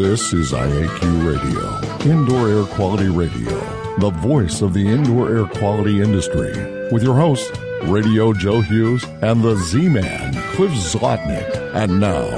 This 0.00 0.32
is 0.32 0.52
IAQ 0.52 1.28
Radio, 1.30 2.10
Indoor 2.10 2.48
Air 2.48 2.64
Quality 2.64 3.10
Radio, 3.10 3.50
the 3.98 4.08
voice 4.08 4.62
of 4.62 4.72
the 4.72 4.88
indoor 4.88 5.28
air 5.28 5.44
quality 5.44 6.00
industry, 6.00 6.52
with 6.90 7.02
your 7.02 7.14
hosts, 7.14 7.52
Radio 7.82 8.32
Joe 8.32 8.62
Hughes 8.62 9.04
and 9.20 9.42
the 9.42 9.56
Z 9.56 9.90
Man, 9.90 10.32
Cliff 10.54 10.70
Zlotnick. 10.70 11.54
And 11.74 12.00
now, 12.00 12.30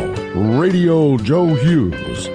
Radio 0.58 1.16
Joe 1.18 1.54
Hughes. 1.54 2.26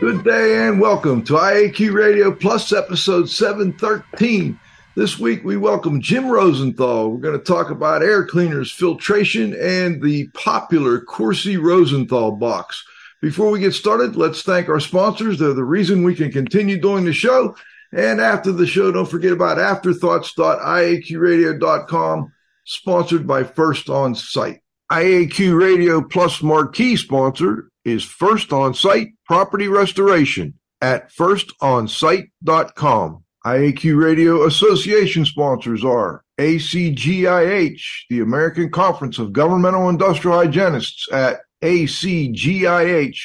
Good 0.00 0.24
day 0.24 0.66
and 0.66 0.80
welcome 0.80 1.22
to 1.26 1.34
IAQ 1.34 1.94
Radio 1.94 2.32
Plus 2.32 2.72
episode 2.72 3.30
713. 3.30 4.58
This 4.96 5.20
week 5.20 5.44
we 5.44 5.56
welcome 5.56 6.00
Jim 6.00 6.26
Rosenthal. 6.26 7.12
We're 7.12 7.20
going 7.20 7.38
to 7.38 7.44
talk 7.44 7.70
about 7.70 8.02
air 8.02 8.26
cleaners, 8.26 8.72
filtration, 8.72 9.54
and 9.54 10.02
the 10.02 10.26
popular 10.34 11.00
Corsi 11.00 11.56
Rosenthal 11.56 12.32
box. 12.32 12.84
Before 13.22 13.50
we 13.50 13.60
get 13.60 13.72
started, 13.72 14.16
let's 14.16 14.42
thank 14.42 14.68
our 14.68 14.80
sponsors. 14.80 15.38
They're 15.38 15.54
the 15.54 15.64
reason 15.64 16.04
we 16.04 16.14
can 16.14 16.30
continue 16.30 16.78
doing 16.80 17.04
the 17.04 17.12
show. 17.12 17.56
And 17.92 18.20
after 18.20 18.52
the 18.52 18.66
show, 18.66 18.92
don't 18.92 19.08
forget 19.08 19.32
about 19.32 19.58
afterthoughts.iaqradio.com, 19.58 22.32
sponsored 22.64 23.26
by 23.26 23.44
First 23.44 23.88
On 23.88 24.14
Site. 24.14 24.60
IAQ 24.92 25.58
Radio 25.58 26.02
Plus 26.02 26.42
marquee 26.42 26.96
sponsor 26.96 27.70
is 27.84 28.04
First 28.04 28.52
On 28.52 28.74
Site 28.74 29.14
Property 29.24 29.68
Restoration 29.68 30.52
at 30.80 31.10
firstonsite.com. 31.12 33.22
IAQ 33.44 34.02
Radio 34.02 34.44
Association 34.44 35.24
sponsors 35.24 35.84
are 35.84 36.24
ACGIH, 36.38 37.82
the 38.10 38.20
American 38.20 38.70
Conference 38.70 39.18
of 39.18 39.32
Governmental 39.32 39.88
Industrial 39.88 40.36
Hygienists 40.36 41.08
at 41.12 41.40
acgih.org. 41.62 43.22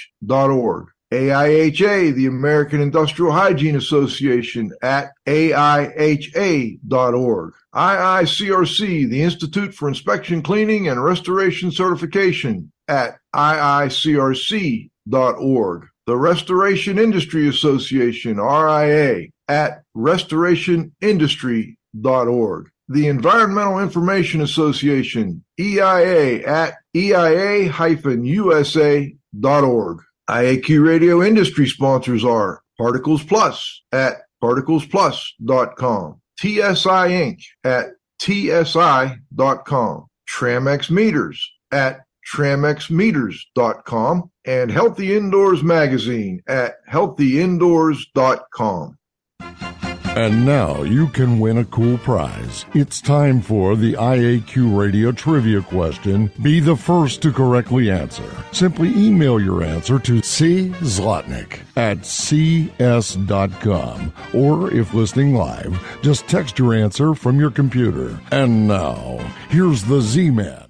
AIHA, 1.12 2.16
the 2.16 2.28
American 2.28 2.80
Industrial 2.80 3.34
Hygiene 3.34 3.76
Association 3.76 4.72
at 4.82 5.12
AIHA.org. 5.28 6.80
IICRC, 7.76 9.09
the 9.09 9.22
Institute 9.22 9.74
for 9.74 9.90
Inspection, 9.90 10.42
Cleaning, 10.42 10.88
and 10.88 11.04
Restoration 11.04 11.70
Certification 11.70 12.72
at 12.88 13.18
IICRC.org. 13.36 14.88
The 16.08 16.18
Restoration 16.18 16.98
Industry 16.98 17.50
Association, 17.50 18.38
RIA, 18.38 19.28
at 19.50 19.84
restorationindustry.org 19.96 22.71
the 22.92 23.08
Environmental 23.08 23.80
Information 23.80 24.42
Association, 24.42 25.44
EIA, 25.59 26.45
at 26.45 26.75
eia-usa.org. 26.95 27.72
IAQ 30.30 30.86
Radio 30.86 31.23
industry 31.23 31.67
sponsors 31.67 32.23
are 32.23 32.62
Particles 32.78 33.23
Plus 33.23 33.81
at 33.92 34.17
particlesplus.com, 34.42 36.22
TSI 36.39 37.09
Inc. 37.09 37.42
at 37.64 37.88
tsi.com, 38.22 40.08
Tramex 40.30 40.89
Meters 40.89 41.52
at 41.72 42.02
tramexmeters.com, 42.34 44.31
and 44.45 44.72
Healthy 44.72 45.14
Indoors 45.16 45.64
Magazine 45.64 46.42
at 46.47 46.75
healthyindoors.com. 46.89 48.97
And 50.14 50.45
now 50.45 50.84
you 50.84 51.08
can 51.08 51.40
win 51.40 51.59
a 51.59 51.66
cool 51.66 51.98
prize. 52.00 52.66
It's 52.73 53.00
time 53.00 53.42
for 53.42 53.78
the 53.78 53.94
IAQ 53.94 54.78
Radio 54.78 55.14
Trivia 55.14 55.62
question. 55.62 56.30
Be 56.42 56.59
the 56.59 56.76
first 56.76 57.22
to 57.22 57.31
correctly 57.31 57.90
answer. 57.90 58.30
Simply 58.52 58.90
email 58.90 59.40
your 59.40 59.64
answer 59.64 60.00
to 60.00 60.22
C. 60.22 60.68
Zlotnick 60.81 61.62
at 61.78 62.06
cs.com. 62.06 63.14
Or 64.34 64.74
if 64.74 64.94
listening 64.94 65.34
live, 65.34 65.81
just 66.02 66.28
text 66.28 66.59
your 66.59 66.74
answer 66.74 67.16
from 67.16 67.40
your 67.40 67.52
computer. 67.52 68.19
And 68.34 68.68
now, 68.68 69.18
here's 69.47 69.86
the 69.86 70.02
Z 70.02 70.30
Man. 70.31 70.68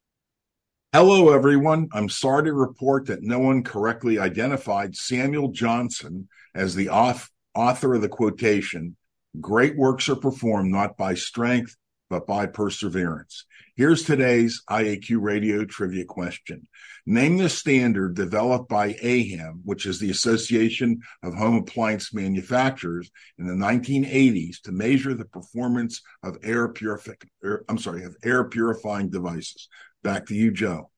Hello, 0.93 1.33
everyone. 1.33 1.89
I'm 1.93 2.09
sorry 2.09 2.43
to 2.43 2.53
report 2.53 3.07
that 3.07 3.23
no 3.23 3.39
one 3.39 3.63
correctly 3.63 4.19
identified 4.19 4.95
Samuel 4.95 5.51
Johnson 5.51 6.29
as 6.53 6.75
the 6.75 6.89
author 6.89 7.95
of 7.95 8.01
the 8.01 8.07
quotation 8.07 8.97
Great 9.39 9.77
works 9.77 10.09
are 10.09 10.15
performed 10.15 10.71
not 10.71 10.97
by 10.97 11.13
strength, 11.13 11.77
but 12.09 12.27
by 12.27 12.45
perseverance. 12.45 13.45
Here's 13.77 14.03
today's 14.03 14.61
IAQ 14.69 15.21
radio 15.21 15.63
trivia 15.63 16.03
question. 16.03 16.67
Name 17.05 17.37
the 17.37 17.47
standard 17.47 18.15
developed 18.15 18.67
by 18.67 18.93
AHAM, 18.93 19.61
which 19.63 19.85
is 19.85 19.99
the 19.99 20.11
Association 20.11 20.99
of 21.23 21.33
Home 21.33 21.55
Appliance 21.55 22.13
Manufacturers 22.13 23.09
in 23.39 23.47
the 23.47 23.53
1980s 23.53 24.61
to 24.63 24.73
measure 24.73 25.13
the 25.13 25.25
performance 25.25 26.01
of 26.21 26.37
air 26.43 26.67
purific, 26.67 27.25
I'm 27.69 27.77
sorry, 27.77 28.03
of 28.03 28.17
air 28.23 28.43
purifying 28.43 29.09
devices. 29.09 29.69
Back 30.03 30.25
to 30.27 30.35
you, 30.35 30.51
Joe. 30.51 30.91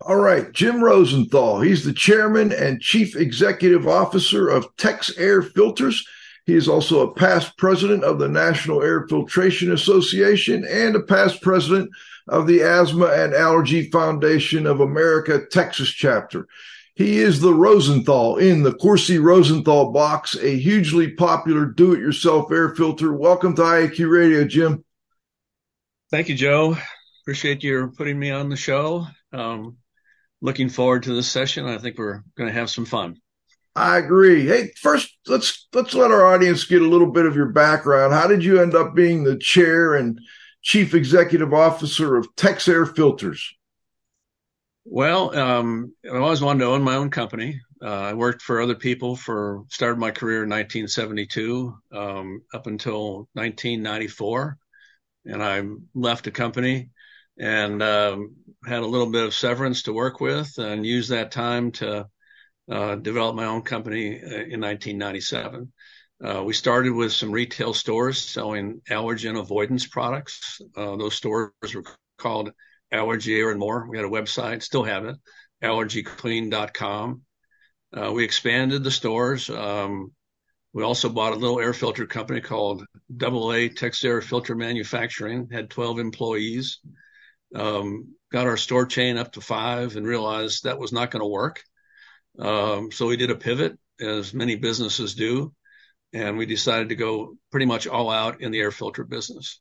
All 0.00 0.16
right, 0.16 0.52
Jim 0.52 0.82
Rosenthal. 0.82 1.60
He's 1.60 1.84
the 1.84 1.92
chairman 1.92 2.52
and 2.52 2.80
chief 2.80 3.16
executive 3.16 3.88
officer 3.88 4.48
of 4.48 4.68
Tex 4.76 5.16
Air 5.18 5.42
Filters. 5.42 6.06
He 6.46 6.54
is 6.54 6.68
also 6.68 7.00
a 7.00 7.14
past 7.14 7.56
president 7.56 8.04
of 8.04 8.18
the 8.18 8.28
National 8.28 8.82
Air 8.82 9.06
Filtration 9.08 9.72
Association 9.72 10.66
and 10.68 10.94
a 10.94 11.00
past 11.00 11.40
president 11.40 11.90
of 12.28 12.46
the 12.46 12.62
Asthma 12.62 13.06
and 13.06 13.34
Allergy 13.34 13.90
Foundation 13.90 14.66
of 14.66 14.80
America, 14.80 15.40
Texas 15.50 15.88
chapter. 15.88 16.46
He 16.94 17.18
is 17.18 17.40
the 17.40 17.54
Rosenthal 17.54 18.36
in 18.36 18.62
the 18.62 18.74
Corsi 18.74 19.18
Rosenthal 19.18 19.90
box, 19.90 20.36
a 20.36 20.56
hugely 20.56 21.10
popular 21.10 21.66
do 21.66 21.92
it 21.92 21.98
yourself 21.98 22.52
air 22.52 22.74
filter. 22.74 23.12
Welcome 23.12 23.56
to 23.56 23.62
IAQ 23.62 24.10
Radio, 24.10 24.44
Jim. 24.44 24.84
Thank 26.10 26.28
you, 26.28 26.36
Joe. 26.36 26.76
Appreciate 27.22 27.64
you 27.64 27.92
putting 27.96 28.18
me 28.18 28.30
on 28.30 28.48
the 28.48 28.56
show. 28.56 29.06
Um, 29.32 29.78
looking 30.40 30.68
forward 30.68 31.04
to 31.04 31.14
this 31.14 31.28
session. 31.28 31.66
I 31.66 31.78
think 31.78 31.98
we're 31.98 32.22
going 32.36 32.48
to 32.48 32.52
have 32.52 32.70
some 32.70 32.84
fun. 32.84 33.16
I 33.76 33.98
agree. 33.98 34.46
Hey, 34.46 34.70
first 34.80 35.16
let's 35.26 35.66
let's 35.72 35.94
let 35.94 36.12
our 36.12 36.24
audience 36.32 36.64
get 36.64 36.82
a 36.82 36.88
little 36.88 37.10
bit 37.10 37.26
of 37.26 37.34
your 37.34 37.48
background. 37.48 38.12
How 38.12 38.28
did 38.28 38.44
you 38.44 38.60
end 38.60 38.74
up 38.74 38.94
being 38.94 39.24
the 39.24 39.36
chair 39.36 39.94
and 39.94 40.20
chief 40.62 40.94
executive 40.94 41.52
officer 41.52 42.16
of 42.16 42.34
Tex 42.36 42.68
Air 42.68 42.86
Filters? 42.86 43.54
Well, 44.84 45.36
um, 45.36 45.94
I 46.04 46.16
always 46.18 46.42
wanted 46.42 46.60
to 46.60 46.66
own 46.66 46.82
my 46.82 46.96
own 46.96 47.10
company. 47.10 47.60
Uh, 47.82 47.88
I 47.88 48.14
worked 48.14 48.42
for 48.42 48.60
other 48.60 48.74
people 48.74 49.16
for 49.16 49.64
started 49.68 49.98
my 49.98 50.10
career 50.10 50.44
in 50.44 50.50
1972 50.50 51.76
um, 51.92 52.42
up 52.52 52.66
until 52.66 53.28
1994, 53.32 54.56
and 55.26 55.42
I 55.42 55.62
left 55.94 56.24
the 56.24 56.30
company 56.30 56.90
and 57.38 57.82
um, 57.82 58.36
had 58.64 58.82
a 58.82 58.86
little 58.86 59.10
bit 59.10 59.24
of 59.24 59.34
severance 59.34 59.82
to 59.82 59.92
work 59.92 60.20
with, 60.20 60.56
and 60.58 60.86
used 60.86 61.10
that 61.10 61.32
time 61.32 61.72
to 61.72 62.08
uh, 62.70 62.96
developed 62.96 63.36
my 63.36 63.46
own 63.46 63.62
company 63.62 64.20
uh, 64.22 64.26
in 64.26 64.60
1997. 64.60 65.72
Uh, 66.24 66.42
we 66.42 66.54
started 66.54 66.92
with 66.92 67.12
some 67.12 67.32
retail 67.32 67.74
stores 67.74 68.18
selling 68.20 68.80
allergen 68.88 69.38
avoidance 69.38 69.86
products. 69.86 70.60
Uh, 70.76 70.96
those 70.96 71.14
stores 71.14 71.50
were 71.74 71.84
called 72.18 72.52
Allergy 72.92 73.38
Air 73.38 73.50
and 73.50 73.58
More. 73.60 73.86
We 73.88 73.98
had 73.98 74.06
a 74.06 74.10
website, 74.10 74.62
still 74.62 74.84
have 74.84 75.04
it, 75.04 75.16
allergyclean.com. 75.62 77.22
Uh, 77.96 78.12
we 78.12 78.24
expanded 78.24 78.82
the 78.82 78.90
stores. 78.90 79.50
Um, 79.50 80.12
we 80.72 80.82
also 80.82 81.08
bought 81.08 81.32
a 81.32 81.36
little 81.36 81.60
air 81.60 81.72
filter 81.72 82.06
company 82.06 82.40
called 82.40 82.84
Double 83.14 83.52
A 83.52 83.68
Tex 83.68 84.04
Air 84.04 84.20
Filter 84.20 84.54
Manufacturing, 84.54 85.48
had 85.50 85.70
12 85.70 85.98
employees. 85.98 86.80
Um, 87.54 88.14
got 88.32 88.48
our 88.48 88.56
store 88.56 88.86
chain 88.86 89.16
up 89.16 89.32
to 89.32 89.40
five 89.40 89.96
and 89.96 90.04
realized 90.04 90.64
that 90.64 90.78
was 90.78 90.92
not 90.92 91.12
going 91.12 91.20
to 91.20 91.28
work. 91.28 91.62
Um, 92.38 92.90
so 92.90 93.06
we 93.06 93.16
did 93.16 93.30
a 93.30 93.36
pivot, 93.36 93.78
as 94.00 94.34
many 94.34 94.56
businesses 94.56 95.14
do, 95.14 95.54
and 96.12 96.36
we 96.36 96.46
decided 96.46 96.88
to 96.88 96.96
go 96.96 97.36
pretty 97.50 97.66
much 97.66 97.86
all 97.86 98.10
out 98.10 98.40
in 98.40 98.50
the 98.50 98.60
air 98.60 98.70
filter 98.70 99.04
business. 99.04 99.60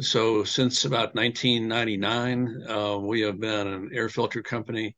So 0.00 0.44
since 0.44 0.84
about 0.84 1.14
1999, 1.14 2.64
uh, 2.68 2.98
we 2.98 3.22
have 3.22 3.38
been 3.38 3.66
an 3.66 3.90
air 3.92 4.08
filter 4.08 4.42
company. 4.42 4.96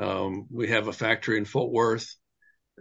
Um, 0.00 0.46
we 0.50 0.68
have 0.68 0.88
a 0.88 0.92
factory 0.92 1.38
in 1.38 1.44
Fort 1.44 1.72
Worth, 1.72 2.14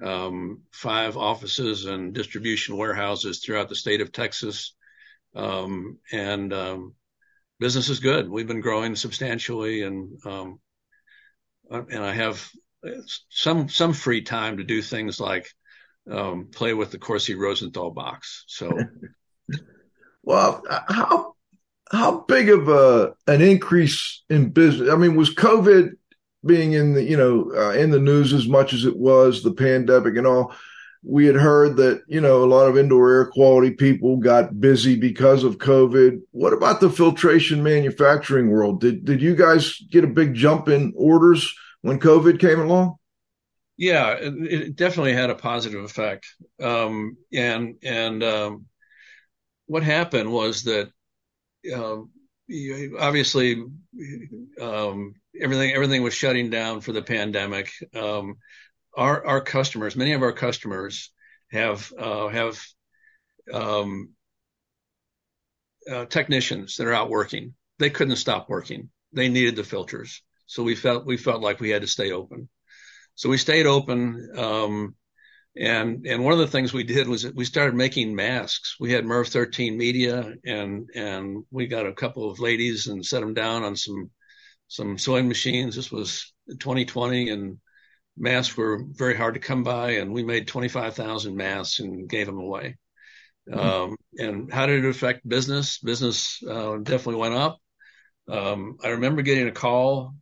um, 0.02 0.64
five 0.72 1.16
offices 1.16 1.86
and 1.86 2.14
distribution 2.14 2.76
warehouses 2.76 3.40
throughout 3.40 3.70
the 3.70 3.76
state 3.76 4.02
of 4.02 4.12
Texas. 4.12 4.76
Um, 5.36 6.00
and 6.12 6.52
um, 6.54 6.96
business 7.60 7.90
is 7.90 8.00
good. 8.00 8.30
We've 8.30 8.48
been 8.48 8.62
growing 8.62 8.96
substantially, 8.96 9.84
and 9.84 10.20
um, 10.26 10.60
and 11.70 12.04
I 12.04 12.14
have 12.14 12.50
some 13.30 13.70
some 13.70 13.94
free 13.94 14.22
time 14.22 14.58
to 14.58 14.64
do 14.64 14.82
things 14.82 15.20
like 15.20 15.48
um, 16.10 16.50
play 16.52 16.74
with 16.74 16.92
the 16.92 16.98
Corsi 16.98 17.36
Rosenthal 17.36 17.92
box. 17.92 18.44
So, 18.48 18.78
well, 20.24 20.64
how 20.70 21.36
how 21.92 22.22
big 22.22 22.50
of 22.50 22.70
a 22.70 23.14
an 23.28 23.42
increase 23.42 24.24
in 24.30 24.50
business? 24.50 24.90
I 24.90 24.96
mean, 24.96 25.16
was 25.16 25.34
COVID 25.34 25.92
being 26.46 26.74
in 26.74 26.94
the 26.94 27.04
you 27.04 27.18
know 27.18 27.52
uh, 27.56 27.72
in 27.72 27.92
the 27.92 28.00
news 28.00 28.34
as 28.34 28.48
much 28.48 28.74
as 28.74 28.86
it 28.86 28.98
was 28.98 29.44
the 29.44 29.54
pandemic 29.54 30.18
and 30.18 30.28
all 30.28 30.54
we 31.06 31.26
had 31.26 31.36
heard 31.36 31.78
that 31.78 32.02
you 32.08 32.22
know 32.22 32.44
a 32.44 32.46
lot 32.46 32.68
of 32.68 32.78
indoor 32.78 33.12
air 33.12 33.26
quality 33.28 33.72
people 33.72 34.18
got 34.18 34.60
busy 34.60 34.96
because 34.96 35.44
of 35.44 35.58
covid 35.58 36.22
what 36.32 36.54
about 36.54 36.80
the 36.80 36.90
filtration 36.90 37.64
manufacturing 37.64 38.50
world 38.50 38.82
did 38.82 39.06
did 39.06 39.22
you 39.22 39.36
guys 39.36 39.78
get 39.90 40.04
a 40.04 40.08
big 40.08 40.34
jump 40.34 40.68
in 40.68 40.94
orders 40.96 41.54
when 41.84 42.00
covid 42.00 42.40
came 42.40 42.60
along 42.60 42.96
yeah 43.78 44.14
it, 44.14 44.34
it 44.52 44.76
definitely 44.76 45.14
had 45.14 45.30
a 45.30 45.36
positive 45.36 45.84
effect 45.84 46.26
um, 46.62 47.16
and 47.32 47.76
and 47.84 48.24
um, 48.24 48.66
what 49.68 49.84
happened 49.84 50.32
was 50.32 50.64
that 50.64 50.90
uh, 51.74 51.98
obviously 53.00 53.64
um, 54.62 55.16
everything 55.40 55.72
everything 55.72 56.04
was 56.04 56.14
shutting 56.14 56.50
down 56.50 56.82
for 56.82 56.92
the 56.92 57.02
pandemic. 57.02 57.72
Um, 57.96 58.38
our 58.96 59.26
our 59.26 59.42
customers, 59.42 59.96
many 59.96 60.14
of 60.14 60.22
our 60.22 60.34
customers 60.34 61.12
have 61.52 61.92
uh, 61.98 62.28
have 62.28 62.64
um, 63.52 64.10
uh, 65.90 66.06
technicians 66.06 66.78
that 66.78 66.88
are 66.88 66.94
out 66.94 67.10
working. 67.10 67.54
They 67.80 67.90
couldn't 67.90 68.18
stop 68.18 68.50
working. 68.50 68.90
They 69.14 69.30
needed 69.30 69.56
the 69.56 69.64
filters, 69.64 70.22
so 70.46 70.64
we 70.64 70.76
felt 70.76 71.06
we 71.06 71.18
felt 71.18 71.42
like 71.42 71.60
we 71.60 71.70
had 71.70 71.82
to 71.82 71.88
stay 71.88 72.12
open. 72.12 72.50
So 73.16 73.30
we 73.30 73.38
stayed 73.38 73.66
open. 73.66 74.30
Um, 74.38 74.96
and 75.56 76.06
and 76.08 76.24
one 76.24 76.34
of 76.34 76.40
the 76.40 76.48
things 76.48 76.74
we 76.74 76.84
did 76.84 77.08
was 77.08 77.32
we 77.34 77.46
started 77.46 77.76
making 77.76 78.16
masks. 78.16 78.76
We 78.80 78.92
had 78.92 79.06
MERV 79.06 79.28
13 79.28 79.78
media, 79.78 80.34
and 80.46 80.90
and 80.96 81.44
we 81.52 81.68
got 81.68 81.86
a 81.86 81.94
couple 81.94 82.30
of 82.30 82.40
ladies 82.40 82.88
and 82.88 83.06
set 83.06 83.22
them 83.22 83.36
down 83.36 83.64
on 83.64 83.76
some 83.76 84.10
some 84.68 84.98
sewing 84.98 85.28
machines. 85.28 85.76
This 85.76 85.92
was 85.92 86.34
2020, 86.50 87.30
and 87.30 87.60
masks 88.18 88.58
were 88.58 88.84
very 88.94 89.16
hard 89.16 89.36
to 89.36 89.40
come 89.40 89.64
by, 89.64 89.92
and 89.92 90.12
we 90.12 90.24
made 90.24 90.48
25,000 90.48 91.36
masks 91.36 91.80
and 91.80 92.10
gave 92.10 92.26
them 92.26 92.40
away. 92.40 92.78
Mm-hmm. 93.48 93.60
Um, 93.60 93.98
and 94.18 94.52
how 94.52 94.66
did 94.66 94.84
it 94.84 94.90
affect 94.90 95.28
business? 95.28 95.78
Business 95.80 96.42
uh, 96.50 96.78
definitely 96.78 97.22
went 97.22 97.36
up. 97.36 97.60
Um, 98.28 98.78
I 98.84 98.90
remember 98.90 99.22
getting 99.22 99.48
a 99.48 99.52
call 99.52 100.16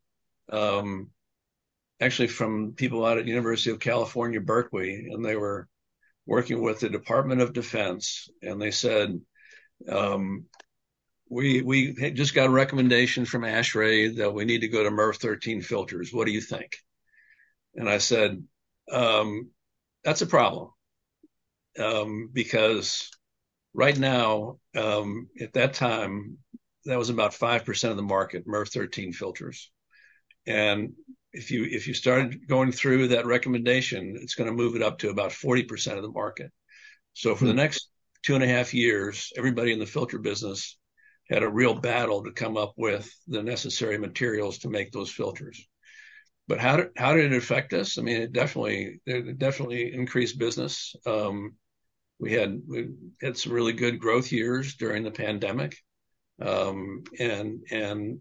um, 0.49 1.09
actually 1.99 2.27
from 2.27 2.73
people 2.73 3.05
out 3.05 3.17
at 3.17 3.27
University 3.27 3.71
of 3.71 3.79
California, 3.79 4.41
Berkeley, 4.41 5.09
and 5.11 5.23
they 5.23 5.35
were 5.35 5.67
working 6.25 6.61
with 6.61 6.79
the 6.79 6.89
Department 6.89 7.41
of 7.41 7.53
Defense, 7.53 8.29
and 8.41 8.61
they 8.61 8.71
said, 8.71 9.19
um, 9.89 10.45
we 11.29 11.61
we 11.61 12.11
just 12.11 12.35
got 12.35 12.47
a 12.47 12.51
recommendation 12.51 13.25
from 13.25 13.43
ASHRAE 13.43 14.17
that 14.17 14.33
we 14.33 14.43
need 14.45 14.61
to 14.61 14.67
go 14.67 14.83
to 14.83 14.91
MERV 14.91 15.15
13 15.15 15.61
filters. 15.61 16.13
What 16.13 16.25
do 16.25 16.33
you 16.33 16.41
think? 16.41 16.77
And 17.73 17.89
I 17.89 17.99
said, 17.99 18.43
um, 18.91 19.49
that's 20.03 20.21
a 20.21 20.27
problem 20.27 20.71
um, 21.79 22.29
because 22.33 23.09
right 23.73 23.97
now, 23.97 24.57
um, 24.75 25.29
at 25.39 25.53
that 25.53 25.73
time, 25.73 26.37
that 26.85 26.97
was 26.97 27.09
about 27.09 27.33
five 27.33 27.63
percent 27.63 27.91
of 27.91 27.97
the 27.97 28.03
market, 28.03 28.45
MERV 28.45 28.69
13 28.69 29.13
filters, 29.13 29.71
and 30.47 30.93
if 31.33 31.51
you 31.51 31.63
if 31.63 31.87
you 31.87 31.93
started 31.93 32.47
going 32.47 32.71
through 32.71 33.09
that 33.09 33.25
recommendation, 33.25 34.17
it's 34.21 34.35
going 34.35 34.49
to 34.49 34.55
move 34.55 34.75
it 34.75 34.83
up 34.83 34.99
to 34.99 35.09
about 35.09 35.31
40% 35.31 35.95
of 35.95 36.03
the 36.03 36.11
market. 36.11 36.51
So 37.13 37.35
for 37.35 37.45
mm-hmm. 37.45 37.45
the 37.45 37.51
hmm. 37.51 37.57
next 37.57 37.89
two 38.23 38.35
and 38.35 38.43
a 38.43 38.47
half 38.47 38.73
years, 38.73 39.31
everybody 39.37 39.71
in 39.71 39.79
the 39.79 39.85
filter 39.85 40.19
business 40.19 40.77
had 41.29 41.43
a 41.43 41.49
real 41.49 41.73
battle 41.73 42.23
to 42.23 42.31
come 42.31 42.57
up 42.57 42.73
with 42.75 43.09
the 43.27 43.41
necessary 43.41 43.97
materials 43.97 44.59
to 44.59 44.69
make 44.69 44.91
those 44.91 45.11
filters. 45.11 45.65
But 46.47 46.59
how 46.59 46.77
did 46.77 46.89
how 46.97 47.15
did 47.15 47.31
it 47.31 47.37
affect 47.37 47.73
us? 47.73 47.97
I 47.97 48.01
mean, 48.01 48.21
it 48.21 48.33
definitely 48.33 48.99
it 49.05 49.37
definitely 49.39 49.93
increased 49.93 50.37
business. 50.37 50.93
Um, 51.05 51.55
we 52.19 52.33
had 52.33 52.61
we 52.67 52.89
had 53.21 53.37
some 53.37 53.53
really 53.53 53.73
good 53.73 53.99
growth 53.99 54.31
years 54.31 54.75
during 54.75 55.03
the 55.03 55.11
pandemic, 55.11 55.77
um, 56.41 57.03
and 57.19 57.61
and 57.71 58.19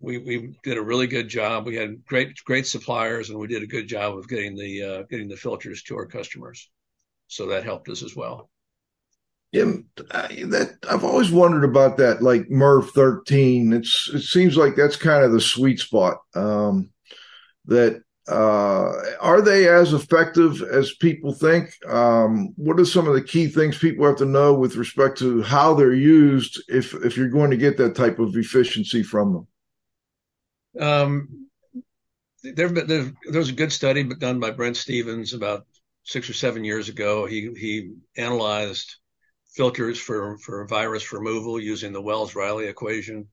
we 0.00 0.18
we 0.18 0.56
did 0.62 0.78
a 0.78 0.82
really 0.82 1.06
good 1.06 1.28
job. 1.28 1.66
We 1.66 1.76
had 1.76 2.04
great 2.04 2.36
great 2.44 2.66
suppliers, 2.66 3.30
and 3.30 3.38
we 3.38 3.46
did 3.46 3.62
a 3.62 3.66
good 3.66 3.88
job 3.88 4.16
of 4.16 4.28
getting 4.28 4.54
the 4.56 4.82
uh, 4.82 5.02
getting 5.04 5.28
the 5.28 5.36
filters 5.36 5.82
to 5.84 5.96
our 5.96 6.06
customers. 6.06 6.70
So 7.28 7.46
that 7.46 7.64
helped 7.64 7.88
us 7.88 8.02
as 8.02 8.14
well. 8.14 8.50
Yeah, 9.52 9.72
that 9.96 10.78
I've 10.90 11.04
always 11.04 11.30
wondered 11.30 11.64
about 11.64 11.96
that, 11.98 12.22
like 12.22 12.48
MERV 12.48 12.90
thirteen. 12.90 13.72
It's 13.72 14.10
it 14.12 14.22
seems 14.22 14.56
like 14.56 14.74
that's 14.74 14.96
kind 14.96 15.24
of 15.24 15.32
the 15.32 15.40
sweet 15.40 15.78
spot. 15.78 16.18
Um, 16.34 16.90
that 17.66 18.02
uh, 18.26 18.92
are 19.20 19.42
they 19.42 19.68
as 19.68 19.92
effective 19.92 20.62
as 20.62 20.94
people 20.94 21.32
think? 21.32 21.70
Um, 21.86 22.54
what 22.56 22.80
are 22.80 22.84
some 22.84 23.06
of 23.06 23.14
the 23.14 23.22
key 23.22 23.46
things 23.46 23.78
people 23.78 24.06
have 24.06 24.16
to 24.16 24.24
know 24.24 24.54
with 24.54 24.76
respect 24.76 25.18
to 25.18 25.42
how 25.42 25.74
they're 25.74 25.94
used 25.94 26.62
if 26.68 26.94
if 27.04 27.16
you're 27.16 27.28
going 27.28 27.50
to 27.50 27.56
get 27.56 27.76
that 27.76 27.94
type 27.94 28.18
of 28.18 28.34
efficiency 28.36 29.02
from 29.02 29.34
them? 29.34 29.46
Um, 30.78 31.48
there, 32.42 32.68
there, 32.68 33.12
there 33.30 33.38
was 33.38 33.48
a 33.48 33.54
good 33.54 33.72
study 33.72 34.02
done 34.02 34.40
by 34.40 34.50
Brent 34.50 34.76
Stephens 34.76 35.32
about 35.32 35.66
six 36.04 36.28
or 36.28 36.34
seven 36.34 36.64
years 36.64 36.88
ago. 36.88 37.26
He 37.26 37.50
he 37.56 37.92
analyzed 38.16 38.96
filters 39.54 39.98
for 39.98 40.38
for 40.38 40.66
virus 40.66 41.12
removal 41.12 41.60
using 41.60 41.92
the 41.92 42.02
Wells-Riley 42.02 42.66
equation, 42.66 43.28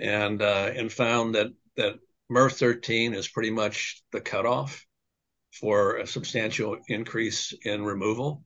and 0.00 0.42
uh, 0.42 0.70
and 0.74 0.92
found 0.92 1.34
that 1.34 1.48
that 1.76 1.94
MERV 2.30 2.52
13 2.52 3.14
is 3.14 3.28
pretty 3.28 3.50
much 3.50 4.02
the 4.12 4.20
cutoff 4.20 4.84
for 5.52 5.96
a 5.96 6.06
substantial 6.06 6.76
increase 6.88 7.54
in 7.64 7.84
removal, 7.84 8.44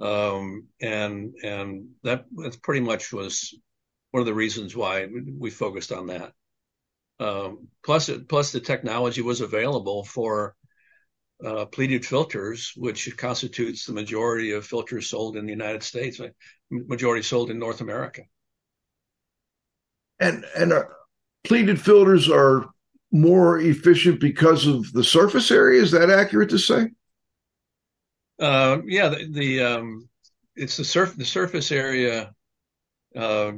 um, 0.00 0.66
and 0.82 1.34
and 1.42 1.88
that 2.02 2.26
that 2.36 2.62
pretty 2.62 2.80
much 2.80 3.12
was 3.12 3.54
one 4.10 4.20
of 4.20 4.26
the 4.26 4.34
reasons 4.34 4.76
why 4.76 5.08
we 5.38 5.50
focused 5.50 5.92
on 5.92 6.06
that. 6.08 6.32
Um, 7.20 7.68
plus, 7.84 8.10
plus 8.28 8.52
the 8.52 8.60
technology 8.60 9.22
was 9.22 9.40
available 9.40 10.04
for 10.04 10.56
uh, 11.44 11.66
pleated 11.66 12.04
filters, 12.04 12.72
which 12.76 13.16
constitutes 13.16 13.84
the 13.84 13.92
majority 13.92 14.52
of 14.52 14.66
filters 14.66 15.08
sold 15.08 15.36
in 15.36 15.46
the 15.46 15.52
United 15.52 15.82
States, 15.82 16.20
majority 16.70 17.22
sold 17.22 17.50
in 17.50 17.58
North 17.58 17.80
America. 17.80 18.22
And 20.20 20.44
and 20.56 20.72
uh, 20.72 20.84
pleated 21.42 21.80
filters 21.80 22.30
are 22.30 22.70
more 23.10 23.60
efficient 23.60 24.20
because 24.20 24.66
of 24.66 24.92
the 24.92 25.04
surface 25.04 25.50
area. 25.50 25.82
Is 25.82 25.90
that 25.90 26.10
accurate 26.10 26.50
to 26.50 26.58
say? 26.58 26.90
Uh, 28.38 28.78
yeah, 28.86 29.08
the, 29.08 29.28
the 29.30 29.62
um, 29.62 30.08
it's 30.56 30.76
the 30.76 30.84
surf 30.84 31.16
the 31.16 31.24
surface 31.24 31.70
area 31.72 32.32
uh, 33.16 33.52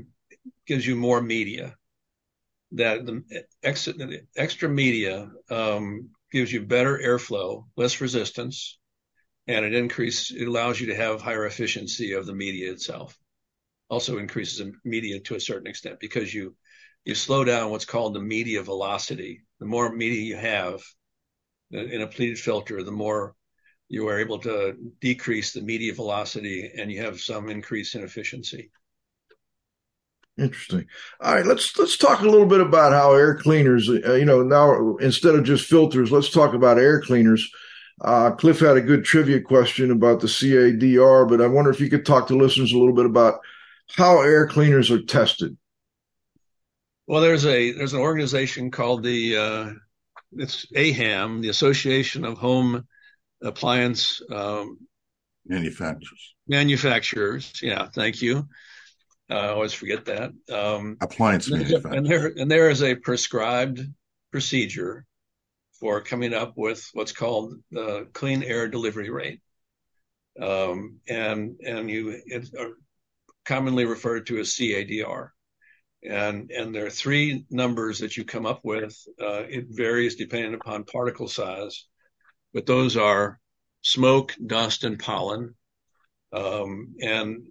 gives 0.66 0.86
you 0.86 0.96
more 0.96 1.22
media 1.22 1.76
that 2.72 3.06
the 3.06 3.22
extra, 3.62 4.68
media 4.68 5.30
um, 5.50 6.10
gives 6.32 6.52
you 6.52 6.62
better 6.62 6.98
airflow, 6.98 7.64
less 7.76 8.00
resistance, 8.00 8.78
and 9.46 9.64
it 9.64 9.74
increases. 9.74 10.36
It 10.36 10.48
allows 10.48 10.80
you 10.80 10.88
to 10.88 10.96
have 10.96 11.20
higher 11.20 11.46
efficiency 11.46 12.12
of 12.12 12.26
the 12.26 12.34
media 12.34 12.72
itself. 12.72 13.16
Also 13.88 14.18
increases 14.18 14.58
the 14.58 14.72
media 14.84 15.20
to 15.20 15.36
a 15.36 15.40
certain 15.40 15.68
extent 15.68 16.00
because 16.00 16.34
you 16.34 16.56
you 17.04 17.14
slow 17.14 17.44
down 17.44 17.70
what's 17.70 17.84
called 17.84 18.14
the 18.14 18.20
media 18.20 18.62
velocity. 18.62 19.42
The 19.60 19.66
more 19.66 19.94
media 19.94 20.20
you 20.22 20.36
have 20.36 20.82
in 21.70 22.02
a 22.02 22.06
pleated 22.08 22.38
filter, 22.38 22.82
the 22.82 22.90
more 22.90 23.36
you 23.88 24.08
are 24.08 24.18
able 24.18 24.40
to 24.40 24.74
decrease 25.00 25.52
the 25.52 25.62
media 25.62 25.94
velocity, 25.94 26.72
and 26.76 26.90
you 26.90 27.02
have 27.02 27.20
some 27.20 27.48
increase 27.48 27.94
in 27.94 28.02
efficiency. 28.02 28.70
Interesting. 30.38 30.86
All 31.20 31.34
right, 31.34 31.46
let's 31.46 31.78
let's 31.78 31.96
talk 31.96 32.20
a 32.20 32.28
little 32.28 32.46
bit 32.46 32.60
about 32.60 32.92
how 32.92 33.14
air 33.14 33.36
cleaners. 33.36 33.88
Uh, 33.88 34.14
you 34.14 34.26
know, 34.26 34.42
now 34.42 34.96
instead 34.96 35.34
of 35.34 35.44
just 35.44 35.66
filters, 35.66 36.12
let's 36.12 36.30
talk 36.30 36.52
about 36.52 36.78
air 36.78 37.00
cleaners. 37.00 37.50
Uh, 38.02 38.30
Cliff 38.32 38.60
had 38.60 38.76
a 38.76 38.82
good 38.82 39.04
trivia 39.04 39.40
question 39.40 39.90
about 39.90 40.20
the 40.20 40.26
CADR, 40.26 41.26
but 41.26 41.40
I 41.40 41.46
wonder 41.46 41.70
if 41.70 41.80
you 41.80 41.88
could 41.88 42.04
talk 42.04 42.28
to 42.28 42.36
listeners 42.36 42.72
a 42.72 42.78
little 42.78 42.94
bit 42.94 43.06
about 43.06 43.40
how 43.94 44.20
air 44.20 44.46
cleaners 44.46 44.90
are 44.90 45.00
tested. 45.00 45.56
Well, 47.06 47.22
there's 47.22 47.46
a 47.46 47.72
there's 47.72 47.94
an 47.94 48.00
organization 48.00 48.70
called 48.70 49.04
the 49.04 49.36
uh, 49.36 49.70
it's 50.32 50.66
AHAM, 50.74 51.40
the 51.40 51.48
Association 51.48 52.26
of 52.26 52.36
Home 52.38 52.86
Appliance 53.42 54.20
um, 54.30 54.78
Manufacturers. 55.46 56.34
Manufacturers, 56.46 57.52
yeah, 57.62 57.88
thank 57.88 58.20
you. 58.20 58.46
Uh, 59.30 59.34
I 59.34 59.48
always 59.48 59.72
forget 59.72 60.04
that. 60.06 60.30
Um, 60.52 60.96
Appliance 61.00 61.48
and 61.48 61.58
manufacturer. 61.58 61.92
And 61.92 62.06
there, 62.06 62.26
and 62.36 62.50
there 62.50 62.70
is 62.70 62.82
a 62.82 62.94
prescribed 62.94 63.80
procedure 64.30 65.04
for 65.80 66.00
coming 66.00 66.32
up 66.32 66.54
with 66.56 66.88
what's 66.94 67.12
called 67.12 67.54
the 67.70 68.08
clean 68.12 68.42
air 68.42 68.68
delivery 68.68 69.10
rate. 69.10 69.40
Um, 70.40 71.00
and 71.08 71.56
and 71.66 71.90
you 71.90 72.20
it's 72.26 72.50
commonly 73.44 73.84
referred 73.84 74.26
to 74.26 74.38
as 74.38 74.50
CADR. 74.50 75.30
and 76.02 76.50
and 76.50 76.74
there 76.74 76.86
are 76.86 76.90
three 76.90 77.46
numbers 77.50 77.98
that 78.00 78.16
you 78.16 78.24
come 78.24 78.46
up 78.46 78.60
with. 78.62 78.96
Uh, 79.20 79.44
it 79.48 79.66
varies 79.70 80.16
depending 80.16 80.54
upon 80.54 80.84
particle 80.84 81.28
size, 81.28 81.86
but 82.52 82.66
those 82.66 82.96
are 82.96 83.40
smoke, 83.82 84.34
dust, 84.46 84.84
and 84.84 84.98
pollen. 84.98 85.54
Um, 86.32 86.94
and 87.00 87.46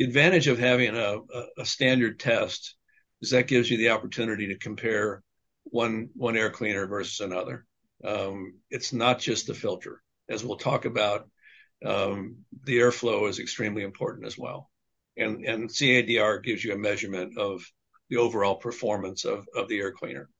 the 0.00 0.06
advantage 0.06 0.46
of 0.46 0.58
having 0.58 0.96
a, 0.96 1.18
a, 1.58 1.64
standard 1.66 2.18
test 2.18 2.74
is 3.20 3.32
that 3.32 3.46
gives 3.46 3.70
you 3.70 3.76
the 3.76 3.90
opportunity 3.90 4.46
to 4.46 4.56
compare 4.56 5.22
one 5.64 6.08
one 6.14 6.38
air 6.38 6.48
cleaner 6.48 6.86
versus 6.86 7.20
another. 7.20 7.66
Um, 8.02 8.54
it's 8.70 8.94
not 8.94 9.18
just 9.18 9.46
the 9.46 9.52
filter, 9.52 10.00
as 10.30 10.42
we'll 10.42 10.56
talk 10.56 10.86
about. 10.86 11.28
Um, 11.84 12.38
the 12.64 12.78
airflow 12.78 13.28
is 13.28 13.40
extremely 13.40 13.82
important 13.82 14.26
as 14.26 14.38
well, 14.38 14.70
and 15.18 15.44
and 15.44 15.68
CADR 15.68 16.42
gives 16.42 16.64
you 16.64 16.72
a 16.72 16.78
measurement 16.78 17.36
of 17.36 17.62
the 18.08 18.16
overall 18.16 18.54
performance 18.54 19.26
of 19.26 19.46
of 19.54 19.68
the 19.68 19.80
air 19.80 19.92
cleaner. 19.92 20.30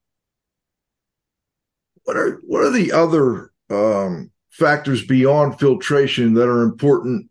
What 2.04 2.16
are 2.16 2.40
what 2.46 2.64
are 2.64 2.70
the 2.70 2.92
other 2.92 3.52
um, 3.68 4.30
factors 4.48 5.04
beyond 5.04 5.60
filtration 5.60 6.32
that 6.32 6.48
are 6.48 6.62
important 6.62 7.28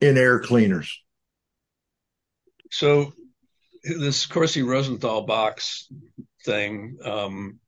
in 0.00 0.16
air 0.16 0.38
cleaners? 0.38 1.00
So 2.74 3.12
this 3.84 4.26
Corsi 4.26 4.64
Rosenthal 4.64 5.22
box 5.22 5.86
thing, 6.44 6.98
um, 7.04 7.60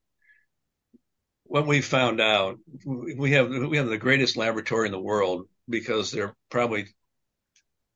what 1.44 1.64
we 1.64 1.80
found 1.80 2.20
out, 2.20 2.58
we 2.84 3.30
have 3.30 3.48
we 3.48 3.76
have 3.76 3.86
the 3.86 3.98
greatest 3.98 4.36
laboratory 4.36 4.86
in 4.86 4.92
the 4.92 4.98
world 4.98 5.46
because 5.68 6.10
there 6.10 6.24
are 6.24 6.36
probably 6.50 6.88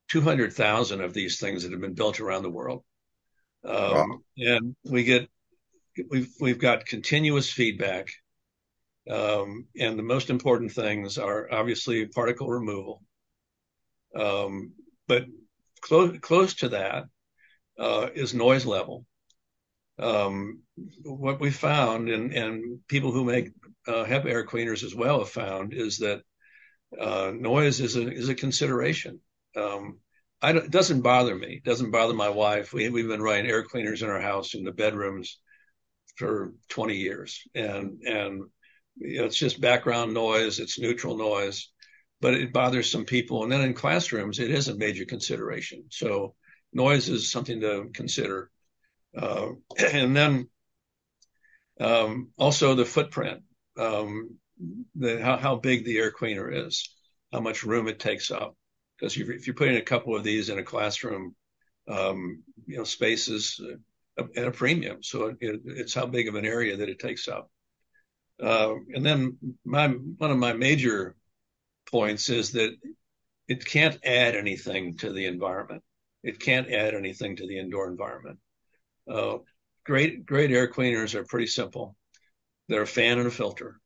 200,000 0.09 1.01
of 1.01 1.13
these 1.13 1.37
things 1.37 1.63
that 1.63 1.73
have 1.73 1.81
been 1.81 1.95
built 1.95 2.21
around 2.21 2.43
the 2.43 2.49
world. 2.49 2.81
Um, 3.65 3.75
wow. 3.75 4.19
And 4.37 4.75
we 4.85 5.03
get 5.03 5.27
we've 6.09 6.31
we've 6.39 6.59
got 6.59 6.85
continuous 6.85 7.51
feedback, 7.51 8.07
um, 9.09 9.67
and 9.77 9.99
the 9.99 10.03
most 10.03 10.29
important 10.29 10.71
things 10.71 11.17
are 11.17 11.51
obviously 11.51 12.05
particle 12.05 12.47
removal. 12.47 13.03
Um, 14.15 14.71
but 15.09 15.25
close 15.81 16.17
close 16.19 16.53
to 16.55 16.69
that 16.69 17.05
uh, 17.79 18.07
is 18.13 18.33
noise 18.33 18.65
level. 18.65 19.05
Um, 19.99 20.61
what 21.03 21.39
we 21.39 21.51
found, 21.51 22.09
and, 22.09 22.33
and 22.33 22.79
people 22.87 23.11
who 23.11 23.23
make 23.23 23.51
uh, 23.87 24.05
HEPA 24.05 24.25
air 24.25 24.45
cleaners 24.45 24.83
as 24.83 24.95
well 24.95 25.19
have 25.19 25.29
found, 25.29 25.73
is 25.73 25.99
that 25.99 26.21
uh, 26.99 27.31
noise 27.35 27.79
is 27.79 27.95
a 27.95 28.11
is 28.11 28.29
a 28.29 28.35
consideration. 28.35 29.19
Um, 29.55 29.99
it 30.43 30.71
doesn't 30.71 31.01
bother 31.01 31.35
me. 31.35 31.57
It 31.57 31.63
doesn't 31.63 31.91
bother 31.91 32.13
my 32.13 32.29
wife. 32.29 32.73
We, 32.73 32.89
we've 32.89 33.07
been 33.07 33.21
running 33.21 33.45
air 33.45 33.63
cleaners 33.63 34.01
in 34.01 34.09
our 34.09 34.21
house 34.21 34.55
in 34.55 34.63
the 34.63 34.71
bedrooms 34.71 35.39
for 36.15 36.53
20 36.69 36.95
years, 36.95 37.41
and 37.53 38.01
and 38.05 38.43
you 38.97 39.19
know, 39.19 39.25
it's 39.25 39.37
just 39.37 39.61
background 39.61 40.13
noise. 40.13 40.59
It's 40.59 40.79
neutral 40.79 41.17
noise 41.17 41.71
but 42.21 42.35
it 42.35 42.53
bothers 42.53 42.89
some 42.89 43.05
people. 43.05 43.43
And 43.43 43.51
then 43.51 43.61
in 43.61 43.73
classrooms, 43.73 44.39
it 44.39 44.51
is 44.51 44.67
a 44.67 44.75
major 44.75 45.05
consideration. 45.05 45.85
So 45.89 46.35
noise 46.71 47.09
is 47.09 47.31
something 47.31 47.59
to 47.61 47.89
consider. 47.93 48.51
Uh, 49.17 49.49
and 49.77 50.15
then 50.15 50.47
um, 51.79 52.29
also 52.37 52.75
the 52.75 52.85
footprint, 52.85 53.41
um, 53.77 54.37
the, 54.95 55.21
how, 55.21 55.37
how 55.37 55.55
big 55.55 55.83
the 55.83 55.97
air 55.97 56.11
cleaner 56.11 56.51
is, 56.51 56.93
how 57.33 57.39
much 57.39 57.63
room 57.63 57.87
it 57.87 57.99
takes 57.99 58.29
up. 58.29 58.55
Because 58.97 59.17
if 59.17 59.47
you're 59.47 59.55
putting 59.55 59.77
a 59.77 59.81
couple 59.81 60.15
of 60.15 60.23
these 60.23 60.49
in 60.49 60.59
a 60.59 60.63
classroom, 60.63 61.35
um, 61.87 62.43
you 62.67 62.77
know, 62.77 62.83
space 62.83 63.27
is 63.27 63.59
at 64.35 64.47
a 64.47 64.51
premium. 64.51 65.01
So 65.01 65.35
it, 65.39 65.61
it's 65.65 65.95
how 65.95 66.05
big 66.05 66.27
of 66.27 66.35
an 66.35 66.45
area 66.45 66.77
that 66.77 66.89
it 66.89 66.99
takes 66.99 67.27
up. 67.27 67.49
Uh, 68.41 68.75
and 68.93 69.03
then 69.03 69.37
my 69.65 69.87
one 69.87 70.31
of 70.31 70.37
my 70.37 70.53
major 70.53 71.15
points 71.89 72.29
is 72.29 72.51
that 72.53 72.75
it 73.47 73.65
can't 73.65 73.97
add 74.03 74.35
anything 74.35 74.97
to 74.97 75.11
the 75.11 75.25
environment. 75.25 75.83
It 76.23 76.39
can't 76.39 76.71
add 76.71 76.93
anything 76.93 77.35
to 77.37 77.47
the 77.47 77.59
indoor 77.59 77.89
environment. 77.89 78.39
Uh, 79.09 79.39
great, 79.85 80.25
great 80.25 80.51
air 80.51 80.67
cleaners 80.67 81.15
are 81.15 81.23
pretty 81.23 81.47
simple. 81.47 81.95
They're 82.67 82.83
a 82.83 82.87
fan 82.87 83.17
and 83.17 83.27
a 83.27 83.31
filter, 83.31 83.79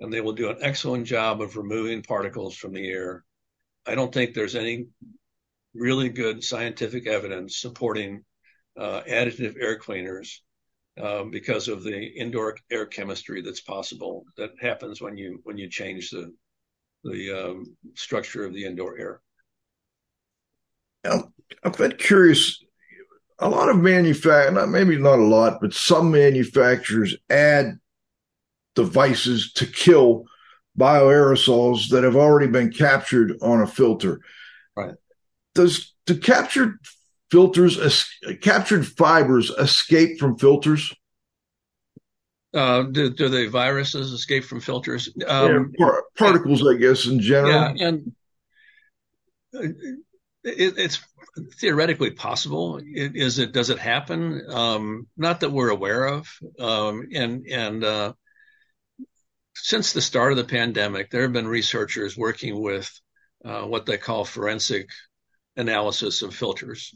and 0.00 0.12
they 0.12 0.20
will 0.20 0.32
do 0.32 0.50
an 0.50 0.58
excellent 0.60 1.06
job 1.06 1.42
of 1.42 1.56
removing 1.56 2.02
particles 2.02 2.56
from 2.56 2.72
the 2.72 2.88
air. 2.88 3.24
I 3.86 3.94
don't 3.94 4.14
think 4.14 4.32
there's 4.32 4.54
any 4.54 4.86
really 5.74 6.08
good 6.08 6.42
scientific 6.42 7.06
evidence 7.06 7.58
supporting 7.58 8.24
uh, 8.78 9.02
additive 9.02 9.56
air 9.60 9.76
cleaners 9.78 10.42
um, 11.00 11.30
because 11.30 11.68
of 11.68 11.82
the 11.82 12.06
indoor 12.06 12.56
air 12.70 12.86
chemistry 12.86 13.42
that's 13.42 13.60
possible 13.60 14.24
that 14.36 14.50
happens 14.60 15.00
when 15.00 15.16
you 15.16 15.40
when 15.42 15.58
you 15.58 15.68
change 15.68 16.10
the 16.10 16.32
the 17.04 17.30
um, 17.32 17.76
structure 17.94 18.44
of 18.44 18.52
the 18.52 18.64
indoor 18.64 18.98
air. 18.98 19.20
Now, 21.04 21.32
I've 21.62 21.76
been 21.76 21.92
curious. 21.92 22.60
A 23.40 23.48
lot 23.48 23.68
of 23.68 23.78
manufacturers, 23.78 24.68
maybe 24.68 24.96
not 24.96 25.18
a 25.18 25.24
lot, 25.24 25.58
but 25.60 25.74
some 25.74 26.12
manufacturers 26.12 27.16
add 27.28 27.78
devices 28.74 29.52
to 29.54 29.66
kill 29.66 30.24
bioaerosols 30.78 31.88
that 31.90 32.04
have 32.04 32.16
already 32.16 32.46
been 32.46 32.72
captured 32.72 33.36
on 33.42 33.60
a 33.60 33.66
filter. 33.66 34.20
Right. 34.76 34.94
Does 35.54 35.94
do 36.06 36.16
captured 36.16 36.78
filters, 37.30 38.08
captured 38.40 38.86
fibers 38.86 39.50
escape 39.50 40.18
from 40.18 40.38
filters? 40.38 40.94
Uh, 42.54 42.82
do, 42.84 43.10
do 43.10 43.28
the 43.28 43.48
viruses 43.48 44.12
escape 44.12 44.44
from 44.44 44.60
filters? 44.60 45.08
Um, 45.26 45.74
yeah, 45.76 45.86
par- 45.86 46.04
particles, 46.16 46.64
I 46.66 46.74
guess, 46.76 47.06
in 47.06 47.18
general. 47.20 47.52
Yeah, 47.52 47.86
and 47.88 48.12
it, 49.52 50.74
it's 50.78 51.00
theoretically 51.58 52.12
possible. 52.12 52.80
It, 52.84 53.16
is 53.16 53.38
it? 53.38 53.52
Does 53.52 53.70
it 53.70 53.78
happen? 53.78 54.42
Um, 54.48 55.08
not 55.16 55.40
that 55.40 55.50
we're 55.50 55.70
aware 55.70 56.04
of. 56.04 56.28
Um, 56.58 57.08
and 57.12 57.46
and 57.46 57.82
uh, 57.82 58.12
since 59.54 59.92
the 59.92 60.02
start 60.02 60.32
of 60.32 60.38
the 60.38 60.44
pandemic, 60.44 61.10
there 61.10 61.22
have 61.22 61.32
been 61.32 61.48
researchers 61.48 62.16
working 62.16 62.60
with 62.60 62.90
uh, 63.44 63.62
what 63.62 63.86
they 63.86 63.98
call 63.98 64.24
forensic 64.24 64.90
analysis 65.56 66.22
of 66.22 66.34
filters. 66.34 66.94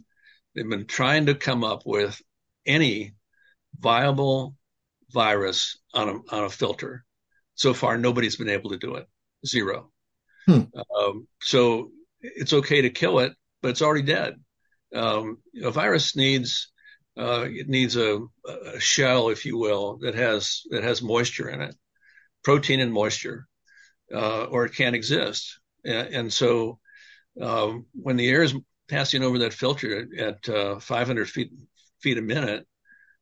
They've 0.55 0.69
been 0.69 0.87
trying 0.87 1.27
to 1.27 1.35
come 1.35 1.65
up 1.65 1.83
with 1.85 2.21
any 2.67 3.15
viable 3.79 4.55
virus 5.11 5.79
on 5.95 6.09
a, 6.09 6.13
on 6.35 6.45
a 6.45 6.51
filter. 6.51 7.05
So 7.55 7.75
far, 7.75 7.99
nobody's 7.99 8.37
been 8.37 8.49
able 8.49 8.71
to 8.71 8.79
do 8.79 8.95
it. 8.95 9.07
Zero. 9.47 9.91
Hmm. 10.47 10.63
Um, 10.97 11.29
so 11.41 11.91
it's 12.21 12.53
okay 12.53 12.83
to 12.83 12.91
kill 12.91 13.21
it, 13.21 13.35
but 13.63 13.71
it's 13.71 13.83
already 13.83 14.03
dead. 14.03 14.37
Um, 14.95 15.39
a 15.63 15.71
virus 15.71 16.17
needs 16.17 16.71
uh, 17.19 17.47
it 17.51 17.69
needs 17.69 17.97
a, 17.97 18.21
a, 18.47 18.79
shell, 18.79 19.29
if 19.29 19.45
you 19.45 19.59
will, 19.59 19.99
that 19.99 20.15
has 20.15 20.63
that 20.71 20.85
has 20.85 21.03
moisture 21.03 21.49
in 21.49 21.61
it, 21.61 21.75
protein 22.45 22.79
and 22.79 22.93
moisture, 22.93 23.49
uh, 24.15 24.45
or 24.45 24.65
it 24.65 24.75
can't 24.75 24.95
exist. 24.95 25.59
And, 25.85 26.15
and 26.15 26.33
so, 26.33 26.79
um, 27.41 27.87
when 27.93 28.17
the 28.17 28.29
air 28.29 28.45
is 28.45 28.55
passing 28.89 29.25
over 29.25 29.39
that 29.41 29.53
filter 29.53 30.07
at 30.17 30.49
uh, 30.49 30.79
500 30.79 31.29
feet 31.29 31.51
feet 32.01 32.19
a 32.19 32.23
minute, 32.23 32.67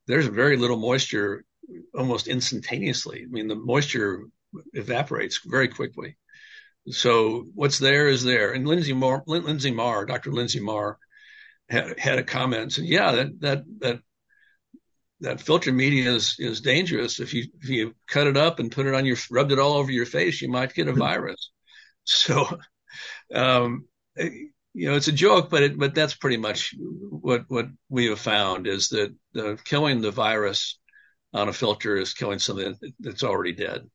there's 0.05 0.27
very 0.27 0.57
little 0.57 0.77
moisture 0.77 1.43
almost 1.93 2.27
instantaneously. 2.27 3.23
I 3.23 3.27
mean, 3.29 3.47
the 3.47 3.55
moisture 3.55 4.23
evaporates 4.73 5.39
very 5.45 5.67
quickly. 5.67 6.17
So 6.89 7.47
what's 7.53 7.79
there 7.79 8.07
is 8.07 8.23
there. 8.23 8.53
And 8.53 8.65
Linsey 8.65 8.95
Marr, 8.95 9.23
Linsey 9.27 9.73
Marr, 9.73 10.05
Dr. 10.05 10.31
Linsey 10.31 10.61
Marr, 10.61 10.97
had, 11.69 11.99
had 11.99 12.19
a 12.19 12.23
comment 12.23 12.61
and 12.61 12.73
said, 12.73 12.85
"Yeah, 12.85 13.11
that 13.11 13.41
that 13.41 13.63
that 13.79 13.99
that 15.19 15.41
filter 15.41 15.73
media 15.73 16.11
is 16.11 16.35
is 16.39 16.61
dangerous. 16.61 17.19
If 17.19 17.33
you 17.33 17.47
if 17.61 17.69
you 17.69 17.93
cut 18.07 18.27
it 18.27 18.37
up 18.37 18.59
and 18.59 18.71
put 18.71 18.85
it 18.85 18.93
on 18.93 19.05
your 19.05 19.17
rubbed 19.29 19.51
it 19.51 19.59
all 19.59 19.73
over 19.73 19.91
your 19.91 20.05
face, 20.05 20.41
you 20.41 20.49
might 20.49 20.73
get 20.73 20.87
a 20.87 20.93
virus." 20.93 21.51
So, 22.09 22.57
um, 23.33 23.85
you 24.15 24.51
know, 24.73 24.95
it's 24.95 25.09
a 25.09 25.11
joke, 25.11 25.49
but 25.49 25.61
it, 25.61 25.77
but 25.77 25.93
that's 25.93 26.15
pretty 26.15 26.37
much 26.37 26.73
what 26.79 27.43
what 27.49 27.67
we 27.89 28.05
have 28.05 28.19
found 28.21 28.65
is 28.65 28.87
that 28.89 29.13
killing 29.65 29.99
the 29.99 30.11
virus 30.11 30.79
on 31.33 31.49
a 31.49 31.53
filter 31.53 31.97
is 31.97 32.13
killing 32.13 32.39
something 32.39 32.75
that's 32.99 33.23
already 33.23 33.53
dead. 33.53 33.89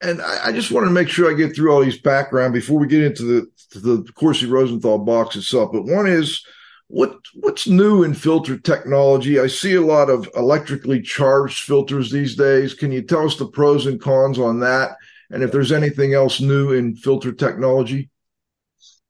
And 0.00 0.22
I, 0.22 0.46
I, 0.46 0.52
just 0.52 0.70
want 0.70 0.86
to 0.86 0.92
make 0.92 1.08
sure 1.08 1.28
I 1.28 1.34
get 1.34 1.56
through 1.56 1.72
all 1.72 1.80
these 1.80 2.00
background 2.00 2.54
before 2.54 2.78
we 2.78 2.86
get 2.86 3.02
into 3.02 3.24
the 3.24 3.80
the 3.80 4.12
Corsi 4.14 4.46
Rosenthal 4.46 4.98
box 4.98 5.34
itself. 5.34 5.72
But 5.72 5.86
one 5.86 6.06
is 6.06 6.44
what 6.86 7.18
what's 7.34 7.66
new 7.66 8.04
in 8.04 8.14
filter 8.14 8.56
technology? 8.58 9.40
I 9.40 9.48
see 9.48 9.74
a 9.74 9.80
lot 9.80 10.08
of 10.08 10.28
electrically 10.36 11.02
charged 11.02 11.64
filters 11.64 12.10
these 12.10 12.36
days. 12.36 12.74
Can 12.74 12.92
you 12.92 13.02
tell 13.02 13.26
us 13.26 13.36
the 13.36 13.46
pros 13.46 13.86
and 13.86 14.00
cons 14.00 14.38
on 14.38 14.60
that? 14.60 14.96
And 15.30 15.42
if 15.42 15.50
there's 15.50 15.72
anything 15.72 16.14
else 16.14 16.40
new 16.40 16.72
in 16.72 16.94
filter 16.94 17.32
technology? 17.32 18.08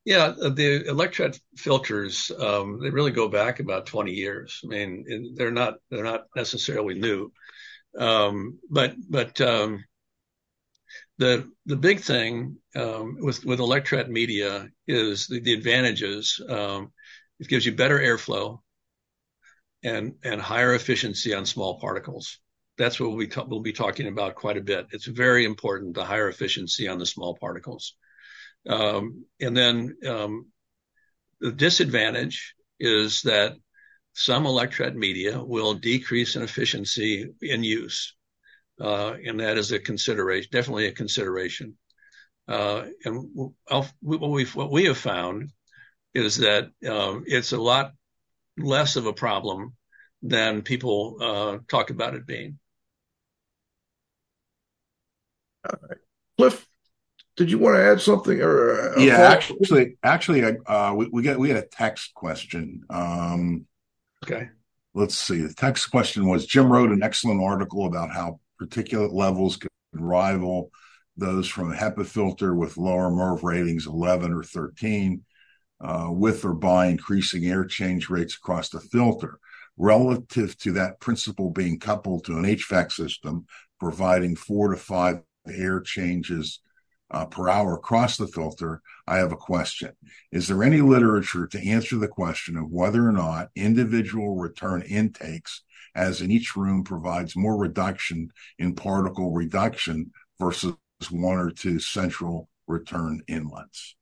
Yeah, 0.09 0.29
the 0.31 0.85
electret 0.87 1.39
filters 1.55 2.31
um, 2.39 2.79
they 2.81 2.89
really 2.89 3.11
go 3.11 3.27
back 3.29 3.59
about 3.59 3.85
20 3.85 4.11
years. 4.11 4.59
I 4.63 4.67
mean, 4.67 5.35
they're 5.35 5.51
not 5.51 5.75
they're 5.91 6.03
not 6.03 6.25
necessarily 6.35 6.95
new, 6.95 7.31
um, 7.97 8.59
but 8.71 8.95
but 9.09 9.41
um, 9.41 9.83
the 11.17 11.49
the 11.65 11.75
big 11.75 11.99
thing 11.99 12.57
um, 12.75 13.17
with 13.19 13.45
with 13.45 13.59
electret 13.59 14.09
media 14.09 14.69
is 14.87 15.27
the, 15.27 15.39
the 15.39 15.53
advantages. 15.53 16.41
Um, 16.49 16.91
it 17.39 17.47
gives 17.47 17.65
you 17.65 17.73
better 17.75 17.99
airflow 17.99 18.59
and 19.83 20.15
and 20.23 20.41
higher 20.41 20.73
efficiency 20.73 21.33
on 21.33 21.45
small 21.45 21.79
particles. 21.79 22.39
That's 22.77 22.99
what 22.99 23.11
we'll 23.11 23.27
ta- 23.27 23.45
we'll 23.47 23.59
be 23.61 23.73
talking 23.73 24.07
about 24.07 24.35
quite 24.35 24.57
a 24.57 24.61
bit. 24.61 24.87
It's 24.91 25.05
very 25.05 25.45
important 25.45 25.95
the 25.95 26.05
higher 26.05 26.29
efficiency 26.29 26.87
on 26.87 26.97
the 26.97 27.05
small 27.05 27.35
particles. 27.35 27.95
Um, 28.67 29.25
and 29.39 29.55
then 29.55 29.97
um, 30.07 30.47
the 31.39 31.51
disadvantage 31.51 32.55
is 32.79 33.21
that 33.23 33.53
some 34.13 34.43
electret 34.45 34.95
media 34.95 35.41
will 35.41 35.75
decrease 35.75 36.35
in 36.35 36.41
efficiency 36.41 37.29
in 37.41 37.63
use. 37.63 38.15
Uh, 38.81 39.13
and 39.25 39.39
that 39.39 39.57
is 39.57 39.71
a 39.71 39.79
consideration, 39.79 40.49
definitely 40.51 40.87
a 40.87 40.91
consideration. 40.91 41.77
Uh, 42.47 42.85
and 43.05 43.29
what, 43.33 43.91
what 44.01 44.71
we 44.71 44.85
have 44.85 44.97
found 44.97 45.51
is 46.13 46.37
that 46.37 46.69
um, 46.89 47.23
it's 47.27 47.51
a 47.51 47.61
lot 47.61 47.91
less 48.57 48.95
of 48.95 49.05
a 49.05 49.13
problem 49.13 49.75
than 50.21 50.61
people 50.61 51.17
uh, 51.21 51.57
talk 51.67 51.89
about 51.91 52.15
it 52.15 52.25
being. 52.25 52.59
All 55.65 55.79
right. 55.87 55.97
Cliff, 56.37 56.67
did 57.39 57.49
you 57.49 57.57
want 57.57 57.77
to 57.77 57.81
add 57.81 58.01
something? 58.01 58.41
Or 58.41 58.99
yeah, 58.99 59.21
actually, 59.21 59.95
actually, 60.03 60.43
uh, 60.43 60.93
we, 60.93 61.07
we 61.07 61.23
got 61.23 61.39
we 61.39 61.47
had 61.47 61.63
a 61.63 61.67
text 61.67 62.13
question. 62.13 62.83
Um, 62.89 63.65
okay, 64.25 64.49
let's 64.93 65.15
see. 65.15 65.39
The 65.39 65.53
text 65.53 65.89
question 65.89 66.27
was: 66.27 66.45
Jim 66.45 66.69
wrote 66.69 66.91
an 66.91 67.01
excellent 67.01 67.41
article 67.41 67.85
about 67.85 68.11
how 68.11 68.41
particulate 68.61 69.13
levels 69.13 69.55
could 69.55 69.69
rival 69.93 70.69
those 71.15 71.47
from 71.47 71.71
a 71.71 71.75
HEPA 71.75 72.05
filter 72.05 72.53
with 72.53 72.77
lower 72.77 73.09
MERV 73.09 73.41
ratings, 73.43 73.87
11 73.87 74.33
or 74.33 74.43
13, 74.43 75.23
uh, 75.79 76.09
with 76.11 76.43
or 76.43 76.53
by 76.53 76.87
increasing 76.87 77.45
air 77.45 77.63
change 77.63 78.09
rates 78.09 78.35
across 78.35 78.67
the 78.67 78.81
filter. 78.81 79.39
Relative 79.77 80.57
to 80.57 80.73
that 80.73 80.99
principle 80.99 81.51
being 81.51 81.79
coupled 81.79 82.25
to 82.25 82.37
an 82.37 82.43
HVAC 82.43 82.91
system, 82.91 83.45
providing 83.79 84.35
four 84.35 84.71
to 84.71 84.77
five 84.77 85.21
air 85.47 85.79
changes 85.79 86.59
uh, 87.11 87.25
per 87.25 87.49
hour 87.49 87.75
across 87.75 88.17
the 88.17 88.27
filter, 88.27 88.81
I 89.07 89.17
have 89.17 89.31
a 89.31 89.37
question. 89.37 89.91
Is 90.31 90.47
there 90.47 90.63
any 90.63 90.81
literature 90.81 91.47
to 91.47 91.67
answer 91.67 91.97
the 91.97 92.07
question 92.07 92.57
of 92.57 92.69
whether 92.69 93.07
or 93.07 93.11
not 93.11 93.49
individual 93.55 94.35
return 94.35 94.81
intakes, 94.83 95.63
as 95.95 96.21
in 96.21 96.31
each 96.31 96.55
room, 96.55 96.83
provides 96.83 97.35
more 97.35 97.57
reduction 97.57 98.31
in 98.59 98.75
particle 98.75 99.31
reduction 99.31 100.11
versus 100.39 100.75
one 101.09 101.37
or 101.37 101.49
two 101.49 101.79
central 101.79 102.49
return 102.67 103.21
inlets? 103.27 103.95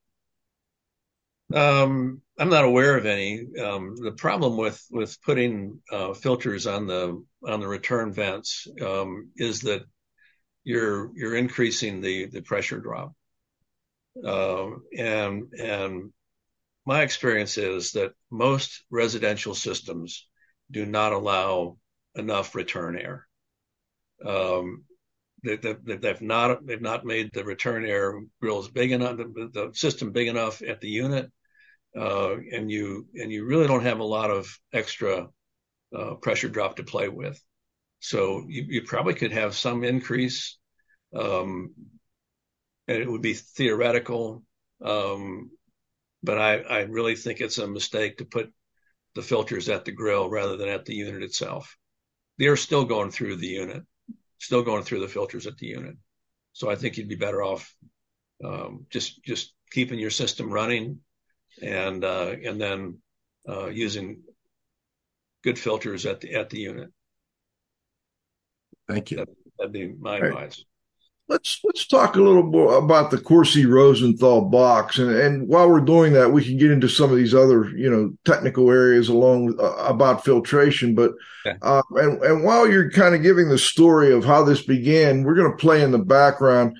Um, 1.53 2.21
I'm 2.37 2.49
not 2.49 2.65
aware 2.65 2.97
of 2.97 3.05
any. 3.05 3.45
Um, 3.63 3.95
the 3.95 4.11
problem 4.11 4.57
with 4.57 4.83
with 4.91 5.19
putting 5.21 5.79
uh, 5.91 6.13
filters 6.13 6.67
on 6.67 6.87
the 6.87 7.23
on 7.47 7.61
the 7.61 7.67
return 7.67 8.11
vents 8.11 8.67
um, 8.85 9.29
is 9.37 9.61
that 9.61 9.83
you're 10.67 11.11
you're 11.15 11.37
increasing 11.37 12.01
the 12.01 12.25
the 12.25 12.41
pressure 12.41 12.79
drop. 12.79 13.13
Uh, 14.21 14.71
and 14.97 15.43
and 15.53 16.11
my 16.85 17.03
experience 17.03 17.57
is 17.57 17.93
that 17.93 18.11
most 18.29 18.83
residential 18.89 19.55
systems 19.55 20.27
do 20.69 20.85
not 20.85 21.13
allow 21.13 21.77
enough 22.15 22.53
return 22.53 22.99
air. 22.99 23.27
Um, 24.25 24.83
they, 25.45 25.55
they, 25.55 25.75
they've 25.95 26.21
not 26.21 26.65
they've 26.65 26.81
not 26.81 27.05
made 27.05 27.31
the 27.31 27.45
return 27.45 27.85
air 27.85 28.21
grills 28.41 28.67
big 28.69 28.91
enough, 28.91 29.15
the, 29.15 29.49
the 29.53 29.69
system 29.73 30.11
big 30.11 30.27
enough 30.27 30.61
at 30.61 30.81
the 30.81 30.89
unit, 30.89 31.31
uh, 31.97 32.35
and 32.51 32.69
you 32.69 33.07
and 33.15 33.31
you 33.31 33.45
really 33.45 33.67
don't 33.67 33.83
have 33.83 33.99
a 33.99 34.13
lot 34.17 34.31
of 34.31 34.59
extra 34.73 35.27
uh, 35.97 36.15
pressure 36.15 36.49
drop 36.49 36.75
to 36.75 36.83
play 36.83 37.07
with. 37.07 37.41
So 37.99 38.45
you, 38.47 38.65
you 38.67 38.81
probably 38.83 39.13
could 39.15 39.31
have 39.31 39.55
some 39.55 39.83
increase, 39.83 40.57
um, 41.15 41.73
and 42.87 42.97
it 42.97 43.09
would 43.09 43.21
be 43.21 43.33
theoretical. 43.33 44.43
Um, 44.83 45.51
but 46.23 46.37
I, 46.37 46.59
I 46.59 46.79
really 46.81 47.15
think 47.15 47.41
it's 47.41 47.57
a 47.57 47.67
mistake 47.67 48.17
to 48.17 48.25
put 48.25 48.51
the 49.15 49.21
filters 49.21 49.69
at 49.69 49.85
the 49.85 49.91
grill 49.91 50.29
rather 50.29 50.57
than 50.57 50.69
at 50.69 50.85
the 50.85 50.93
unit 50.93 51.23
itself. 51.23 51.75
They're 52.37 52.55
still 52.55 52.85
going 52.85 53.11
through 53.11 53.37
the 53.37 53.47
unit, 53.47 53.83
still 54.37 54.61
going 54.61 54.83
through 54.83 54.99
the 54.99 55.07
filters 55.07 55.47
at 55.47 55.57
the 55.57 55.67
unit. 55.67 55.95
So 56.53 56.69
I 56.69 56.75
think 56.75 56.97
you'd 56.97 57.09
be 57.09 57.15
better 57.15 57.41
off 57.41 57.73
um, 58.43 58.85
just 58.89 59.23
just 59.23 59.53
keeping 59.71 59.99
your 59.99 60.11
system 60.11 60.51
running, 60.51 60.99
and 61.61 62.03
uh, 62.03 62.35
and 62.43 62.59
then 62.61 62.99
uh, 63.47 63.67
using 63.67 64.23
good 65.43 65.57
filters 65.57 66.05
at 66.05 66.21
the 66.21 66.35
at 66.35 66.49
the 66.49 66.59
unit. 66.59 66.91
Thank 68.87 69.11
you. 69.11 69.17
That, 69.17 69.29
would 69.59 69.73
be 69.73 69.93
my 69.99 70.19
right. 70.19 70.29
advice. 70.29 70.63
Let's 71.29 71.59
let's 71.65 71.85
talk 71.87 72.15
a 72.15 72.21
little 72.21 72.43
more 72.43 72.77
about 72.77 73.11
the 73.11 73.17
Corsi 73.17 73.65
Rosenthal 73.65 74.45
box, 74.45 74.97
and 74.97 75.11
and 75.11 75.47
while 75.47 75.69
we're 75.69 75.81
doing 75.81 76.13
that, 76.13 76.31
we 76.31 76.41
can 76.41 76.57
get 76.57 76.71
into 76.71 76.87
some 76.87 77.11
of 77.11 77.17
these 77.17 77.35
other 77.35 77.69
you 77.71 77.89
know 77.89 78.13
technical 78.23 78.71
areas 78.71 79.09
along 79.09 79.47
with, 79.47 79.59
uh, 79.59 79.75
about 79.79 80.23
filtration. 80.23 80.95
But 80.95 81.11
okay. 81.45 81.57
uh, 81.61 81.81
and 81.95 82.23
and 82.23 82.43
while 82.45 82.69
you're 82.69 82.89
kind 82.91 83.13
of 83.13 83.23
giving 83.23 83.49
the 83.49 83.57
story 83.57 84.13
of 84.13 84.23
how 84.23 84.43
this 84.43 84.63
began, 84.63 85.23
we're 85.23 85.35
going 85.35 85.51
to 85.51 85.57
play 85.57 85.81
in 85.81 85.91
the 85.91 85.99
background 85.99 86.77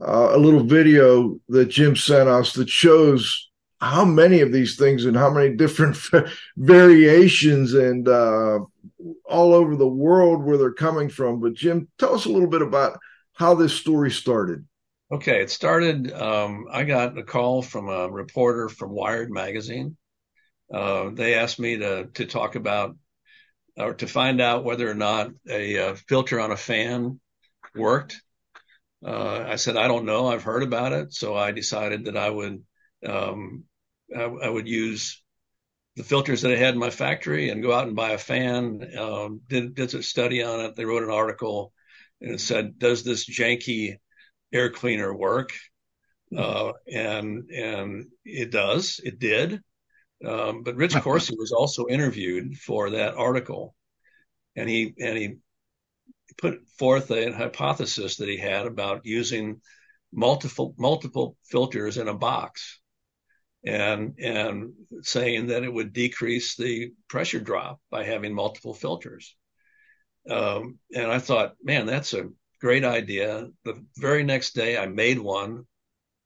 uh, 0.00 0.30
a 0.32 0.38
little 0.38 0.64
video 0.64 1.38
that 1.48 1.66
Jim 1.66 1.94
sent 1.94 2.28
us 2.28 2.54
that 2.54 2.70
shows 2.70 3.50
how 3.80 4.04
many 4.04 4.40
of 4.40 4.52
these 4.52 4.76
things 4.76 5.04
and 5.04 5.16
how 5.16 5.30
many 5.30 5.54
different 5.54 5.96
variations 6.56 7.74
and 7.74 8.08
uh, 8.08 8.60
all 9.24 9.54
over 9.54 9.76
the 9.76 9.88
world 9.88 10.44
where 10.44 10.58
they're 10.58 10.72
coming 10.72 11.08
from. 11.08 11.40
But 11.40 11.54
Jim, 11.54 11.88
tell 11.98 12.14
us 12.14 12.26
a 12.26 12.30
little 12.30 12.48
bit 12.48 12.62
about 12.62 12.98
how 13.34 13.54
this 13.54 13.72
story 13.72 14.10
started. 14.10 14.66
Okay, 15.12 15.42
it 15.42 15.50
started. 15.50 16.12
Um, 16.12 16.66
I 16.70 16.84
got 16.84 17.18
a 17.18 17.24
call 17.24 17.62
from 17.62 17.88
a 17.88 18.08
reporter 18.08 18.68
from 18.68 18.90
Wired 18.90 19.30
magazine. 19.30 19.96
Uh, 20.72 21.10
they 21.12 21.34
asked 21.34 21.58
me 21.58 21.78
to 21.78 22.06
to 22.14 22.26
talk 22.26 22.54
about 22.54 22.96
or 23.76 23.94
to 23.94 24.06
find 24.06 24.40
out 24.40 24.64
whether 24.64 24.88
or 24.88 24.94
not 24.94 25.30
a, 25.48 25.76
a 25.76 25.90
uh, 25.90 25.94
filter 26.06 26.38
on 26.38 26.52
a 26.52 26.56
fan 26.56 27.18
worked. 27.74 28.20
Uh, 29.04 29.44
I 29.48 29.56
said 29.56 29.76
I 29.76 29.88
don't 29.88 30.04
know. 30.04 30.28
I've 30.28 30.44
heard 30.44 30.62
about 30.62 30.92
it, 30.92 31.12
so 31.12 31.34
I 31.34 31.50
decided 31.50 32.04
that 32.04 32.16
I 32.16 32.30
would 32.30 32.62
um, 33.06 33.64
I, 34.14 34.22
I, 34.22 34.48
would 34.48 34.68
use 34.68 35.19
the 36.00 36.08
filters 36.08 36.40
that 36.40 36.52
I 36.52 36.56
had 36.56 36.72
in 36.72 36.80
my 36.80 36.88
factory 36.88 37.50
and 37.50 37.62
go 37.62 37.74
out 37.74 37.86
and 37.86 37.94
buy 37.94 38.12
a 38.12 38.18
fan. 38.18 38.96
Um, 38.98 39.42
did, 39.46 39.74
did 39.74 39.94
a 39.94 40.02
study 40.02 40.42
on 40.42 40.60
it. 40.60 40.74
They 40.74 40.86
wrote 40.86 41.02
an 41.02 41.10
article 41.10 41.74
and 42.22 42.32
it 42.32 42.40
said, 42.40 42.78
"Does 42.78 43.04
this 43.04 43.28
janky 43.28 43.98
air 44.50 44.70
cleaner 44.70 45.14
work?" 45.14 45.52
Uh, 46.34 46.72
and 46.90 47.50
and 47.50 48.06
it 48.24 48.50
does. 48.50 49.00
It 49.04 49.18
did. 49.18 49.60
Um, 50.24 50.62
but 50.62 50.76
Rich 50.76 50.94
Corsi 50.96 51.34
was 51.36 51.52
also 51.52 51.86
interviewed 51.86 52.56
for 52.56 52.90
that 52.90 53.14
article, 53.14 53.74
and 54.56 54.68
he 54.70 54.94
and 54.98 55.18
he 55.18 55.34
put 56.38 56.66
forth 56.78 57.10
a 57.10 57.30
hypothesis 57.32 58.16
that 58.16 58.28
he 58.28 58.38
had 58.38 58.66
about 58.66 59.04
using 59.04 59.60
multiple 60.12 60.74
multiple 60.78 61.36
filters 61.44 61.98
in 61.98 62.08
a 62.08 62.14
box 62.14 62.79
and 63.64 64.18
and 64.18 64.72
saying 65.02 65.48
that 65.48 65.62
it 65.62 65.72
would 65.72 65.92
decrease 65.92 66.56
the 66.56 66.92
pressure 67.08 67.40
drop 67.40 67.80
by 67.90 68.04
having 68.04 68.34
multiple 68.34 68.74
filters. 68.74 69.36
Um, 70.28 70.78
and 70.94 71.10
I 71.10 71.18
thought, 71.18 71.54
man, 71.62 71.86
that's 71.86 72.14
a 72.14 72.28
great 72.60 72.84
idea. 72.84 73.48
The 73.64 73.84
very 73.96 74.22
next 74.22 74.54
day, 74.54 74.76
I 74.76 74.86
made 74.86 75.18
one. 75.18 75.64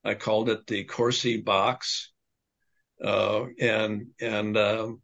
I 0.05 0.14
called 0.14 0.49
it 0.49 0.66
the 0.66 0.85
Corsi 0.85 1.38
box, 1.38 2.12
uh, 3.03 3.44
and 3.61 4.09
and 4.20 4.57
um, 4.57 5.01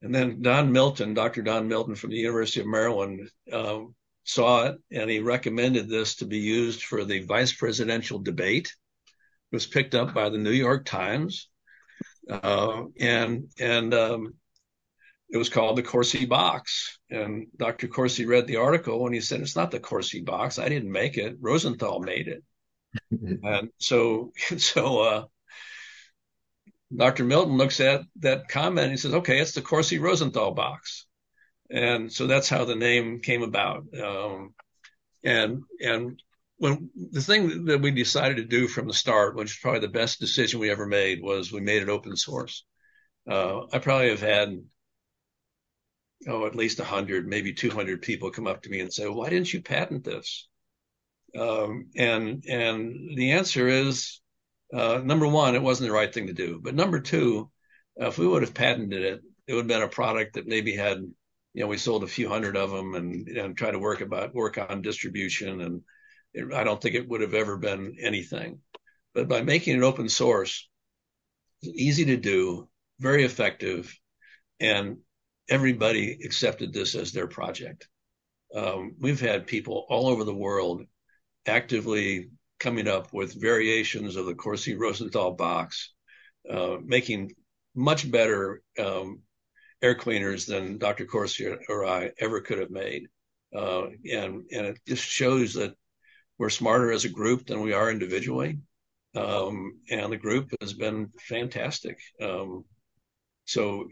and 0.00 0.14
then 0.14 0.42
Don 0.42 0.72
Milton, 0.72 1.14
Dr. 1.14 1.42
Don 1.42 1.68
Milton 1.68 1.94
from 1.94 2.10
the 2.10 2.16
University 2.16 2.60
of 2.60 2.66
Maryland, 2.66 3.28
um, 3.52 3.94
saw 4.24 4.66
it, 4.66 4.78
and 4.92 5.10
he 5.10 5.18
recommended 5.18 5.88
this 5.88 6.16
to 6.16 6.26
be 6.26 6.38
used 6.38 6.82
for 6.82 7.04
the 7.04 7.24
vice 7.24 7.52
presidential 7.52 8.18
debate 8.18 8.72
was 9.52 9.66
picked 9.66 9.94
up 9.94 10.14
by 10.14 10.28
the 10.28 10.38
New 10.38 10.52
York 10.52 10.84
Times, 10.84 11.48
uh, 12.30 12.84
and 13.00 13.50
and 13.58 13.94
um, 13.94 14.34
it 15.30 15.36
was 15.36 15.48
called 15.48 15.76
the 15.76 15.82
Corsi 15.82 16.26
box. 16.26 16.98
And 17.10 17.46
Dr. 17.56 17.88
Corsi 17.88 18.26
read 18.26 18.46
the 18.46 18.56
article 18.56 19.06
and 19.06 19.14
he 19.14 19.20
said, 19.20 19.40
"It's 19.40 19.56
not 19.56 19.70
the 19.70 19.80
Corsi 19.80 20.20
box. 20.20 20.58
I 20.58 20.68
didn't 20.68 20.92
make 20.92 21.16
it. 21.16 21.36
Rosenthal 21.40 22.00
made 22.00 22.28
it." 22.28 22.42
and 23.42 23.70
so 23.78 24.32
so 24.56 25.00
uh, 25.00 25.24
Dr. 26.94 27.24
Milton 27.24 27.56
looks 27.56 27.80
at 27.80 28.02
that 28.20 28.48
comment 28.48 28.84
and 28.84 28.90
he 28.92 28.96
says, 28.96 29.14
okay, 29.14 29.40
it's 29.40 29.52
the 29.52 29.62
Corsi 29.62 29.98
Rosenthal 29.98 30.52
box. 30.52 31.06
And 31.70 32.10
so 32.10 32.26
that's 32.26 32.48
how 32.48 32.64
the 32.64 32.74
name 32.74 33.20
came 33.20 33.42
about. 33.42 33.84
Um, 34.00 34.54
and, 35.22 35.62
and 35.80 36.22
when 36.58 36.90
the 37.12 37.20
thing 37.20 37.66
that 37.66 37.80
we 37.80 37.90
decided 37.92 38.36
to 38.36 38.44
do 38.44 38.68
from 38.68 38.86
the 38.86 38.94
start, 38.94 39.36
which 39.36 39.52
is 39.52 39.58
probably 39.58 39.80
the 39.80 39.88
best 39.88 40.20
decision 40.20 40.60
we 40.60 40.70
ever 40.70 40.86
made, 40.86 41.22
was 41.22 41.52
we 41.52 41.60
made 41.60 41.82
it 41.82 41.88
open 41.88 42.16
source. 42.16 42.64
Uh, 43.30 43.62
I 43.72 43.78
probably 43.78 44.10
have 44.10 44.20
had, 44.20 44.58
oh, 46.26 46.46
at 46.46 46.56
least 46.56 46.78
100, 46.78 47.26
maybe 47.26 47.52
200 47.52 48.02
people 48.02 48.30
come 48.30 48.46
up 48.46 48.62
to 48.62 48.70
me 48.70 48.80
and 48.80 48.92
say, 48.92 49.08
why 49.08 49.28
didn't 49.28 49.52
you 49.52 49.62
patent 49.62 50.04
this? 50.04 50.48
Um, 51.38 51.90
and, 51.96 52.44
and 52.48 53.16
the 53.16 53.32
answer 53.32 53.68
is, 53.68 54.20
uh, 54.74 55.00
number 55.02 55.28
one, 55.28 55.54
it 55.54 55.62
wasn't 55.62 55.88
the 55.88 55.94
right 55.94 56.12
thing 56.12 56.26
to 56.26 56.32
do. 56.32 56.60
But 56.62 56.74
number 56.74 57.00
two, 57.00 57.50
if 57.96 58.18
we 58.18 58.26
would 58.26 58.42
have 58.42 58.54
patented 58.54 59.02
it, 59.02 59.22
it 59.46 59.54
would 59.54 59.60
have 59.60 59.68
been 59.68 59.82
a 59.82 59.88
product 59.88 60.34
that 60.34 60.48
maybe 60.48 60.74
had, 60.74 60.98
you 61.54 61.62
know, 61.62 61.68
we 61.68 61.78
sold 61.78 62.02
a 62.02 62.08
few 62.08 62.28
hundred 62.28 62.56
of 62.56 62.70
them 62.70 62.94
and, 62.94 63.28
and 63.28 63.56
try 63.56 63.70
to 63.70 63.78
work 63.78 64.00
about 64.00 64.34
work 64.34 64.58
on 64.58 64.82
distribution. 64.82 65.60
And 65.60 65.82
it, 66.38 66.54
I 66.54 66.64
don't 66.64 66.80
think 66.80 66.94
it 66.94 67.08
would 67.08 67.20
have 67.20 67.34
ever 67.34 67.56
been 67.56 67.96
anything. 68.00 68.60
But 69.14 69.28
by 69.28 69.42
making 69.42 69.76
it 69.76 69.82
open 69.82 70.08
source, 70.08 70.68
easy 71.62 72.06
to 72.06 72.16
do, 72.16 72.68
very 73.00 73.24
effective, 73.24 73.96
and 74.60 74.98
everybody 75.48 76.18
accepted 76.24 76.72
this 76.72 76.94
as 76.94 77.12
their 77.12 77.26
project. 77.26 77.88
Um, 78.54 78.96
we've 79.00 79.20
had 79.20 79.46
people 79.46 79.86
all 79.88 80.08
over 80.08 80.24
the 80.24 80.34
world 80.34 80.82
actively 81.46 82.30
coming 82.58 82.88
up 82.88 83.12
with 83.12 83.40
variations 83.40 84.16
of 84.16 84.26
the 84.26 84.34
Corsi 84.34 84.74
Rosenthal 84.74 85.32
box, 85.32 85.92
uh, 86.50 86.76
making 86.84 87.32
much 87.74 88.10
better 88.10 88.62
um, 88.78 89.22
air 89.82 89.94
cleaners 89.94 90.46
than 90.46 90.78
Dr. 90.78 91.06
Corsi 91.06 91.54
or 91.68 91.86
I 91.86 92.10
ever 92.18 92.40
could 92.40 92.58
have 92.58 92.70
made. 92.70 93.08
Uh, 93.54 93.86
and, 94.10 94.44
and 94.50 94.66
it 94.66 94.78
just 94.86 95.04
shows 95.04 95.54
that 95.54 95.74
we're 96.38 96.50
smarter 96.50 96.92
as 96.92 97.04
a 97.04 97.08
group 97.08 97.46
than 97.46 97.60
we 97.60 97.72
are 97.72 97.90
individually. 97.90 98.58
Um, 99.14 99.80
and 99.90 100.12
the 100.12 100.16
group 100.16 100.50
has 100.60 100.72
been 100.72 101.10
fantastic. 101.20 101.98
Um, 102.22 102.64
so 103.44 103.88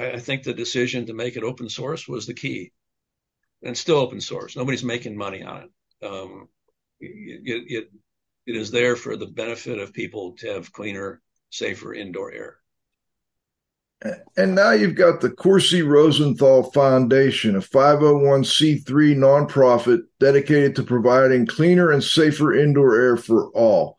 I 0.00 0.18
think 0.18 0.42
the 0.42 0.52
decision 0.52 1.06
to 1.06 1.14
make 1.14 1.36
it 1.36 1.44
open 1.44 1.68
source 1.68 2.08
was 2.08 2.26
the 2.26 2.34
key 2.34 2.72
and 3.62 3.76
still 3.76 3.98
open 3.98 4.20
source. 4.20 4.56
Nobody's 4.56 4.84
making 4.84 5.16
money 5.16 5.42
on 5.42 5.62
it. 5.62 6.06
Um, 6.06 6.48
it, 7.00 7.62
it, 7.68 7.90
it 8.46 8.56
is 8.56 8.70
there 8.70 8.96
for 8.96 9.16
the 9.16 9.26
benefit 9.26 9.78
of 9.78 9.92
people 9.92 10.34
to 10.38 10.54
have 10.54 10.72
cleaner, 10.72 11.20
safer 11.50 11.94
indoor 11.94 12.32
air. 12.32 12.58
And 14.36 14.54
now 14.54 14.70
you've 14.70 14.94
got 14.94 15.20
the 15.20 15.30
Corsi 15.30 15.82
Rosenthal 15.82 16.70
Foundation, 16.70 17.56
a 17.56 17.60
501c3 17.60 18.84
nonprofit 18.86 20.02
dedicated 20.20 20.76
to 20.76 20.84
providing 20.84 21.46
cleaner 21.46 21.90
and 21.90 22.02
safer 22.02 22.54
indoor 22.54 22.94
air 22.94 23.16
for 23.16 23.48
all. 23.50 23.96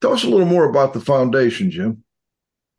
Tell 0.00 0.12
us 0.12 0.22
a 0.22 0.28
little 0.28 0.46
more 0.46 0.68
about 0.68 0.92
the 0.92 1.00
foundation, 1.00 1.70
Jim. 1.70 2.04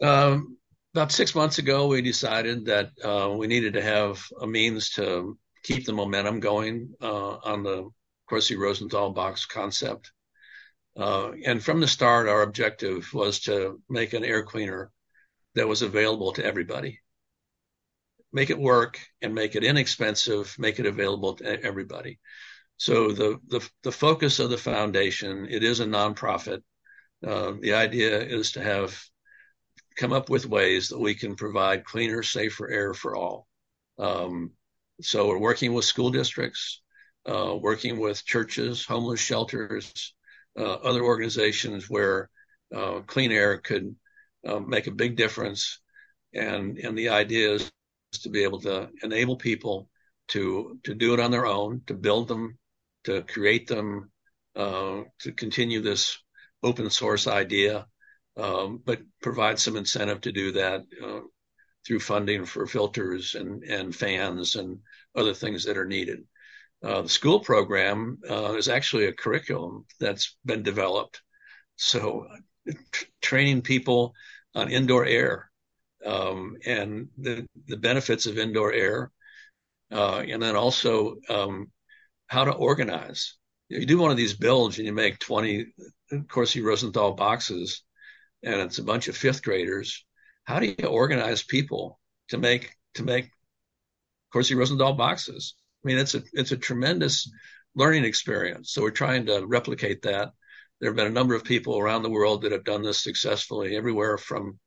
Um, 0.02 0.58
about 0.94 1.12
six 1.12 1.36
months 1.36 1.58
ago, 1.58 1.88
we 1.88 2.02
decided 2.02 2.66
that 2.66 2.92
uh, 3.04 3.36
we 3.36 3.48
needed 3.48 3.74
to 3.74 3.82
have 3.82 4.24
a 4.40 4.48
means 4.48 4.92
to 4.92 5.38
keep 5.64 5.86
the 5.86 5.92
momentum 5.94 6.40
going 6.40 6.94
uh, 7.02 7.38
on 7.38 7.64
the 7.64 7.90
Corsi 8.30 8.56
Rosenthal 8.56 9.12
box 9.12 9.46
concept. 9.46 10.12
Uh, 10.96 11.32
and 11.46 11.62
from 11.62 11.82
the 11.82 11.88
start, 11.88 12.30
our 12.30 12.44
objective 12.44 13.10
was 13.14 13.42
to 13.42 13.82
make 13.90 14.14
an 14.14 14.24
air 14.24 14.44
cleaner 14.44 14.92
that 15.56 15.68
was 15.68 15.82
available 15.82 16.34
to 16.34 16.46
everybody. 16.46 17.00
Make 18.32 18.50
it 18.50 18.60
work 18.60 19.00
and 19.22 19.34
make 19.34 19.56
it 19.56 19.64
inexpensive, 19.64 20.56
make 20.60 20.80
it 20.80 20.86
available 20.86 21.36
to 21.36 21.64
everybody. 21.64 22.20
So 22.78 23.12
the, 23.12 23.40
the, 23.48 23.68
the 23.84 23.92
focus 23.92 24.40
of 24.40 24.50
the 24.50 24.58
foundation, 24.58 25.48
it 25.50 25.64
is 25.64 25.80
a 25.80 25.86
nonprofit. 25.86 26.62
Uh, 27.26 27.54
the 27.62 27.74
idea 27.74 28.22
is 28.22 28.52
to 28.54 28.62
have 28.62 29.02
come 29.96 30.12
up 30.12 30.30
with 30.30 30.46
ways 30.46 30.90
that 30.90 31.00
we 31.00 31.16
can 31.16 31.36
provide 31.36 31.86
cleaner, 31.86 32.22
safer 32.22 32.70
air 32.70 32.94
for 32.94 33.16
all. 33.16 33.48
Um, 33.98 34.52
so 35.02 35.28
we're 35.28 35.40
working 35.40 35.74
with 35.74 35.86
school 35.86 36.10
districts, 36.10 36.82
uh, 37.26 37.56
working 37.58 38.00
with 38.00 38.26
churches, 38.26 38.86
homeless 38.86 39.22
shelters, 39.22 40.14
uh, 40.60 40.64
other 40.64 41.04
organizations 41.04 41.90
where 41.90 42.30
uh, 42.76 43.00
clean 43.08 43.32
air 43.32 43.58
could 43.58 43.96
um, 44.46 44.70
make 44.70 44.88
a 44.88 44.92
big 44.92 45.16
difference. 45.16 45.80
And, 46.34 46.78
and 46.78 46.98
the 46.98 47.10
idea 47.10 47.54
is 47.54 47.72
to 48.24 48.30
be 48.30 48.44
able 48.44 48.62
to 48.62 48.90
enable 49.04 49.38
people 49.38 49.90
to, 50.30 50.80
to 50.84 50.94
do 50.94 51.14
it 51.14 51.20
on 51.20 51.32
their 51.32 51.46
own, 51.46 51.82
to 51.88 51.94
build 51.94 52.28
them, 52.28 52.58
to 53.06 53.22
create 53.24 53.68
them, 53.68 54.12
uh, 54.56 55.02
to 55.20 55.32
continue 55.32 55.82
this 55.82 56.18
open 56.64 56.90
source 56.90 57.28
idea, 57.28 57.86
um, 58.38 58.82
but 58.84 59.02
provide 59.22 59.60
some 59.60 59.76
incentive 59.78 60.22
to 60.22 60.32
do 60.32 60.54
that 60.54 60.82
uh, 61.04 61.20
through 61.86 62.00
funding 62.00 62.46
for 62.46 62.66
filters 62.66 63.36
and, 63.36 63.64
and 63.64 63.96
fans 63.96 64.56
and 64.56 64.80
other 65.16 65.34
things 65.34 65.66
that 65.66 65.78
are 65.78 65.86
needed. 65.86 66.24
Uh, 66.84 67.02
the 67.04 67.10
school 67.10 67.40
program 67.40 68.18
uh, 68.30 68.54
is 68.56 68.68
actually 68.68 69.06
a 69.06 69.14
curriculum 69.14 69.86
that's 70.00 70.38
been 70.46 70.64
developed. 70.64 71.22
So, 71.78 72.28
t- 72.68 73.08
training 73.22 73.62
people 73.62 74.14
on 74.56 74.72
indoor 74.72 75.06
air 75.06 75.52
um, 76.06 76.58
and 76.66 77.10
the, 77.18 77.48
the 77.68 77.78
benefits 77.78 78.26
of 78.26 78.38
indoor 78.38 78.72
air, 78.72 79.12
uh, 79.92 80.24
and 80.28 80.42
then 80.42 80.56
also 80.56 81.18
um, 81.30 81.72
how 82.28 82.46
to 82.46 82.52
organize. 82.52 83.38
You 83.70 83.86
do 83.86 83.98
one 83.98 84.12
of 84.12 84.18
these 84.18 84.34
builds 84.34 84.78
and 84.78 84.86
you 84.86 84.94
make 84.94 85.20
20 85.20 85.68
Corsi 86.30 86.62
Rosenthal 86.62 87.14
boxes, 87.14 87.84
and 88.44 88.62
it's 88.62 88.78
a 88.78 88.84
bunch 88.84 89.08
of 89.08 89.18
fifth 89.18 89.44
graders. 89.44 90.06
How 90.44 90.60
do 90.60 90.68
you 90.68 90.88
organize 90.88 91.44
people 91.44 92.00
to 92.30 92.38
make 92.38 92.72
to 92.96 93.04
make 93.04 93.30
Corsi 94.32 94.54
Rosenthal 94.54 94.94
boxes? 94.94 95.56
I 95.84 95.88
mean, 95.88 95.98
it's 95.98 96.14
a 96.14 96.24
it's 96.34 96.52
a 96.52 96.58
tremendous 96.58 97.30
learning 97.76 98.06
experience. 98.06 98.72
So 98.72 98.84
we're 98.84 98.92
trying 98.92 99.26
to 99.26 99.46
replicate 99.46 100.04
that. 100.04 100.32
There 100.80 100.90
have 100.90 100.96
been 100.96 101.08
a 101.08 101.10
number 101.10 101.36
of 101.36 101.44
people 101.44 101.78
around 101.78 102.04
the 102.04 102.10
world 102.10 102.42
that 102.42 102.52
have 102.52 102.64
done 102.64 102.84
this 102.84 103.02
successfully, 103.02 103.76
everywhere 103.76 104.18
from 104.18 104.60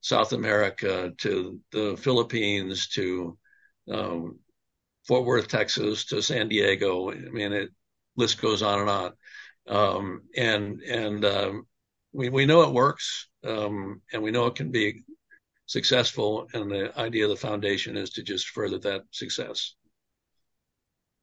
South 0.00 0.32
America 0.32 1.12
to 1.18 1.60
the 1.70 1.96
Philippines 1.96 2.88
to 2.88 3.38
um, 3.90 4.38
Fort 5.06 5.24
Worth, 5.24 5.48
Texas 5.48 6.06
to 6.06 6.22
San 6.22 6.48
Diego. 6.48 7.10
I 7.10 7.16
mean, 7.16 7.52
it 7.52 7.70
list 8.16 8.40
goes 8.40 8.62
on 8.62 8.80
and 8.80 8.90
on. 8.90 9.12
Um, 9.68 10.22
and 10.36 10.80
and 10.82 11.24
um, 11.24 11.66
we 12.12 12.28
we 12.28 12.46
know 12.46 12.62
it 12.62 12.72
works, 12.72 13.28
um, 13.44 14.02
and 14.12 14.22
we 14.22 14.30
know 14.30 14.46
it 14.46 14.56
can 14.56 14.70
be 14.70 15.02
successful. 15.66 16.48
And 16.52 16.70
the 16.70 16.98
idea 16.98 17.24
of 17.24 17.30
the 17.30 17.36
foundation 17.36 17.96
is 17.96 18.10
to 18.10 18.22
just 18.22 18.48
further 18.48 18.78
that 18.80 19.02
success. 19.10 19.74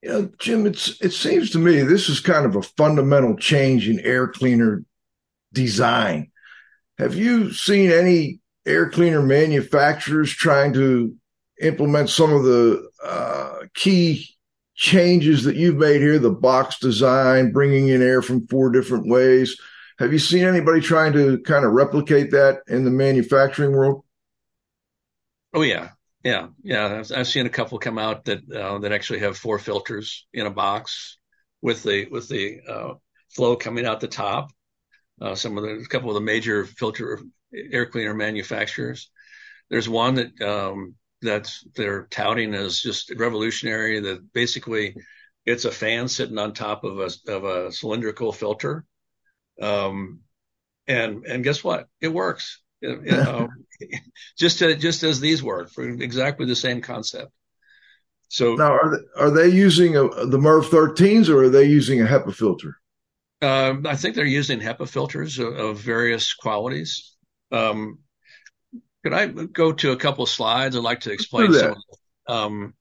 You 0.02 0.10
know, 0.10 0.32
Jim, 0.40 0.66
it's 0.66 1.00
it 1.02 1.12
seems 1.12 1.52
to 1.52 1.60
me 1.60 1.82
this 1.82 2.08
is 2.10 2.20
kind 2.20 2.46
of 2.46 2.56
a 2.56 2.62
fundamental 2.62 3.36
change 3.36 3.90
in 3.90 4.00
air 4.00 4.28
cleaner 4.28 4.84
design. 5.52 6.32
Have 6.98 7.16
you 7.16 7.52
seen 7.52 7.92
any 7.92 8.40
air 8.66 8.90
cleaner 8.90 9.22
manufacturers 9.22 10.32
trying 10.32 10.74
to 10.74 11.16
implement 11.62 12.10
some 12.10 12.34
of 12.34 12.44
the 12.44 12.90
uh, 13.04 13.60
key 13.74 14.26
changes 14.76 15.44
that 15.44 15.58
you've 15.58 15.76
made 15.76 16.00
here? 16.00 16.20
The 16.20 16.32
box 16.32 16.80
design, 16.80 17.52
bringing 17.52 17.90
in 17.90 18.02
air 18.02 18.22
from 18.22 18.48
four 18.48 18.70
different 18.70 19.08
ways. 19.08 19.58
Have 19.98 20.14
you 20.14 20.20
seen 20.20 20.46
anybody 20.46 20.80
trying 20.80 21.12
to 21.14 21.40
kind 21.40 21.66
of 21.66 21.74
replicate 21.74 22.32
that 22.32 22.62
in 22.68 22.86
the 22.86 22.92
manufacturing 22.92 23.74
world? 23.74 24.06
Oh 25.54 25.62
yeah, 25.62 25.90
yeah, 26.24 26.48
yeah. 26.64 27.00
I've, 27.00 27.12
I've 27.16 27.28
seen 27.28 27.46
a 27.46 27.50
couple 27.50 27.80
come 27.80 27.98
out 27.98 28.26
that 28.26 28.40
uh, 28.52 28.80
that 28.80 28.92
actually 28.92 29.20
have 29.20 29.38
four 29.38 29.60
filters 29.60 30.28
in 30.34 30.46
a 30.46 30.52
box 30.52 31.18
with 31.62 31.84
the 31.84 32.08
with 32.10 32.28
the 32.28 32.60
uh, 32.68 32.94
flow 33.30 33.56
coming 33.56 33.86
out 33.86 34.02
the 34.02 34.08
top. 34.08 34.52
Uh, 35.22 35.36
some 35.36 35.58
of 35.58 35.64
the 35.64 35.72
a 35.72 35.86
couple 35.88 36.10
of 36.10 36.16
the 36.16 36.22
major 36.22 36.66
filter 36.66 37.20
air 37.54 37.86
cleaner 37.86 38.14
manufacturers. 38.14 39.10
There's 39.70 39.90
one 39.90 40.16
that 40.16 40.42
um, 40.42 40.96
that's 41.22 41.66
they're 41.76 42.08
touting 42.08 42.54
as 42.54 42.80
just 42.82 43.14
revolutionary. 43.16 44.02
That 44.02 44.34
basically 44.34 44.96
it's 45.46 45.66
a 45.66 45.72
fan 45.72 46.08
sitting 46.08 46.38
on 46.38 46.54
top 46.54 46.84
of 46.84 47.00
a 47.00 47.10
of 47.32 47.44
a 47.46 47.72
cylindrical 47.72 48.34
filter, 48.34 48.86
um, 49.62 50.22
and 50.88 51.26
and 51.26 51.44
guess 51.44 51.64
what? 51.64 51.88
It 52.02 52.10
works. 52.10 52.62
You 52.82 53.02
know, 53.04 53.50
just 54.38 54.60
to, 54.60 54.76
just 54.76 55.04
as 55.04 55.20
these 55.20 55.44
work 55.44 55.72
for 55.72 55.88
exactly 55.88 56.46
the 56.46 56.56
same 56.56 56.82
concept. 56.82 57.32
So 58.30 58.56
now, 58.56 58.74
are 58.74 58.92
they, 58.92 59.22
are 59.22 59.32
they 59.32 59.50
using 59.50 59.98
a, 59.98 60.04
the 60.04 60.38
MERV 60.38 60.66
13s 60.66 61.30
or 61.30 61.44
are 61.44 61.50
they 61.50 61.66
using 61.66 62.02
a 62.02 62.06
HEPA 62.06 62.36
filter? 62.36 62.78
Uh, 63.42 63.76
I 63.86 63.96
think 63.96 64.16
they're 64.16 64.26
using 64.26 64.60
HEPA 64.60 64.88
filters 64.88 65.40
of, 65.40 65.58
of 65.58 65.80
various 65.80 66.34
qualities. 66.34 67.16
Um, 67.52 68.00
Could 69.04 69.14
I 69.14 69.28
go 69.28 69.72
to 69.74 69.92
a 69.92 69.98
couple 69.98 70.24
of 70.24 70.30
slides? 70.30 70.76
I'd 70.76 70.84
like 70.84 71.02
to 71.02 71.12
explain 71.12 71.54
some. 71.54 71.76
Um, 72.28 72.74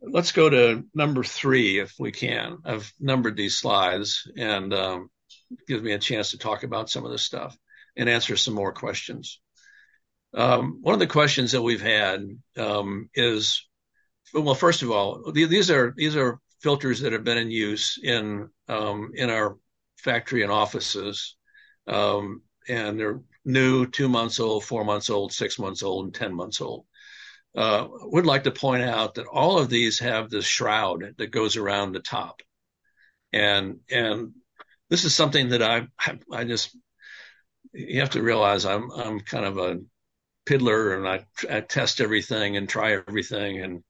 let's 0.00 0.32
go 0.32 0.48
to 0.48 0.84
number 0.94 1.24
three 1.24 1.78
if 1.78 1.92
we 1.98 2.10
can. 2.10 2.58
I've 2.64 2.90
numbered 2.98 3.36
these 3.36 3.58
slides 3.58 4.30
and 4.36 4.72
um, 4.72 5.10
gives 5.68 5.82
me 5.82 5.92
a 5.92 5.98
chance 5.98 6.30
to 6.30 6.38
talk 6.38 6.62
about 6.62 6.88
some 6.88 7.04
of 7.04 7.10
this 7.12 7.22
stuff 7.22 7.54
and 7.96 8.08
answer 8.08 8.36
some 8.36 8.54
more 8.54 8.72
questions. 8.72 9.40
Um, 10.34 10.78
one 10.82 10.94
of 10.94 11.00
the 11.00 11.06
questions 11.06 11.52
that 11.52 11.62
we've 11.62 11.82
had 11.82 12.24
um, 12.56 13.10
is, 13.14 13.66
well, 14.32 14.54
first 14.54 14.82
of 14.82 14.90
all, 14.90 15.32
these 15.32 15.70
are 15.70 15.92
these 15.96 16.16
are 16.16 16.38
filters 16.60 17.00
that 17.00 17.12
have 17.12 17.24
been 17.24 17.38
in 17.38 17.50
use 17.50 17.98
in 18.02 18.48
um, 18.68 19.10
in 19.14 19.30
our 19.30 19.56
factory 19.98 20.42
and 20.42 20.52
offices, 20.52 21.36
um, 21.88 22.42
and 22.68 22.98
they're 22.98 23.20
new, 23.44 23.86
two 23.86 24.08
months 24.08 24.38
old, 24.38 24.64
four 24.64 24.84
months 24.84 25.10
old, 25.10 25.32
six 25.32 25.58
months 25.58 25.82
old, 25.82 26.04
and 26.04 26.14
ten 26.14 26.34
months 26.34 26.60
old. 26.60 26.86
Uh, 27.56 27.88
would 28.02 28.26
like 28.26 28.44
to 28.44 28.52
point 28.52 28.84
out 28.84 29.14
that 29.16 29.26
all 29.26 29.58
of 29.58 29.68
these 29.68 29.98
have 29.98 30.30
this 30.30 30.44
shroud 30.44 31.14
that 31.18 31.32
goes 31.32 31.56
around 31.56 31.92
the 31.92 32.00
top, 32.00 32.40
and 33.32 33.80
and 33.90 34.32
this 34.88 35.04
is 35.04 35.14
something 35.14 35.48
that 35.48 35.62
I 35.62 35.88
I 36.32 36.44
just 36.44 36.76
you 37.72 38.00
have 38.00 38.10
to 38.10 38.22
realize 38.22 38.64
I'm 38.64 38.90
I'm 38.90 39.20
kind 39.20 39.44
of 39.44 39.58
a 39.58 39.78
piddler 40.46 40.96
and 40.96 41.08
I, 41.08 41.26
I 41.54 41.60
test 41.60 42.00
everything 42.00 42.56
and 42.56 42.68
try 42.68 42.92
everything 42.92 43.62
and 43.62 43.82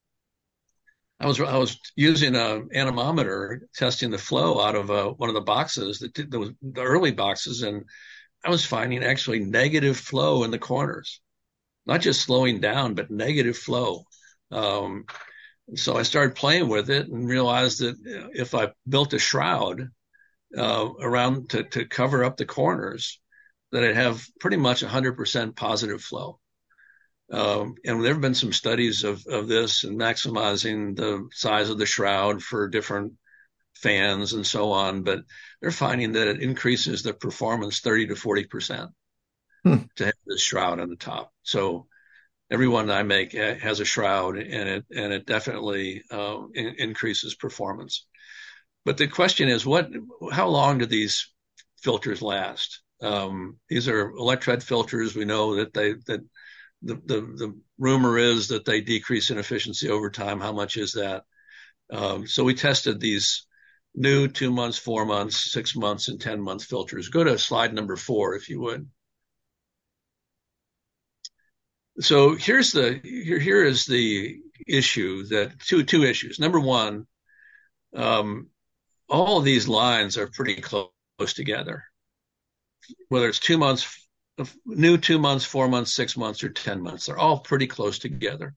I 1.19 1.27
was 1.27 1.40
I 1.40 1.57
was 1.57 1.79
using 1.97 2.35
a 2.35 2.62
anemometer 2.75 3.69
testing 3.75 4.11
the 4.11 4.19
flow 4.19 4.61
out 4.61 4.75
of 4.75 4.90
uh, 4.90 5.11
one 5.11 5.29
of 5.29 5.35
the 5.35 5.40
boxes 5.43 5.99
that 5.99 6.14
the, 6.14 6.55
the 6.62 6.83
early 6.83 7.12
boxes 7.12 7.62
and 7.62 7.85
I 8.45 8.51
was 8.51 8.64
finding 8.64 9.05
actually 9.05 9.40
negative 9.40 9.99
flow 9.99 10.45
in 10.45 10.51
the 10.51 10.59
corners, 10.59 11.21
not 11.85 12.01
just 12.01 12.23
slowing 12.23 12.61
down 12.61 12.95
but 12.95 13.11
negative 13.11 13.57
flow. 13.59 14.05
Um, 14.51 15.05
so 15.77 15.97
I 15.97 16.03
started 16.03 16.37
playing 16.37 16.69
with 16.69 16.90
it 16.90 17.09
and 17.09 17.29
realized 17.29 17.81
that 17.81 17.97
if 18.33 18.55
I 18.55 18.73
built 18.88 19.12
a 19.12 19.19
shroud 19.19 19.88
uh, 20.57 20.88
around 21.01 21.51
to, 21.51 21.64
to 21.64 21.85
cover 21.85 22.25
up 22.25 22.38
the 22.38 22.47
corners, 22.47 23.21
that 23.73 23.85
I'd 23.85 23.97
have 23.97 24.25
pretty 24.41 24.57
much 24.57 24.83
100% 24.83 25.57
positive 25.57 26.03
flow. 26.03 26.39
Um, 27.31 27.77
and 27.85 28.05
there 28.05 28.13
have 28.13 28.21
been 28.21 28.35
some 28.35 28.53
studies 28.53 29.05
of, 29.05 29.25
of 29.27 29.47
this 29.47 29.85
and 29.85 29.99
maximizing 29.99 30.97
the 30.97 31.29
size 31.33 31.71
of 31.71 31.79
the 31.79 31.87
shroud 31.87 32.43
for 32.43 32.69
different 32.69 33.13
fans 33.77 34.33
and 34.33 34.47
so 34.47 34.73
on, 34.73 35.03
but 35.03 35.21
they're 35.61 35.71
finding 35.71 36.13
that 36.13 36.27
it 36.27 36.43
increases 36.43 37.03
the 37.03 37.15
performance 37.15 37.81
30 37.81 38.09
to 38.09 38.15
40% 38.15 38.89
hmm. 39.65 39.77
to 39.97 40.05
have 40.05 40.15
this 40.27 40.43
shroud 40.43 40.81
on 40.81 40.89
the 40.89 40.97
top. 40.97 41.33
So 41.43 41.87
everyone 42.51 42.89
that 42.89 42.99
I 42.99 43.05
make 43.05 43.33
has 43.33 43.79
a 43.79 43.85
shroud 43.85 44.37
and 44.37 44.69
it, 44.69 44.85
and 44.95 45.13
it 45.13 45.25
definitely 45.25 46.03
uh, 46.11 46.39
in, 46.53 46.75
increases 46.79 47.37
performance. 47.37 48.07
But 48.85 48.97
the 48.97 49.07
question 49.07 49.49
is, 49.49 49.65
what, 49.65 49.89
how 50.33 50.49
long 50.49 50.79
do 50.79 50.87
these 50.87 51.31
filters 51.79 52.23
last? 52.23 52.81
Um, 53.03 53.59
these 53.69 53.89
are 53.89 54.13
electret 54.13 54.63
filters. 54.63 55.15
We 55.15 55.25
know 55.25 55.57
that 55.57 55.73
they, 55.73 55.95
that 56.07 56.21
the, 56.83 56.95
the, 56.95 57.21
the 57.21 57.61
rumor 57.79 58.19
is 58.19 58.49
that 58.49 58.65
they 58.65 58.81
decrease 58.81 59.31
in 59.31 59.39
efficiency 59.39 59.89
over 59.89 60.11
time. 60.11 60.41
How 60.41 60.53
much 60.53 60.77
is 60.77 60.93
that? 60.93 61.25
Um, 61.91 62.27
so 62.27 62.45
we 62.45 62.55
tested 62.55 63.01
these 63.01 63.47
new 63.95 64.29
two 64.29 64.51
months, 64.51 64.79
four 64.79 65.05
months, 65.05 65.53
six 65.53 65.75
months, 65.75 66.09
and 66.09 66.21
10 66.21 66.41
month 66.41 66.65
filters. 66.65 67.09
Go 67.09 67.25
to 67.25 67.39
slide 67.39 67.75
number 67.75 67.97
four, 67.97 68.35
if 68.35 68.49
you 68.49 68.61
would. 68.61 68.89
So 72.01 72.35
here's 72.35 72.73
the 72.73 73.01
here 73.03 73.39
here 73.39 73.63
is 73.63 73.85
the 73.85 74.39
issue 74.67 75.25
that 75.27 75.59
two 75.61 75.83
two 75.85 76.03
issues. 76.05 76.39
Number 76.39 76.59
one, 76.59 77.07
um, 77.95 78.49
all 79.09 79.41
these 79.41 79.69
lines 79.69 80.17
are 80.17 80.29
pretty 80.29 80.57
close 80.63 80.91
together. 81.35 81.85
Whether 83.09 83.29
it's 83.29 83.38
two 83.38 83.59
months, 83.59 84.09
new 84.66 84.97
two 84.99 85.19
months, 85.19 85.45
four 85.45 85.69
months, 85.69 85.95
six 85.95 86.16
months, 86.16 86.43
or 86.43 86.49
10 86.49 86.81
months. 86.81 87.07
They're 87.07 87.19
all 87.19 87.40
pretty 87.40 87.66
close 87.66 87.99
together. 87.99 88.55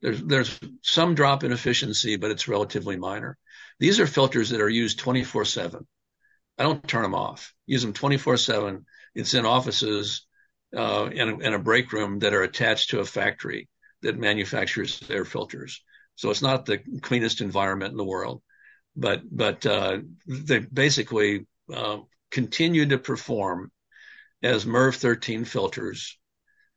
There's, 0.00 0.22
there's 0.22 0.58
some 0.82 1.14
drop 1.14 1.44
in 1.44 1.52
efficiency, 1.52 2.16
but 2.16 2.30
it's 2.30 2.48
relatively 2.48 2.96
minor. 2.96 3.38
These 3.78 4.00
are 4.00 4.06
filters 4.06 4.50
that 4.50 4.60
are 4.60 4.68
used 4.68 4.98
24 4.98 5.44
7. 5.44 5.86
I 6.58 6.62
don't 6.64 6.86
turn 6.86 7.02
them 7.02 7.14
off. 7.14 7.54
Use 7.66 7.82
them 7.82 7.92
24 7.92 8.36
7. 8.36 8.84
It's 9.14 9.34
in 9.34 9.46
offices 9.46 10.26
uh, 10.76 11.06
and, 11.06 11.42
and 11.42 11.54
a 11.54 11.58
break 11.58 11.92
room 11.92 12.18
that 12.20 12.34
are 12.34 12.42
attached 12.42 12.90
to 12.90 13.00
a 13.00 13.04
factory 13.04 13.68
that 14.02 14.18
manufactures 14.18 15.00
air 15.08 15.24
filters. 15.24 15.82
So 16.16 16.30
it's 16.30 16.42
not 16.42 16.66
the 16.66 16.78
cleanest 17.00 17.40
environment 17.40 17.92
in 17.92 17.96
the 17.96 18.04
world, 18.04 18.42
but 18.96 19.22
but 19.30 19.64
uh, 19.66 19.98
they 20.26 20.58
basically 20.58 21.46
uh, 21.72 21.98
continue 22.32 22.86
to 22.86 22.98
perform 22.98 23.70
as 24.42 24.64
MERV 24.64 24.96
13 24.96 25.44
filters 25.44 26.18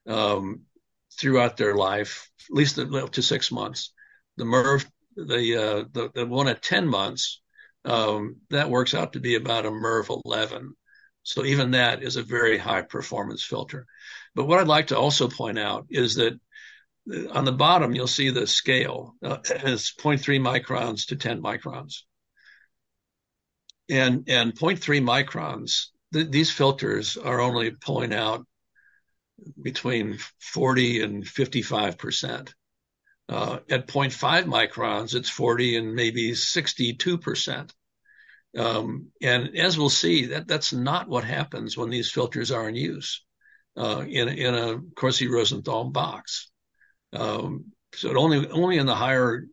um, 0.07 0.61
throughout 1.19 1.57
their 1.57 1.75
life, 1.75 2.29
at 2.49 2.55
least 2.55 2.77
up 2.77 3.11
to 3.11 3.23
six 3.23 3.51
months. 3.51 3.91
The 4.37 4.43
MERV, 4.43 4.85
the, 5.15 5.55
uh, 5.55 5.83
the, 5.91 6.11
the 6.13 6.25
one 6.27 6.47
at 6.47 6.61
10 6.61 6.87
months, 6.87 7.41
um, 7.85 8.37
that 8.49 8.69
works 8.69 8.93
out 8.93 9.13
to 9.13 9.19
be 9.19 9.35
about 9.35 9.65
a 9.65 9.71
MERV 9.71 10.21
11. 10.25 10.75
So 11.23 11.43
even 11.43 11.71
that 11.71 12.03
is 12.03 12.17
a 12.17 12.23
very 12.23 12.57
high 12.57 12.83
performance 12.83 13.43
filter. 13.43 13.87
But 14.35 14.45
what 14.45 14.59
I'd 14.59 14.67
like 14.67 14.87
to 14.87 14.99
also 14.99 15.27
point 15.27 15.57
out 15.57 15.87
is 15.89 16.15
that 16.15 16.39
on 17.31 17.45
the 17.45 17.51
bottom, 17.51 17.95
you'll 17.95 18.07
see 18.07 18.29
the 18.29 18.45
scale 18.45 19.15
uh, 19.23 19.37
is 19.63 19.93
0.3 19.99 20.39
microns 20.39 21.07
to 21.07 21.15
10 21.15 21.41
microns. 21.41 22.01
And, 23.89 24.27
and 24.27 24.55
0.3 24.55 25.01
microns 25.01 25.87
th- 26.15 26.31
these 26.31 26.51
filters 26.51 27.17
are 27.17 27.41
only 27.41 27.71
pulling 27.71 28.13
out 28.13 28.45
between 29.61 30.17
40 30.39 31.03
and 31.03 31.27
55 31.27 31.97
percent. 31.97 32.53
Uh, 33.27 33.59
at 33.69 33.87
0.5 33.87 34.45
microns, 34.45 35.15
it's 35.15 35.29
40 35.29 35.77
and 35.77 35.95
maybe 35.95 36.35
62 36.35 37.17
percent. 37.17 37.73
Um, 38.57 39.07
and 39.21 39.57
as 39.57 39.77
we'll 39.77 39.89
see, 39.89 40.27
that 40.27 40.47
that's 40.47 40.71
not 40.71 41.09
what 41.09 41.25
happens 41.25 41.75
when 41.75 41.89
these 41.89 42.11
filters 42.11 42.51
are 42.51 42.69
in 42.69 42.75
use 42.75 43.25
uh, 43.75 44.03
in 44.07 44.29
in 44.29 44.55
a 44.55 44.79
Corsi 44.95 45.27
Rosenthal 45.27 45.85
box. 45.85 46.49
Um, 47.11 47.73
so 47.93 48.09
it 48.09 48.15
only 48.15 48.47
only 48.49 48.77
in 48.77 48.85
the 48.85 48.95
higher 48.95 49.45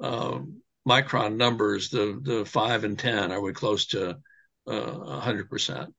uh, 0.00 0.40
micron 0.88 1.36
numbers, 1.36 1.90
the 1.90 2.18
the 2.22 2.44
five 2.44 2.84
and 2.84 2.98
ten, 2.98 3.32
are 3.32 3.40
we 3.40 3.52
close 3.52 3.86
to 3.86 4.18
uh, 4.66 4.70
100%. 4.70 5.92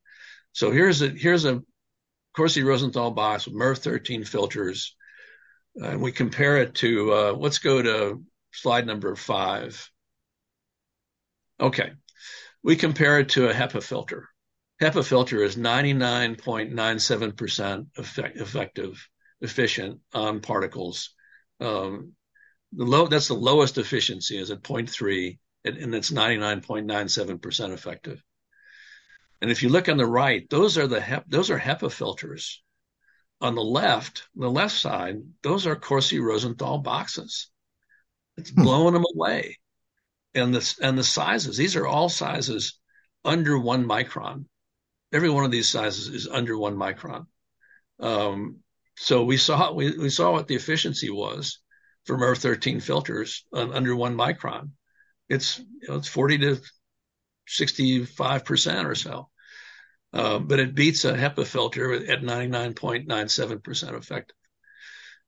So 0.53 0.71
here's 0.71 1.01
a 1.01 1.09
here's 1.09 1.45
a 1.45 1.61
Corsi 2.35 2.63
Rosenthal 2.63 3.11
box 3.11 3.45
with 3.45 3.55
MERV 3.55 3.77
13 3.77 4.23
filters, 4.23 4.95
and 5.75 6.01
we 6.01 6.11
compare 6.11 6.57
it 6.57 6.75
to 6.75 7.13
uh, 7.13 7.33
let's 7.33 7.59
go 7.59 7.81
to 7.81 8.23
slide 8.51 8.85
number 8.85 9.15
five. 9.15 9.89
Okay, 11.59 11.91
we 12.63 12.75
compare 12.75 13.19
it 13.19 13.29
to 13.29 13.49
a 13.49 13.53
HEPA 13.53 13.81
filter. 13.83 14.27
HEPA 14.81 15.05
filter 15.05 15.43
is 15.43 15.57
99.97% 15.57 17.87
effect, 17.97 18.37
effective, 18.37 19.07
efficient 19.41 19.99
on 20.13 20.39
particles. 20.41 21.11
Um, 21.59 22.13
the 22.73 22.85
low 22.85 23.07
that's 23.07 23.27
the 23.27 23.33
lowest 23.33 23.77
efficiency 23.77 24.37
is 24.37 24.51
at 24.51 24.63
0.3, 24.63 25.37
and, 25.65 25.77
and 25.77 25.95
it's 25.95 26.11
99.97% 26.11 27.73
effective. 27.73 28.23
And 29.41 29.51
if 29.51 29.63
you 29.63 29.69
look 29.69 29.89
on 29.89 29.97
the 29.97 30.05
right, 30.05 30.47
those 30.49 30.77
are 30.77 30.87
the 30.87 31.01
HEP, 31.01 31.25
those 31.27 31.49
are 31.49 31.59
HEPA 31.59 31.91
filters. 31.91 32.61
On 33.41 33.55
the 33.55 33.63
left, 33.63 34.27
the 34.35 34.49
left 34.49 34.75
side, 34.75 35.17
those 35.41 35.65
are 35.65 35.75
Corsi 35.75 36.19
Rosenthal 36.19 36.77
boxes. 36.77 37.49
It's 38.37 38.51
hmm. 38.51 38.61
blowing 38.61 38.93
them 38.93 39.05
away. 39.15 39.57
And 40.33 40.53
the 40.53 40.75
and 40.81 40.97
the 40.97 41.03
sizes, 41.03 41.57
these 41.57 41.75
are 41.75 41.85
all 41.85 42.07
sizes 42.07 42.79
under 43.25 43.57
one 43.57 43.85
micron. 43.85 44.45
Every 45.11 45.29
one 45.29 45.43
of 45.43 45.51
these 45.51 45.67
sizes 45.67 46.07
is 46.07 46.27
under 46.27 46.57
one 46.57 46.77
micron. 46.77 47.25
Um, 47.99 48.59
so 48.95 49.23
we 49.23 49.35
saw 49.35 49.73
we, 49.73 49.97
we 49.97 50.09
saw 50.09 50.31
what 50.31 50.47
the 50.47 50.55
efficiency 50.55 51.09
was 51.09 51.59
for 52.05 52.17
MERV 52.17 52.37
13 52.37 52.79
filters 52.79 53.45
under 53.53 53.95
one 53.95 54.15
micron. 54.15 54.71
It's 55.29 55.59
you 55.59 55.87
know, 55.87 55.95
it's 55.95 56.07
40 56.07 56.37
to 56.39 56.61
65% 57.47 58.85
or 58.85 58.95
so. 58.95 59.29
Uh, 60.13 60.39
but 60.39 60.59
it 60.59 60.75
beats 60.75 61.05
a 61.05 61.13
HEPA 61.13 61.45
filter 61.45 61.93
at 61.93 62.21
99.97% 62.21 63.97
effective 63.97 64.35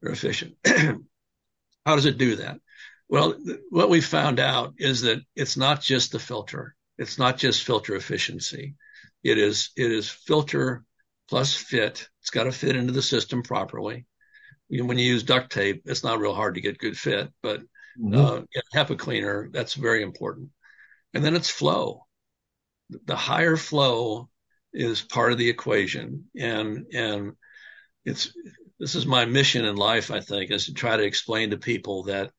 or 0.03 0.11
efficient. 0.11 0.55
How 0.65 1.95
does 1.95 2.05
it 2.05 2.17
do 2.17 2.35
that? 2.37 2.59
Well, 3.07 3.33
th- 3.33 3.59
what 3.69 3.89
we 3.89 4.01
found 4.01 4.39
out 4.39 4.73
is 4.77 5.01
that 5.01 5.21
it's 5.35 5.55
not 5.55 5.81
just 5.81 6.11
the 6.11 6.19
filter. 6.19 6.75
It's 6.97 7.17
not 7.17 7.37
just 7.37 7.63
filter 7.63 7.95
efficiency. 7.95 8.75
It 9.23 9.37
is, 9.37 9.69
it 9.77 9.91
is 9.91 10.09
filter 10.09 10.83
plus 11.29 11.55
fit. 11.55 12.09
It's 12.21 12.29
got 12.29 12.43
to 12.43 12.51
fit 12.51 12.75
into 12.75 12.91
the 12.91 13.01
system 13.01 13.41
properly. 13.41 14.05
You 14.73 14.79
know, 14.79 14.85
when 14.87 14.97
you 14.97 15.05
use 15.05 15.21
duct 15.21 15.51
tape, 15.51 15.83
it's 15.85 16.03
not 16.03 16.19
real 16.19 16.33
hard 16.33 16.55
to 16.55 16.61
get 16.61 16.79
good 16.79 16.97
fit, 16.97 17.31
but 17.43 17.61
mm-hmm. 17.95 18.15
uh, 18.15 18.41
HEPA 18.73 18.97
cleaner, 18.97 19.49
that's 19.51 19.75
very 19.75 20.01
important. 20.01 20.49
And 21.13 21.23
then 21.23 21.35
it's 21.35 21.49
flow. 21.49 22.07
The 23.05 23.15
higher 23.15 23.55
flow 23.55 24.29
is 24.73 24.99
part 24.99 25.31
of 25.31 25.37
the 25.37 25.47
equation. 25.47 26.25
And, 26.35 26.87
and 26.91 27.33
it's, 28.03 28.33
this 28.79 28.95
is 28.95 29.05
my 29.05 29.25
mission 29.25 29.63
in 29.63 29.75
life, 29.75 30.09
I 30.09 30.21
think, 30.21 30.49
is 30.49 30.65
to 30.65 30.73
try 30.73 30.97
to 30.97 31.03
explain 31.03 31.51
to 31.51 31.57
people 31.57 32.05
that 32.05 32.31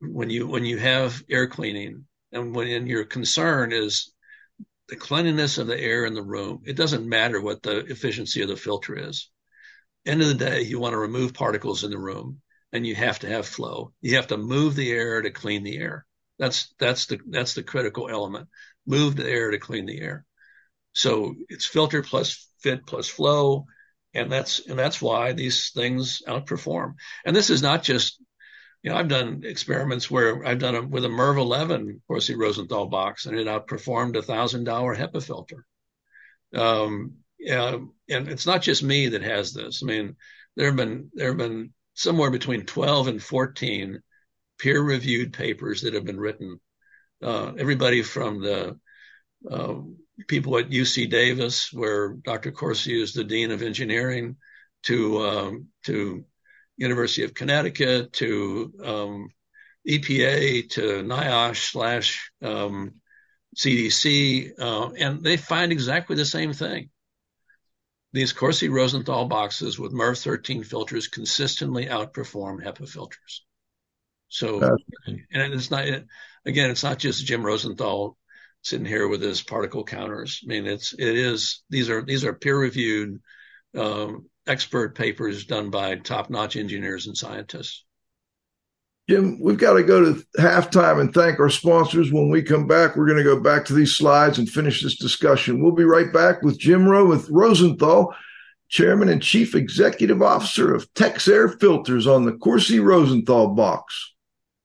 when 0.00 0.30
you, 0.30 0.46
when 0.46 0.64
you 0.64 0.78
have 0.78 1.20
air 1.28 1.48
cleaning 1.48 2.04
and 2.30 2.54
when 2.54 2.86
your 2.86 3.04
concern 3.06 3.72
is 3.72 4.12
the 4.88 4.94
cleanliness 4.94 5.58
of 5.58 5.66
the 5.66 5.80
air 5.80 6.04
in 6.04 6.14
the 6.14 6.22
room, 6.22 6.62
it 6.64 6.76
doesn't 6.76 7.08
matter 7.08 7.40
what 7.40 7.60
the 7.60 7.78
efficiency 7.86 8.40
of 8.40 8.48
the 8.48 8.56
filter 8.56 8.96
is. 8.96 9.30
End 10.04 10.20
of 10.20 10.28
the 10.28 10.34
day, 10.34 10.62
you 10.62 10.78
want 10.78 10.92
to 10.92 10.98
remove 10.98 11.34
particles 11.34 11.84
in 11.84 11.90
the 11.90 11.98
room 11.98 12.40
and 12.72 12.86
you 12.86 12.94
have 12.94 13.20
to 13.20 13.28
have 13.28 13.46
flow. 13.46 13.92
You 14.00 14.16
have 14.16 14.28
to 14.28 14.36
move 14.36 14.74
the 14.74 14.90
air 14.90 15.22
to 15.22 15.30
clean 15.30 15.62
the 15.62 15.78
air. 15.78 16.06
That's 16.38 16.74
that's 16.78 17.06
the 17.06 17.20
that's 17.28 17.54
the 17.54 17.62
critical 17.62 18.08
element. 18.08 18.48
Move 18.86 19.16
the 19.16 19.28
air 19.28 19.50
to 19.50 19.58
clean 19.58 19.86
the 19.86 20.00
air. 20.00 20.24
So 20.94 21.34
it's 21.48 21.66
filter 21.66 22.02
plus 22.02 22.48
fit 22.60 22.86
plus 22.86 23.08
flow, 23.08 23.66
and 24.14 24.30
that's 24.30 24.60
and 24.66 24.78
that's 24.78 25.00
why 25.00 25.32
these 25.32 25.70
things 25.70 26.22
outperform. 26.26 26.94
And 27.24 27.34
this 27.34 27.50
is 27.50 27.62
not 27.62 27.82
just, 27.82 28.20
you 28.82 28.90
know, 28.90 28.96
I've 28.96 29.08
done 29.08 29.42
experiments 29.44 30.10
where 30.10 30.46
I've 30.46 30.58
done 30.58 30.74
it 30.74 30.88
with 30.88 31.04
a 31.04 31.08
MERV 31.08 31.38
11 31.38 32.02
Corsi 32.08 32.34
Rosenthal 32.36 32.86
box, 32.86 33.26
and 33.26 33.38
it 33.38 33.46
outperformed 33.46 34.16
a 34.16 34.22
thousand 34.22 34.64
dollar 34.64 34.96
HEPA 34.96 35.22
filter. 35.22 35.66
Um, 36.54 37.21
yeah, 37.42 37.76
and 38.08 38.28
it's 38.28 38.46
not 38.46 38.62
just 38.62 38.82
me 38.82 39.08
that 39.08 39.22
has 39.22 39.52
this. 39.52 39.82
I 39.82 39.86
mean, 39.86 40.16
there 40.56 40.66
have 40.66 40.76
been 40.76 41.10
there 41.14 41.28
have 41.28 41.38
been 41.38 41.72
somewhere 41.94 42.30
between 42.30 42.66
12 42.66 43.08
and 43.08 43.22
14 43.22 44.00
peer 44.58 44.80
reviewed 44.80 45.32
papers 45.32 45.82
that 45.82 45.94
have 45.94 46.04
been 46.04 46.20
written. 46.20 46.60
Uh, 47.22 47.52
everybody 47.58 48.02
from 48.02 48.40
the 48.40 48.78
uh, 49.50 49.74
people 50.28 50.56
at 50.58 50.70
UC 50.70 51.10
Davis, 51.10 51.72
where 51.72 52.14
Dr. 52.14 52.52
Corsi 52.52 53.00
is 53.00 53.12
the 53.12 53.24
dean 53.24 53.50
of 53.50 53.62
engineering, 53.62 54.36
to 54.84 55.26
um, 55.26 55.68
to 55.84 56.24
University 56.76 57.24
of 57.24 57.34
Connecticut, 57.34 58.12
to 58.14 58.72
um, 58.84 59.28
EPA, 59.88 60.70
to 60.70 61.02
NIOSH 61.02 61.72
slash 61.72 62.30
um, 62.40 62.94
CDC, 63.56 64.52
uh, 64.60 64.90
and 64.92 65.22
they 65.22 65.36
find 65.36 65.72
exactly 65.72 66.16
the 66.16 66.24
same 66.24 66.52
thing. 66.52 66.90
These 68.12 68.32
Corsi 68.32 68.68
Rosenthal 68.68 69.26
boxes 69.26 69.78
with 69.78 69.92
MERV 69.92 70.22
13 70.22 70.64
filters 70.64 71.08
consistently 71.08 71.86
outperform 71.86 72.62
HEPA 72.62 72.88
filters. 72.88 73.44
So, 74.28 74.60
and 75.06 75.22
it's 75.32 75.70
not, 75.70 75.84
again, 76.44 76.70
it's 76.70 76.82
not 76.82 76.98
just 76.98 77.24
Jim 77.24 77.44
Rosenthal 77.44 78.18
sitting 78.62 78.86
here 78.86 79.08
with 79.08 79.22
his 79.22 79.42
particle 79.42 79.84
counters. 79.84 80.40
I 80.44 80.46
mean, 80.46 80.66
it's, 80.66 80.92
it 80.92 81.16
is, 81.16 81.62
these 81.70 81.90
are, 81.90 82.02
these 82.02 82.24
are 82.24 82.32
peer 82.32 82.58
reviewed, 82.58 83.20
um, 83.76 84.26
expert 84.46 84.94
papers 84.94 85.46
done 85.46 85.70
by 85.70 85.96
top 85.96 86.30
notch 86.30 86.56
engineers 86.56 87.06
and 87.06 87.16
scientists. 87.16 87.84
Jim, 89.08 89.40
we've 89.40 89.58
got 89.58 89.74
to 89.74 89.82
go 89.82 90.00
to 90.04 90.24
halftime 90.38 91.00
and 91.00 91.12
thank 91.12 91.40
our 91.40 91.50
sponsors. 91.50 92.12
When 92.12 92.30
we 92.30 92.40
come 92.42 92.68
back, 92.68 92.94
we're 92.94 93.06
going 93.06 93.18
to 93.18 93.24
go 93.24 93.40
back 93.40 93.64
to 93.66 93.74
these 93.74 93.96
slides 93.96 94.38
and 94.38 94.48
finish 94.48 94.82
this 94.82 94.96
discussion. 94.96 95.62
We'll 95.62 95.72
be 95.72 95.84
right 95.84 96.12
back 96.12 96.42
with 96.42 96.58
Jim 96.58 96.86
Rowe 96.86 97.06
with 97.06 97.28
Rosenthal, 97.28 98.14
Chairman 98.68 99.08
and 99.08 99.20
Chief 99.20 99.54
Executive 99.54 100.22
Officer 100.22 100.72
of 100.74 100.92
Tex-Air 100.94 101.48
Filters 101.48 102.06
on 102.06 102.24
the 102.24 102.32
Corsi 102.32 102.78
Rosenthal 102.78 103.48
box. 103.48 104.14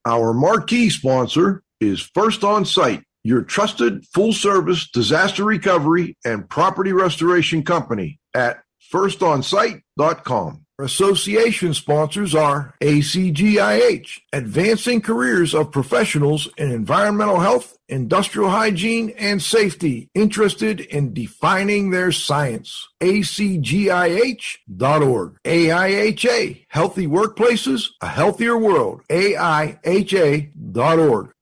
Our 0.06 0.34
marquee 0.34 0.90
sponsor 0.92 1.64
is 1.82 2.00
First 2.14 2.44
On 2.44 2.64
Site, 2.64 3.04
your 3.24 3.42
trusted 3.42 4.06
full 4.14 4.34
service 4.34 4.90
disaster 4.90 5.44
recovery 5.44 6.16
and 6.24 6.48
property 6.48 6.94
restoration 6.94 7.64
company 7.64 8.20
at 8.34 8.60
firstonsite.com. 8.92 10.66
Association 10.80 11.74
sponsors 11.74 12.36
are 12.36 12.76
ACGIH, 12.82 14.20
Advancing 14.32 15.02
Careers 15.02 15.56
of 15.56 15.72
Professionals 15.72 16.48
in 16.56 16.72
Environmental 16.72 17.40
Health, 17.40 17.76
Industrial 17.90 18.48
Hygiene, 18.48 19.10
and 19.18 19.42
Safety, 19.42 20.12
interested 20.14 20.80
in 20.80 21.16
defining 21.16 21.90
their 21.90 22.12
science. 22.12 22.88
ACGIH.org. 23.02 24.60
AIHA, 25.44 26.66
Healthy 26.68 27.08
Workplaces, 27.08 27.88
A 28.02 28.08
Healthier 28.08 28.56
World. 28.56 29.02
AIHA.org. 29.10 30.52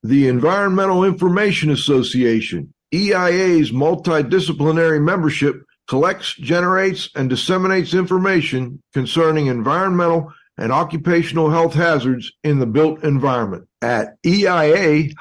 The 0.01 0.27
Environmental 0.29 1.03
Information 1.03 1.71
Association, 1.71 2.73
EIA's 2.93 3.71
multidisciplinary 3.71 5.03
membership 5.03 5.65
collects, 5.87 6.33
generates, 6.35 7.09
and 7.15 7.29
disseminates 7.29 7.93
information 7.93 8.81
concerning 8.93 9.47
environmental 9.47 10.31
and 10.57 10.71
occupational 10.71 11.49
health 11.49 11.73
hazards 11.73 12.31
in 12.43 12.59
the 12.59 12.65
built 12.65 13.03
environment 13.03 13.67
at 13.81 14.15
eia-usa.org. 14.25 15.11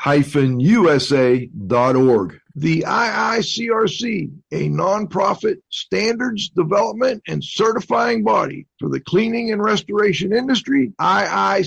The 2.57 2.85
IICRC, 2.87 4.31
a 4.53 4.69
nonprofit 4.69 5.57
standards 5.71 6.51
development 6.51 7.25
and 7.27 7.43
certifying 7.43 8.23
body 8.23 8.69
for 8.79 8.89
the 8.89 9.01
cleaning 9.01 9.51
and 9.51 9.61
restoration 9.61 10.33
industry, 10.33 10.93
IICRC.org. 11.01 11.65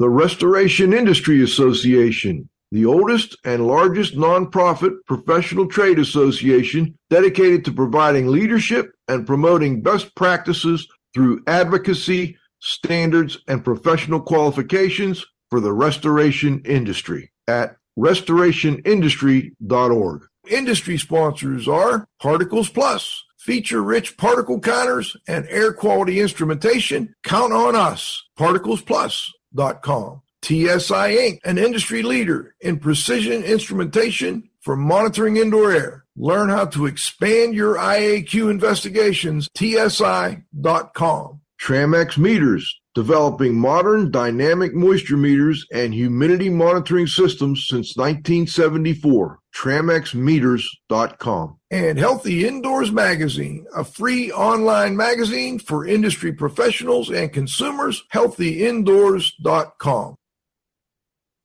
The 0.00 0.08
Restoration 0.08 0.92
Industry 0.92 1.40
Association, 1.44 2.49
the 2.70 2.86
oldest 2.86 3.36
and 3.44 3.66
largest 3.66 4.16
nonprofit 4.16 4.96
professional 5.06 5.66
trade 5.66 5.98
association 5.98 6.96
dedicated 7.08 7.64
to 7.64 7.72
providing 7.72 8.28
leadership 8.28 8.92
and 9.08 9.26
promoting 9.26 9.82
best 9.82 10.14
practices 10.14 10.86
through 11.12 11.42
advocacy, 11.46 12.36
standards, 12.60 13.38
and 13.48 13.64
professional 13.64 14.20
qualifications 14.20 15.26
for 15.50 15.60
the 15.60 15.72
restoration 15.72 16.62
industry 16.64 17.32
at 17.48 17.74
restorationindustry.org. 17.98 20.22
Industry 20.48 20.96
sponsors 20.96 21.68
are 21.68 22.06
Particles 22.20 22.70
Plus, 22.70 23.24
feature 23.38 23.82
rich 23.82 24.16
particle 24.16 24.60
counters 24.60 25.16
and 25.26 25.44
air 25.48 25.72
quality 25.72 26.20
instrumentation. 26.20 27.12
Count 27.24 27.52
on 27.52 27.74
us, 27.74 28.22
particlesplus.com. 28.38 30.22
TSI 30.42 31.16
Inc., 31.16 31.38
an 31.44 31.58
industry 31.58 32.02
leader 32.02 32.54
in 32.60 32.78
precision 32.78 33.42
instrumentation 33.42 34.48
for 34.60 34.76
monitoring 34.76 35.36
indoor 35.36 35.72
air. 35.72 36.04
Learn 36.16 36.50
how 36.50 36.66
to 36.66 36.86
expand 36.86 37.54
your 37.54 37.76
IAQ 37.76 38.50
investigations. 38.50 39.48
TSI.com. 39.56 41.40
Tramex 41.60 42.16
Meters, 42.16 42.80
developing 42.94 43.54
modern 43.54 44.10
dynamic 44.10 44.74
moisture 44.74 45.18
meters 45.18 45.66
and 45.72 45.92
humidity 45.92 46.48
monitoring 46.48 47.06
systems 47.06 47.66
since 47.68 47.96
1974. 47.96 49.38
TramexMeters.com. 49.54 51.58
And 51.70 51.98
Healthy 51.98 52.46
Indoors 52.46 52.92
Magazine, 52.92 53.66
a 53.76 53.84
free 53.84 54.32
online 54.32 54.96
magazine 54.96 55.58
for 55.58 55.86
industry 55.86 56.32
professionals 56.32 57.10
and 57.10 57.30
consumers. 57.32 58.02
HealthyIndoors.com. 58.12 60.16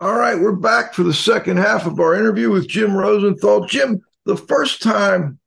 All 0.01 0.13
right, 0.13 0.37
we're 0.37 0.51
back 0.51 0.93
for 0.93 1.03
the 1.03 1.13
second 1.13 1.55
half 1.55 1.85
of 1.85 2.01
our 2.01 2.15
interview 2.15 2.51
with 2.51 2.67
Jim 2.67 2.93
Rosenthal. 2.93 3.65
Jim, 3.65 4.01
the 4.25 4.35
first 4.35 4.81
time 4.81 5.39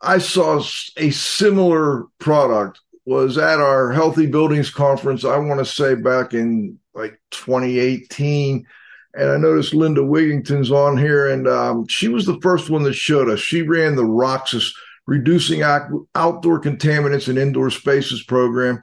I 0.00 0.18
saw 0.18 0.60
a 0.96 1.10
similar 1.10 2.06
product 2.18 2.80
was 3.06 3.38
at 3.38 3.60
our 3.60 3.92
Healthy 3.92 4.26
Buildings 4.26 4.70
conference, 4.70 5.24
I 5.24 5.36
want 5.36 5.60
to 5.60 5.64
say 5.64 5.94
back 5.94 6.34
in 6.34 6.80
like 6.94 7.20
2018. 7.30 8.66
And 9.14 9.30
I 9.30 9.36
noticed 9.36 9.72
Linda 9.72 10.04
Wigington's 10.04 10.72
on 10.72 10.98
here, 10.98 11.28
and 11.28 11.46
um, 11.46 11.86
she 11.86 12.08
was 12.08 12.26
the 12.26 12.40
first 12.40 12.70
one 12.70 12.82
that 12.82 12.94
showed 12.94 13.28
us. 13.28 13.38
She 13.38 13.62
ran 13.62 13.94
the 13.94 14.02
ROCIS 14.02 14.74
Reducing 15.06 15.62
Outdoor 15.62 16.60
Contaminants 16.60 17.28
in 17.28 17.38
Indoor 17.38 17.70
Spaces 17.70 18.24
program, 18.24 18.82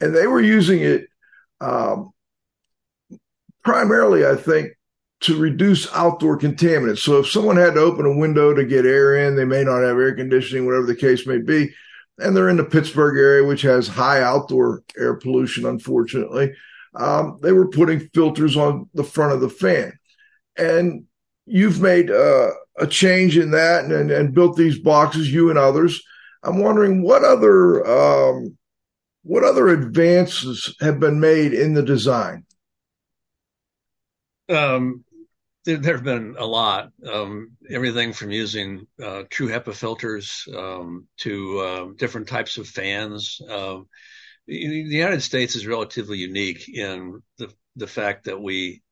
and 0.00 0.14
they 0.14 0.28
were 0.28 0.40
using 0.40 0.80
it 0.80 1.08
um, 1.60 2.13
primarily, 3.64 4.26
I 4.26 4.36
think, 4.36 4.72
to 5.22 5.38
reduce 5.38 5.92
outdoor 5.94 6.38
contaminants. 6.38 6.98
So 6.98 7.18
if 7.18 7.30
someone 7.30 7.56
had 7.56 7.74
to 7.74 7.80
open 7.80 8.04
a 8.04 8.16
window 8.16 8.52
to 8.52 8.64
get 8.64 8.84
air 8.84 9.16
in, 9.26 9.36
they 9.36 9.44
may 9.44 9.64
not 9.64 9.82
have 9.82 9.96
air 9.96 10.14
conditioning, 10.14 10.66
whatever 10.66 10.86
the 10.86 10.94
case 10.94 11.26
may 11.26 11.38
be. 11.38 11.72
And 12.18 12.36
they're 12.36 12.50
in 12.50 12.58
the 12.58 12.64
Pittsburgh 12.64 13.16
area, 13.16 13.44
which 13.44 13.62
has 13.62 13.88
high 13.88 14.22
outdoor 14.22 14.82
air 14.98 15.14
pollution, 15.14 15.64
unfortunately. 15.64 16.52
Um, 16.94 17.38
they 17.42 17.52
were 17.52 17.68
putting 17.68 18.08
filters 18.10 18.56
on 18.56 18.88
the 18.94 19.02
front 19.02 19.32
of 19.32 19.40
the 19.40 19.48
fan. 19.48 19.98
And 20.56 21.04
you've 21.46 21.80
made 21.80 22.10
uh, 22.10 22.50
a 22.78 22.86
change 22.86 23.36
in 23.36 23.50
that 23.52 23.84
and, 23.84 23.92
and, 23.92 24.10
and, 24.10 24.34
built 24.34 24.56
these 24.56 24.78
boxes, 24.78 25.32
you 25.32 25.50
and 25.50 25.58
others. 25.58 26.00
I'm 26.42 26.60
wondering 26.60 27.02
what 27.02 27.24
other 27.24 27.84
um, 27.86 28.56
what 29.22 29.42
other 29.42 29.68
advances 29.68 30.76
have 30.80 31.00
been 31.00 31.18
made 31.18 31.54
in 31.54 31.74
the 31.74 31.82
design. 31.82 32.44
Um, 34.48 35.04
there, 35.64 35.78
there, 35.78 35.94
have 35.94 36.04
been 36.04 36.36
a 36.38 36.44
lot. 36.44 36.90
Um, 37.10 37.52
everything 37.70 38.12
from 38.12 38.30
using 38.30 38.86
uh, 39.02 39.22
true 39.30 39.48
HEPA 39.48 39.74
filters 39.74 40.46
um, 40.54 41.06
to 41.18 41.58
uh, 41.60 41.86
different 41.96 42.28
types 42.28 42.58
of 42.58 42.68
fans. 42.68 43.40
Um, 43.48 43.88
the 44.46 44.56
United 44.56 45.22
States 45.22 45.56
is 45.56 45.66
relatively 45.66 46.18
unique 46.18 46.68
in 46.68 47.22
the 47.38 47.50
the 47.76 47.86
fact 47.86 48.24
that 48.26 48.40
we 48.40 48.82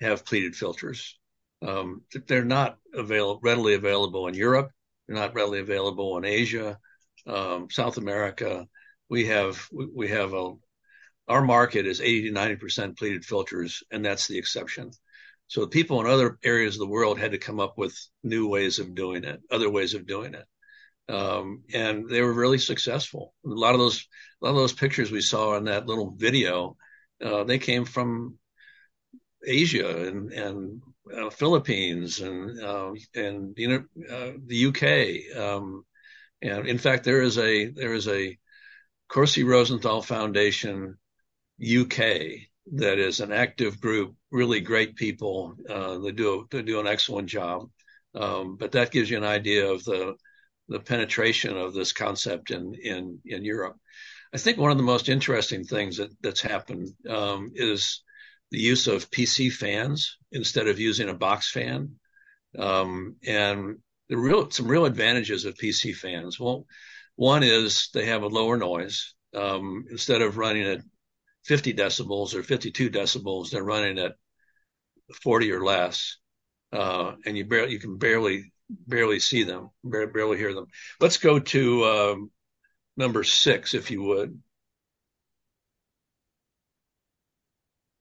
have 0.00 0.24
pleated 0.24 0.54
filters. 0.54 1.18
Um, 1.60 2.02
they're 2.28 2.44
not 2.44 2.78
available 2.94 3.40
readily 3.42 3.74
available 3.74 4.28
in 4.28 4.34
Europe. 4.34 4.70
They're 5.06 5.16
not 5.16 5.34
readily 5.34 5.58
available 5.58 6.16
in 6.18 6.24
Asia, 6.24 6.78
South 7.26 7.96
America. 7.96 8.68
We 9.10 9.26
have 9.26 9.68
we 9.92 10.08
have 10.08 10.32
a 10.34 10.52
our 11.28 11.42
market 11.42 11.86
is 11.86 12.00
80 12.00 12.28
to 12.28 12.32
90 12.32 12.56
percent 12.56 12.98
pleated 12.98 13.24
filters, 13.24 13.82
and 13.90 14.04
that's 14.04 14.26
the 14.26 14.38
exception. 14.38 14.90
So 15.48 15.66
people 15.66 16.00
in 16.00 16.06
other 16.06 16.38
areas 16.42 16.76
of 16.76 16.80
the 16.80 16.86
world 16.86 17.18
had 17.18 17.32
to 17.32 17.38
come 17.38 17.60
up 17.60 17.76
with 17.76 17.94
new 18.22 18.48
ways 18.48 18.78
of 18.78 18.94
doing 18.94 19.24
it, 19.24 19.40
other 19.50 19.70
ways 19.70 19.94
of 19.94 20.06
doing 20.06 20.34
it, 20.34 20.46
um, 21.12 21.62
and 21.72 22.08
they 22.08 22.22
were 22.22 22.32
really 22.32 22.58
successful. 22.58 23.34
A 23.44 23.48
lot 23.48 23.74
of 23.74 23.80
those 23.80 24.06
a 24.40 24.46
lot 24.46 24.52
of 24.52 24.56
those 24.56 24.72
pictures 24.72 25.10
we 25.10 25.20
saw 25.20 25.56
in 25.56 25.64
that 25.64 25.86
little 25.86 26.10
video, 26.16 26.76
uh, 27.22 27.44
they 27.44 27.58
came 27.58 27.84
from 27.84 28.38
Asia 29.46 30.08
and 30.08 30.32
and 30.32 30.82
uh, 31.14 31.30
Philippines 31.30 32.20
and 32.20 32.60
uh, 32.60 32.92
and 33.14 33.54
you 33.56 33.68
know 33.68 33.84
uh, 34.10 34.32
the 34.46 34.66
UK. 34.66 35.36
Um, 35.38 35.84
and 36.40 36.66
in 36.66 36.78
fact, 36.78 37.04
there 37.04 37.22
is 37.22 37.38
a 37.38 37.66
there 37.66 37.92
is 37.92 38.08
a 38.08 38.38
Corsi 39.08 39.44
Rosenthal 39.44 40.02
Foundation 40.02 40.96
UK 41.60 41.98
that 42.74 42.98
is 42.98 43.20
an 43.20 43.32
active 43.32 43.80
group, 43.80 44.14
really 44.30 44.60
great 44.60 44.94
people. 44.96 45.54
Uh, 45.68 45.98
they 45.98 46.12
do 46.12 46.46
they 46.50 46.62
do 46.62 46.80
an 46.80 46.86
excellent 46.86 47.28
job. 47.28 47.68
Um, 48.14 48.56
but 48.56 48.72
that 48.72 48.90
gives 48.90 49.10
you 49.10 49.16
an 49.16 49.24
idea 49.24 49.68
of 49.68 49.84
the 49.84 50.14
the 50.68 50.80
penetration 50.80 51.56
of 51.56 51.74
this 51.74 51.92
concept 51.92 52.50
in 52.50 52.74
in 52.74 53.20
in 53.24 53.44
Europe. 53.44 53.76
I 54.34 54.38
think 54.38 54.58
one 54.58 54.70
of 54.70 54.76
the 54.76 54.82
most 54.82 55.08
interesting 55.08 55.64
things 55.64 55.98
that 55.98 56.10
that's 56.22 56.40
happened 56.40 56.88
um, 57.08 57.52
is 57.54 58.02
the 58.50 58.60
use 58.60 58.86
of 58.86 59.10
PC 59.10 59.52
fans 59.52 60.18
instead 60.30 60.68
of 60.68 60.78
using 60.78 61.08
a 61.08 61.14
box 61.14 61.50
fan. 61.50 61.96
Um, 62.58 63.16
and 63.26 63.78
the 64.08 64.16
real 64.16 64.50
some 64.50 64.68
real 64.68 64.84
advantages 64.84 65.44
of 65.44 65.56
PC 65.56 65.94
fans. 65.96 66.38
Well, 66.38 66.66
one 67.16 67.42
is 67.42 67.88
they 67.92 68.06
have 68.06 68.22
a 68.22 68.28
lower 68.28 68.56
noise. 68.56 69.14
Um, 69.34 69.86
instead 69.90 70.20
of 70.20 70.36
running 70.36 70.64
at 70.64 70.82
50 71.44 71.74
decibels 71.74 72.34
or 72.34 72.42
52 72.42 72.90
decibels, 72.90 73.50
they're 73.50 73.64
running 73.64 73.98
at 73.98 74.12
40 75.22 75.52
or 75.52 75.64
less, 75.64 76.18
uh, 76.72 77.12
and 77.26 77.36
you 77.36 77.44
barely 77.44 77.72
you 77.72 77.78
can 77.78 77.98
barely 77.98 78.52
barely 78.86 79.18
see 79.18 79.42
them, 79.42 79.70
barely 79.84 80.38
hear 80.38 80.54
them. 80.54 80.66
Let's 81.00 81.18
go 81.18 81.38
to 81.38 81.84
um, 81.84 82.30
number 82.96 83.24
six, 83.24 83.74
if 83.74 83.90
you 83.90 84.02
would. 84.02 84.40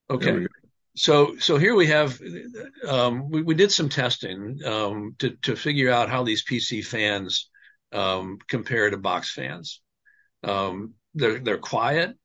Okay. 0.09 0.45
So, 0.95 1.37
so 1.37 1.57
here 1.57 1.73
we 1.73 1.87
have, 1.87 2.19
um, 2.85 3.29
we, 3.29 3.41
we, 3.41 3.55
did 3.55 3.71
some 3.71 3.87
testing 3.87 4.59
um, 4.65 5.15
to, 5.19 5.31
to 5.43 5.55
figure 5.55 5.89
out 5.89 6.09
how 6.09 6.23
these 6.23 6.43
PC 6.43 6.85
fans 6.85 7.49
um, 7.93 8.37
compare 8.49 8.89
to 8.89 8.97
box 8.97 9.31
fans. 9.31 9.81
Um, 10.43 10.95
they're 11.13 11.39
they're 11.39 11.57
quiet. 11.57 12.17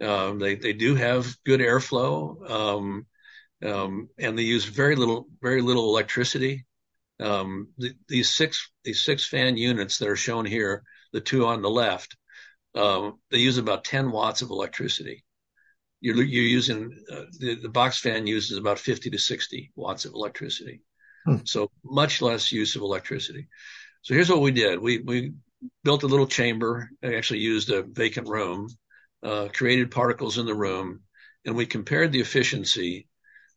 Um, 0.00 0.38
they 0.38 0.54
they 0.54 0.72
do 0.72 0.94
have 0.94 1.36
good 1.44 1.60
airflow, 1.60 2.50
um, 2.50 3.06
and 3.62 4.38
they 4.38 4.42
use 4.42 4.64
very 4.64 4.96
little 4.96 5.26
very 5.40 5.60
little 5.60 5.88
electricity. 5.88 6.66
The, 7.18 7.94
these 8.08 8.30
six 8.30 8.70
these 8.84 9.04
six 9.04 9.26
fan 9.26 9.56
units 9.56 9.98
that 9.98 10.08
are 10.08 10.16
shown 10.16 10.44
here, 10.44 10.82
the 11.12 11.20
two 11.20 11.46
on 11.46 11.62
the 11.62 11.70
left, 11.70 12.16
they 12.74 13.38
use 13.38 13.58
about 13.58 13.84
10 13.84 14.12
watts 14.12 14.42
of 14.42 14.50
electricity 14.50 15.24
you're, 16.00 16.16
you're 16.16 16.44
using 16.44 16.92
uh, 17.12 17.22
the, 17.38 17.56
the, 17.56 17.68
box 17.68 17.98
fan 17.98 18.26
uses 18.26 18.58
about 18.58 18.78
50 18.78 19.10
to 19.10 19.18
60 19.18 19.72
watts 19.76 20.04
of 20.04 20.12
electricity. 20.14 20.82
Hmm. 21.24 21.36
So 21.44 21.70
much 21.84 22.22
less 22.22 22.52
use 22.52 22.76
of 22.76 22.82
electricity. 22.82 23.48
So 24.02 24.14
here's 24.14 24.30
what 24.30 24.40
we 24.40 24.52
did. 24.52 24.78
We, 24.78 24.98
we 24.98 25.32
built 25.82 26.04
a 26.04 26.08
little 26.08 26.26
chamber, 26.26 26.88
I 27.02 27.14
actually 27.14 27.40
used 27.40 27.70
a 27.70 27.82
vacant 27.82 28.28
room, 28.28 28.68
uh, 29.22 29.48
created 29.52 29.90
particles 29.90 30.38
in 30.38 30.46
the 30.46 30.54
room, 30.54 31.00
and 31.44 31.56
we 31.56 31.66
compared 31.66 32.12
the 32.12 32.20
efficiency 32.20 33.08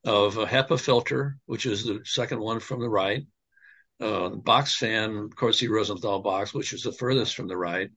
of 0.03 0.37
a 0.37 0.45
HEPA 0.45 0.79
filter, 0.79 1.37
which 1.45 1.65
is 1.65 1.83
the 1.83 2.01
second 2.05 2.39
one 2.39 2.59
from 2.59 2.79
the 2.79 2.89
right, 2.89 3.23
uh, 3.99 4.29
box 4.29 4.75
fan, 4.75 5.29
Corsi 5.29 5.67
Rosenthal 5.67 6.21
box, 6.21 6.53
which 6.53 6.73
is 6.73 6.83
the 6.83 6.91
furthest 6.91 7.35
from 7.35 7.47
the 7.47 7.57
right, 7.57 7.89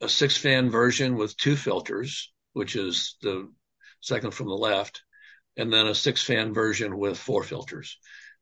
a 0.00 0.08
six 0.08 0.36
fan 0.36 0.70
version 0.70 1.16
with 1.16 1.36
two 1.36 1.56
filters, 1.56 2.32
which 2.52 2.76
is 2.76 3.16
the 3.22 3.50
second 4.00 4.32
from 4.32 4.46
the 4.46 4.54
left, 4.54 5.02
and 5.56 5.72
then 5.72 5.86
a 5.86 5.94
six 5.94 6.22
fan 6.22 6.54
version 6.54 6.96
with 6.96 7.18
four 7.18 7.42
filters. 7.42 7.98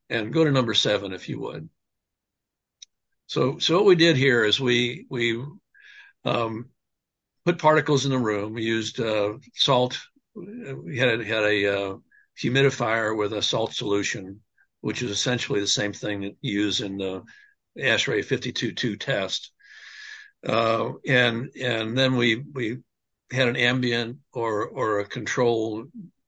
And 0.09 0.33
go 0.33 0.45
to 0.45 0.53
number 0.53 0.75
seven 0.75 1.13
if 1.13 1.29
you 1.29 1.41
would. 1.41 1.69
So, 3.27 3.59
so 3.59 3.77
what 3.77 3.87
we 3.87 3.97
did 3.97 4.17
here 4.17 4.45
is 4.45 4.61
we 4.61 5.07
we 5.11 5.43
um, 6.25 6.71
put 7.47 7.59
particles 7.59 8.05
in 8.05 8.11
the 8.11 8.19
room. 8.19 8.55
We 8.55 8.65
used 8.65 9.01
uh, 9.01 9.35
salt. 9.55 9.99
We 10.35 10.99
had 10.99 11.21
had 11.25 11.45
a 11.45 11.67
uh, 11.67 11.97
humidifier 12.43 13.17
with 13.17 13.33
a 13.33 13.41
salt 13.41 13.73
solution, 13.73 14.41
which 14.81 15.01
is 15.01 15.13
essentially 15.13 15.61
the 15.61 15.69
same 15.69 15.93
thing 15.93 16.23
that 16.23 16.37
you 16.41 16.63
use 16.63 16.81
in 16.81 16.99
the 16.99 17.23
ASHRAE 17.79 18.25
52.2 18.25 18.99
test. 18.99 19.53
Uh, 20.47 20.95
and 21.07 21.51
and 21.61 21.97
then 21.97 22.17
we 22.17 22.43
we 22.53 22.79
had 23.33 23.49
an 23.49 23.57
ambient 23.57 24.19
or 24.33 24.67
or 24.67 24.99
a 24.99 25.05
control, 25.05 25.85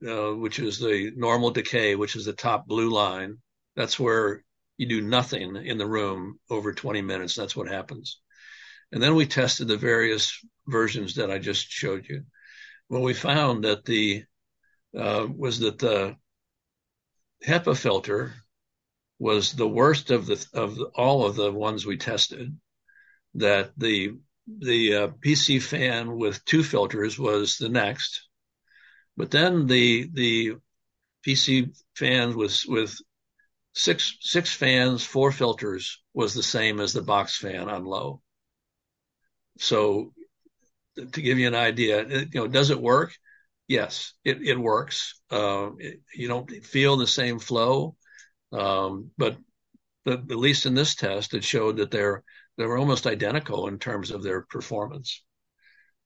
uh, 0.09 0.33
which 0.33 0.61
is 0.61 0.79
the 0.79 1.13
normal 1.17 1.51
decay, 1.51 1.97
which 1.97 2.15
is 2.15 2.27
the 2.27 2.33
top 2.33 2.67
blue 2.69 2.91
line. 2.91 3.39
That's 3.75 3.99
where 3.99 4.45
you 4.77 4.87
do 4.87 5.01
nothing 5.01 5.57
in 5.57 5.79
the 5.79 5.87
room 5.87 6.39
over 6.49 6.73
20 6.73 7.03
minutes. 7.03 7.35
That's 7.35 7.57
what 7.57 7.69
happens. 7.69 8.21
And 8.93 9.03
then 9.03 9.17
we 9.17 9.27
tested 9.27 9.69
the 9.69 9.77
various 9.77 10.41
versions 10.69 11.17
that 11.17 11.31
I 11.31 11.39
just 11.39 11.71
showed 11.71 12.07
you. 12.09 12.25
Well, 12.89 13.03
we 13.03 13.15
found 13.15 13.65
that 13.65 13.85
the 13.85 14.25
uh, 14.97 15.27
was 15.35 15.61
that 15.61 15.79
the 15.79 16.17
HEPA 17.47 17.77
filter 17.77 18.35
was 19.19 19.53
the 19.53 19.69
worst 19.69 20.11
of 20.11 20.27
the 20.27 20.47
of 20.55 20.79
all 20.95 21.27
of 21.27 21.37
the 21.37 21.53
ones 21.53 21.85
we 21.85 21.97
tested. 21.97 22.57
That 23.35 23.73
the 23.77 24.17
the 24.47 24.95
uh, 24.95 25.09
PC 25.09 25.63
fan 25.63 26.17
with 26.17 26.45
two 26.45 26.63
filters 26.63 27.19
was 27.19 27.59
the 27.59 27.69
next, 27.69 28.29
but 29.17 29.31
then 29.31 29.67
the 29.67 30.09
the 30.13 30.57
PC 31.27 31.77
fan 31.95 32.37
with 32.37 32.65
with 32.67 32.99
six 33.75 34.17
six 34.21 34.53
fans, 34.53 35.05
four 35.05 35.33
filters 35.33 36.03
was 36.15 36.35
the 36.35 36.43
same 36.43 36.81
as 36.81 36.93
the 36.93 37.03
box 37.03 37.37
fan 37.37 37.69
on 37.69 37.85
low. 37.85 38.23
So 39.59 40.13
to 41.13 41.23
give 41.23 41.39
you 41.39 41.47
an 41.47 41.55
idea, 41.55 42.01
it, 42.01 42.29
you 42.33 42.41
know, 42.41 42.49
does 42.49 42.71
it 42.71 42.81
work? 42.81 43.13
Yes, 43.67 44.15
it, 44.25 44.43
it 44.43 44.59
works. 44.59 45.21
Uh, 45.31 45.71
it, 45.79 46.01
you 46.15 46.29
don't 46.29 46.51
feel 46.65 46.97
the 46.97 47.07
same 47.07 47.39
flow, 47.39 47.97
um, 48.53 49.11
but, 49.19 49.37
but 50.05 50.21
at 50.31 50.39
least 50.39 50.67
in 50.67 50.75
this 50.75 50.95
test, 50.95 51.35
it 51.35 51.45
showed 51.45 51.77
that 51.77 51.91
they're 51.91 52.25
they 52.59 52.67
were 52.67 52.77
almost 52.77 53.07
identical 53.07 53.69
in 53.69 53.79
terms 53.79 54.11
of 54.11 54.23
their 54.23 54.43
performance. 54.43 55.23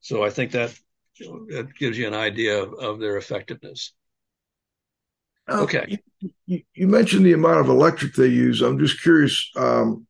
So 0.00 0.22
I 0.22 0.30
think 0.30 0.52
that 0.52 0.78
that 1.18 1.68
gives 1.78 1.98
you 1.98 2.06
an 2.06 2.14
idea 2.14 2.62
of, 2.62 2.74
of 2.74 3.00
their 3.00 3.16
effectiveness. 3.16 3.94
Uh, 5.48 5.62
okay. 5.62 5.98
You, 6.46 6.62
you, 6.74 6.86
mentioned 6.86 7.24
the 7.24 7.32
amount 7.32 7.60
of 7.60 7.68
electric 7.68 8.14
they 8.14 8.26
use. 8.26 8.60
I'm 8.60 8.78
just 8.78 9.02
curious. 9.02 9.50
Um, 9.56 10.06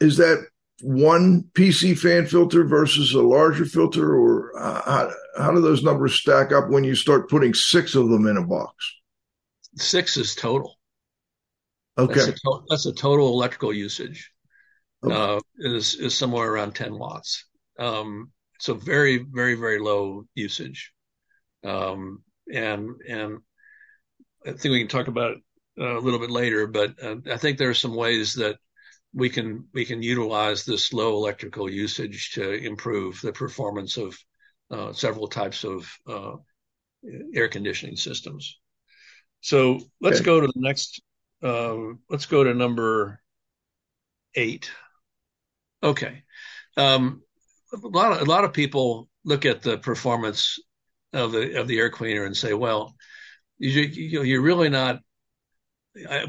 is 0.00 0.16
that 0.16 0.46
one 0.82 1.44
PC 1.54 1.94
fan 1.94 2.26
filter 2.26 2.64
versus 2.64 3.14
a 3.14 3.22
larger 3.22 3.64
filter, 3.64 4.14
or 4.14 4.52
how, 4.58 5.10
how 5.38 5.52
do 5.52 5.60
those 5.60 5.82
numbers 5.82 6.14
stack 6.14 6.52
up 6.52 6.68
when 6.68 6.84
you 6.84 6.94
start 6.94 7.30
putting 7.30 7.54
six 7.54 7.94
of 7.94 8.08
them 8.08 8.26
in 8.26 8.36
a 8.36 8.44
box? 8.44 8.74
Six 9.76 10.16
is 10.16 10.34
total. 10.34 10.76
Okay. 11.98 12.14
That's 12.14 12.28
a, 12.28 12.32
to- 12.32 12.64
that's 12.68 12.86
a 12.86 12.92
total 12.92 13.28
electrical 13.28 13.72
usage 13.72 14.30
uh, 15.04 15.40
is 15.58 15.94
is 15.96 16.16
somewhere 16.16 16.50
around 16.50 16.74
10 16.74 16.98
watts. 16.98 17.44
Um, 17.78 18.32
so 18.60 18.74
very 18.74 19.18
very 19.18 19.54
very 19.54 19.78
low 19.78 20.24
usage, 20.34 20.92
um, 21.64 22.22
and 22.52 22.90
and 23.08 23.38
I 24.46 24.52
think 24.52 24.72
we 24.72 24.78
can 24.78 24.88
talk 24.88 25.08
about 25.08 25.32
it 25.32 25.38
uh, 25.80 25.98
a 25.98 26.00
little 26.00 26.18
bit 26.20 26.30
later. 26.30 26.66
But 26.66 27.02
uh, 27.02 27.16
I 27.30 27.36
think 27.36 27.58
there 27.58 27.70
are 27.70 27.74
some 27.74 27.94
ways 27.94 28.34
that 28.34 28.56
we 29.16 29.30
can 29.30 29.64
we 29.72 29.86
can 29.86 30.02
utilize 30.02 30.64
this 30.64 30.92
low 30.92 31.14
electrical 31.14 31.70
usage 31.70 32.32
to 32.32 32.52
improve 32.52 33.18
the 33.22 33.32
performance 33.32 33.96
of 33.96 34.16
uh, 34.70 34.92
several 34.92 35.26
types 35.26 35.64
of 35.64 35.90
uh, 36.06 36.32
air 37.34 37.48
conditioning 37.48 37.96
systems. 37.96 38.58
So 39.40 39.80
let's 40.02 40.18
okay. 40.18 40.26
go 40.26 40.40
to 40.40 40.46
the 40.46 40.60
next. 40.60 41.00
Um, 41.42 42.00
let's 42.10 42.26
go 42.26 42.44
to 42.44 42.52
number 42.52 43.20
eight. 44.34 44.70
Okay, 45.82 46.22
um, 46.76 47.22
a 47.72 47.88
lot 47.88 48.12
of 48.12 48.20
a 48.20 48.30
lot 48.30 48.44
of 48.44 48.52
people 48.52 49.08
look 49.24 49.46
at 49.46 49.62
the 49.62 49.78
performance 49.78 50.58
of 51.14 51.32
the 51.32 51.58
of 51.58 51.68
the 51.68 51.78
air 51.78 51.88
cleaner 51.88 52.24
and 52.24 52.36
say, 52.36 52.52
well, 52.52 52.94
you, 53.58 53.80
you 53.80 54.22
you're 54.24 54.42
really 54.42 54.68
not 54.68 55.00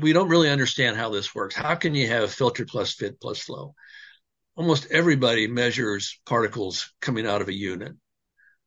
we 0.01 0.13
don't 0.13 0.29
really 0.29 0.49
understand 0.49 0.97
how 0.97 1.09
this 1.09 1.33
works. 1.33 1.55
How 1.55 1.75
can 1.75 1.95
you 1.95 2.07
have 2.07 2.33
filter 2.33 2.65
plus 2.65 2.93
fit 2.93 3.19
plus 3.19 3.39
flow? 3.39 3.75
Almost 4.55 4.91
everybody 4.91 5.47
measures 5.47 6.19
particles 6.25 6.91
coming 7.01 7.27
out 7.27 7.41
of 7.41 7.47
a 7.47 7.53
unit. 7.53 7.93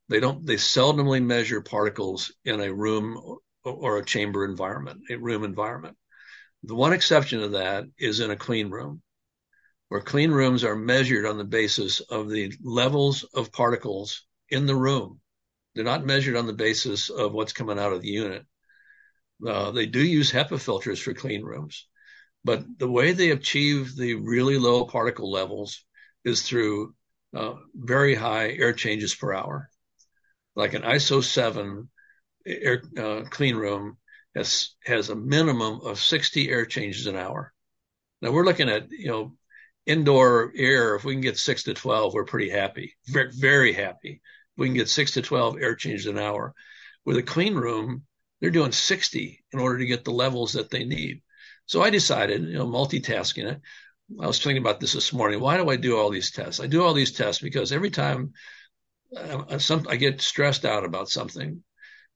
They 0.09 0.21
don't, 0.21 0.45
they 0.45 0.55
seldomly 0.55 1.25
measure 1.25 1.61
particles 1.61 2.33
in 2.45 2.61
a 2.61 2.73
room 2.73 3.39
or 3.65 3.99
a 3.99 4.05
chamber 4.05 4.45
environment, 4.45 5.03
a 5.11 5.17
room 5.17 5.45
environment. 5.45 5.97
The 6.65 6.75
one 6.75 6.93
exception 6.93 7.41
to 7.41 7.49
that 7.51 7.85
is 7.99 8.21
in 8.21 8.31
a 8.31 8.37
clean 8.37 8.71
room, 8.71 9.03
where 9.89 10.01
clean 10.01 10.31
rooms 10.31 10.65
are 10.65 10.77
measured 10.77 11.27
on 11.27 11.39
the 11.39 11.45
basis 11.45 12.01
of 12.01 12.29
the 12.29 12.53
levels 12.63 13.25
of 13.35 13.53
particles 13.53 14.25
in 14.49 14.67
the 14.67 14.75
room. 14.75 15.21
They're 15.75 15.85
not 15.85 16.05
measured 16.05 16.37
on 16.37 16.47
the 16.47 16.53
basis 16.53 17.09
of 17.11 17.33
what's 17.33 17.53
coming 17.53 17.79
out 17.79 17.93
of 17.93 18.03
the 18.03 18.09
unit. 18.09 18.45
Uh, 19.47 19.71
they 19.71 19.87
do 19.87 20.05
use 20.05 20.31
HEPA 20.31 20.61
filters 20.61 21.01
for 21.01 21.15
clean 21.15 21.43
rooms, 21.43 21.87
but 22.45 22.65
the 22.79 22.91
way 22.91 23.13
they 23.13 23.31
achieve 23.31 23.97
the 23.97 24.15
really 24.15 24.59
low 24.59 24.85
particle 24.85 25.31
levels 25.31 25.85
is 26.25 26.43
through 26.43 26.95
uh, 27.35 27.55
very 27.75 28.15
high 28.15 28.51
air 28.51 28.73
changes 28.73 29.15
per 29.15 29.33
hour. 29.33 29.71
Like 30.57 30.75
an 30.75 30.83
ISO 30.83 31.23
7 31.23 31.89
air 32.47 32.83
uh, 32.99 33.23
clean 33.31 33.57
room 33.57 33.97
has 34.35 34.71
has 34.85 35.11
a 35.11 35.17
minimum 35.17 35.81
of 35.83 36.01
60 36.01 36.51
air 36.51 36.67
changes 36.67 37.07
an 37.07 37.17
hour. 37.17 37.53
Now 38.21 38.33
we're 38.33 38.45
looking 38.45 38.69
at 38.69 38.91
you 38.91 39.09
know 39.09 39.37
indoor 39.87 40.53
air. 40.57 40.95
If 40.95 41.05
we 41.05 41.15
can 41.15 41.21
get 41.21 41.39
six 41.39 41.65
to 41.65 41.75
12, 41.75 42.15
we're 42.15 42.25
pretty 42.25 42.51
happy, 42.51 42.97
very, 43.07 43.31
very 43.33 43.73
happy. 43.73 44.21
If 44.23 44.59
we 44.59 44.67
can 44.69 44.77
get 44.77 44.89
six 44.89 45.13
to 45.13 45.23
12 45.23 45.59
air 45.61 45.75
changes 45.75 46.07
an 46.07 46.19
hour. 46.19 46.55
With 47.05 47.17
a 47.17 47.23
clean 47.23 47.55
room, 47.55 48.05
they're 48.41 48.51
doing 48.51 48.73
60 48.73 49.45
in 49.53 49.59
order 49.59 49.79
to 49.79 49.87
get 49.87 50.05
the 50.05 50.13
levels 50.13 50.53
that 50.55 50.71
they 50.71 50.85
need. 50.85 51.23
So 51.67 51.83
I 51.83 51.91
decided, 51.91 52.43
you 52.43 52.55
know, 52.55 52.67
multitasking 52.67 53.45
it. 53.45 53.61
I 54.21 54.27
was 54.27 54.43
thinking 54.43 54.63
about 54.63 54.81
this 54.81 54.95
this 54.95 55.13
morning. 55.13 55.41
Why 55.41 55.57
do 55.57 55.69
I 55.71 55.77
do 55.77 55.97
all 55.97 56.11
these 56.11 56.33
tests? 56.33 56.61
I 56.61 56.67
do 56.67 56.83
all 56.83 56.95
these 56.95 57.13
tests 57.13 57.41
because 57.41 57.71
every 57.71 57.91
time 57.91 58.33
I, 59.17 59.59
some, 59.59 59.87
I 59.89 59.97
get 59.97 60.21
stressed 60.21 60.65
out 60.65 60.85
about 60.85 61.09
something, 61.09 61.63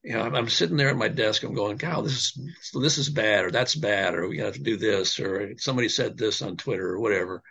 you 0.02 0.12
know, 0.12 0.22
I'm, 0.22 0.34
I'm, 0.34 0.48
sitting 0.48 0.76
there 0.76 0.90
at 0.90 0.96
my 0.96 1.08
desk. 1.08 1.42
I'm 1.42 1.54
going, 1.54 1.76
God, 1.76 2.04
this 2.04 2.12
is 2.12 2.72
this 2.74 2.98
is 2.98 3.08
bad, 3.08 3.44
or 3.44 3.50
that's 3.50 3.74
bad, 3.74 4.14
or 4.14 4.28
we 4.28 4.38
have 4.38 4.54
to 4.54 4.60
do 4.60 4.76
this, 4.76 5.18
or 5.18 5.54
somebody 5.56 5.88
said 5.88 6.18
this 6.18 6.42
on 6.42 6.56
Twitter, 6.56 6.90
or 6.90 7.00
whatever. 7.00 7.42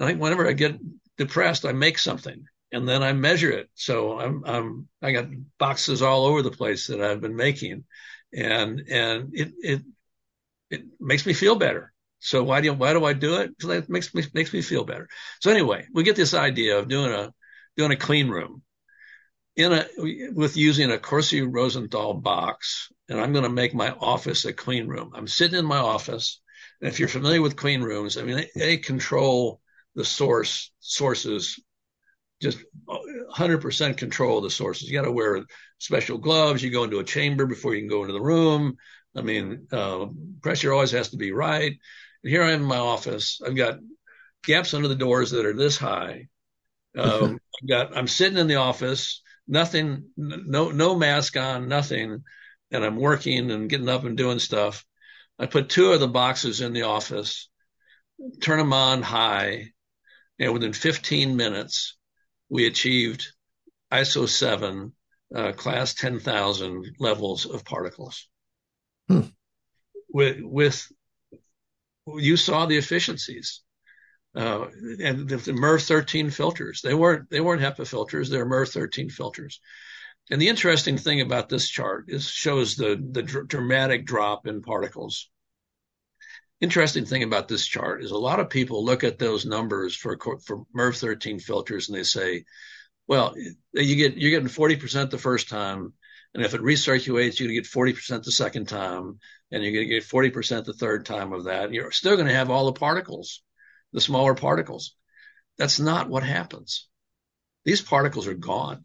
I 0.00 0.06
think 0.06 0.20
whenever 0.20 0.48
I 0.48 0.52
get 0.52 0.78
depressed, 1.16 1.64
I 1.64 1.72
make 1.72 1.98
something, 1.98 2.44
and 2.72 2.88
then 2.88 3.02
I 3.02 3.12
measure 3.12 3.50
it. 3.50 3.70
So 3.74 4.18
I'm, 4.18 4.44
I'm 4.44 4.88
I 5.02 5.12
got 5.12 5.26
boxes 5.58 6.02
all 6.02 6.26
over 6.26 6.42
the 6.42 6.50
place 6.50 6.88
that 6.88 7.00
I've 7.00 7.20
been 7.20 7.36
making, 7.36 7.84
and 8.32 8.82
and 8.88 9.30
it 9.34 9.52
it 9.62 9.82
it 10.70 10.82
makes 11.00 11.26
me 11.26 11.32
feel 11.32 11.56
better. 11.56 11.92
So 12.18 12.42
why 12.42 12.60
do 12.60 12.66
you, 12.66 12.74
why 12.74 12.92
do 12.92 13.04
I 13.04 13.12
do 13.12 13.36
it? 13.36 13.56
Because 13.56 13.84
it 13.84 13.88
makes 13.90 14.14
me 14.14 14.24
makes 14.34 14.52
me 14.52 14.62
feel 14.62 14.84
better. 14.84 15.08
So 15.40 15.50
anyway, 15.50 15.86
we 15.92 16.02
get 16.02 16.16
this 16.16 16.34
idea 16.34 16.78
of 16.78 16.88
doing 16.88 17.12
a 17.12 17.32
doing 17.76 17.92
a 17.92 17.96
clean 17.96 18.28
room 18.28 18.62
in 19.56 19.72
a 19.72 19.86
with 20.32 20.56
using 20.56 20.90
a 20.90 20.98
Corsi 20.98 21.42
Rosenthal 21.42 22.14
box, 22.14 22.92
and 23.08 23.20
I'm 23.20 23.32
going 23.32 23.44
to 23.44 23.50
make 23.50 23.74
my 23.74 23.90
office 23.90 24.44
a 24.44 24.52
clean 24.52 24.86
room. 24.86 25.12
I'm 25.14 25.28
sitting 25.28 25.58
in 25.58 25.64
my 25.64 25.78
office, 25.78 26.40
and 26.80 26.88
if 26.88 26.98
you're 26.98 27.08
familiar 27.08 27.42
with 27.42 27.56
clean 27.56 27.82
rooms, 27.82 28.18
I 28.18 28.22
mean 28.22 28.36
they, 28.36 28.50
they 28.54 28.76
control 28.76 29.60
the 29.94 30.04
source 30.04 30.70
sources 30.80 31.58
just 32.40 32.58
100% 32.88 33.96
control 33.96 34.38
of 34.38 34.44
the 34.44 34.50
sources. 34.50 34.88
You 34.88 34.98
got 34.98 35.06
to 35.06 35.12
wear 35.12 35.44
special 35.78 36.18
gloves. 36.18 36.62
You 36.62 36.70
go 36.70 36.84
into 36.84 36.98
a 36.98 37.04
chamber 37.04 37.46
before 37.46 37.74
you 37.74 37.80
can 37.80 37.88
go 37.88 38.02
into 38.02 38.12
the 38.12 38.20
room. 38.20 38.76
I 39.16 39.22
mean, 39.22 39.66
uh, 39.72 40.06
pressure 40.42 40.72
always 40.72 40.90
has 40.90 41.10
to 41.10 41.16
be 41.16 41.32
right. 41.32 41.72
And 42.22 42.30
here 42.30 42.42
I 42.42 42.52
am 42.52 42.62
in 42.62 42.66
my 42.66 42.78
office. 42.78 43.40
I've 43.44 43.56
got 43.56 43.78
gaps 44.44 44.74
under 44.74 44.88
the 44.88 44.94
doors 44.94 45.30
that 45.30 45.46
are 45.46 45.56
this 45.56 45.78
high. 45.78 46.28
Um, 46.96 47.38
I've 47.62 47.68
got, 47.68 47.96
I'm 47.96 48.08
sitting 48.08 48.38
in 48.38 48.46
the 48.46 48.56
office, 48.56 49.22
nothing, 49.48 50.10
no, 50.16 50.70
no 50.70 50.94
mask 50.94 51.36
on, 51.36 51.68
nothing. 51.68 52.22
And 52.70 52.84
I'm 52.84 52.96
working 52.96 53.50
and 53.50 53.70
getting 53.70 53.88
up 53.88 54.04
and 54.04 54.16
doing 54.16 54.40
stuff. 54.40 54.84
I 55.38 55.46
put 55.46 55.68
two 55.68 55.92
of 55.92 56.00
the 56.00 56.08
boxes 56.08 56.60
in 56.60 56.72
the 56.72 56.82
office, 56.82 57.48
turn 58.40 58.58
them 58.58 58.72
on 58.72 59.02
high, 59.02 59.72
and 60.38 60.52
within 60.52 60.72
15 60.72 61.36
minutes, 61.36 61.95
we 62.48 62.66
achieved 62.66 63.32
ISO 63.92 64.28
7 64.28 64.92
uh, 65.34 65.52
class 65.52 65.94
10,000 65.94 66.96
levels 66.98 67.46
of 67.46 67.64
particles. 67.64 68.28
Hmm. 69.08 69.22
With, 70.08 70.38
with, 70.40 70.86
you 72.06 72.36
saw 72.36 72.66
the 72.66 72.76
efficiencies. 72.76 73.62
Uh, 74.34 74.66
and 75.02 75.28
the, 75.28 75.38
the 75.38 75.52
MERV 75.52 75.86
13 75.86 76.28
filters, 76.28 76.82
they 76.82 76.92
weren't, 76.92 77.30
they 77.30 77.40
weren't 77.40 77.62
HEPA 77.62 77.86
filters, 77.86 78.28
they're 78.28 78.44
MERV 78.44 78.70
13 78.70 79.08
filters. 79.08 79.60
And 80.30 80.42
the 80.42 80.48
interesting 80.48 80.98
thing 80.98 81.22
about 81.22 81.48
this 81.48 81.68
chart 81.68 82.06
is 82.08 82.28
shows 82.28 82.76
the, 82.76 83.02
the 83.12 83.22
dr- 83.22 83.48
dramatic 83.48 84.04
drop 84.04 84.46
in 84.46 84.60
particles. 84.60 85.30
Interesting 86.60 87.04
thing 87.04 87.22
about 87.22 87.48
this 87.48 87.66
chart 87.66 88.02
is 88.02 88.10
a 88.10 88.16
lot 88.16 88.40
of 88.40 88.48
people 88.48 88.84
look 88.84 89.04
at 89.04 89.18
those 89.18 89.44
numbers 89.44 89.94
for 89.94 90.18
for 90.44 90.64
MERV 90.74 90.98
13 90.98 91.38
filters 91.38 91.88
and 91.88 91.98
they 91.98 92.02
say, 92.02 92.44
well, 93.06 93.34
you 93.72 93.96
get 93.96 94.16
you're 94.16 94.30
getting 94.30 94.48
40% 94.48 95.10
the 95.10 95.18
first 95.18 95.48
time, 95.48 95.92
and 96.34 96.44
if 96.44 96.54
it 96.54 96.60
recirculates, 96.60 97.38
you're 97.38 97.48
get 97.50 97.64
40% 97.64 98.24
the 98.24 98.32
second 98.32 98.68
time, 98.68 99.18
and 99.50 99.62
you're 99.62 99.82
to 99.82 99.86
get 99.86 100.04
40% 100.04 100.64
the 100.64 100.72
third 100.72 101.06
time 101.06 101.32
of 101.32 101.44
that. 101.44 101.72
You're 101.72 101.92
still 101.92 102.16
going 102.16 102.28
to 102.28 102.34
have 102.34 102.50
all 102.50 102.66
the 102.66 102.78
particles, 102.78 103.42
the 103.92 104.00
smaller 104.00 104.34
particles. 104.34 104.96
That's 105.56 105.78
not 105.78 106.08
what 106.08 106.22
happens. 106.22 106.88
These 107.64 107.80
particles 107.80 108.26
are 108.26 108.34
gone. 108.34 108.84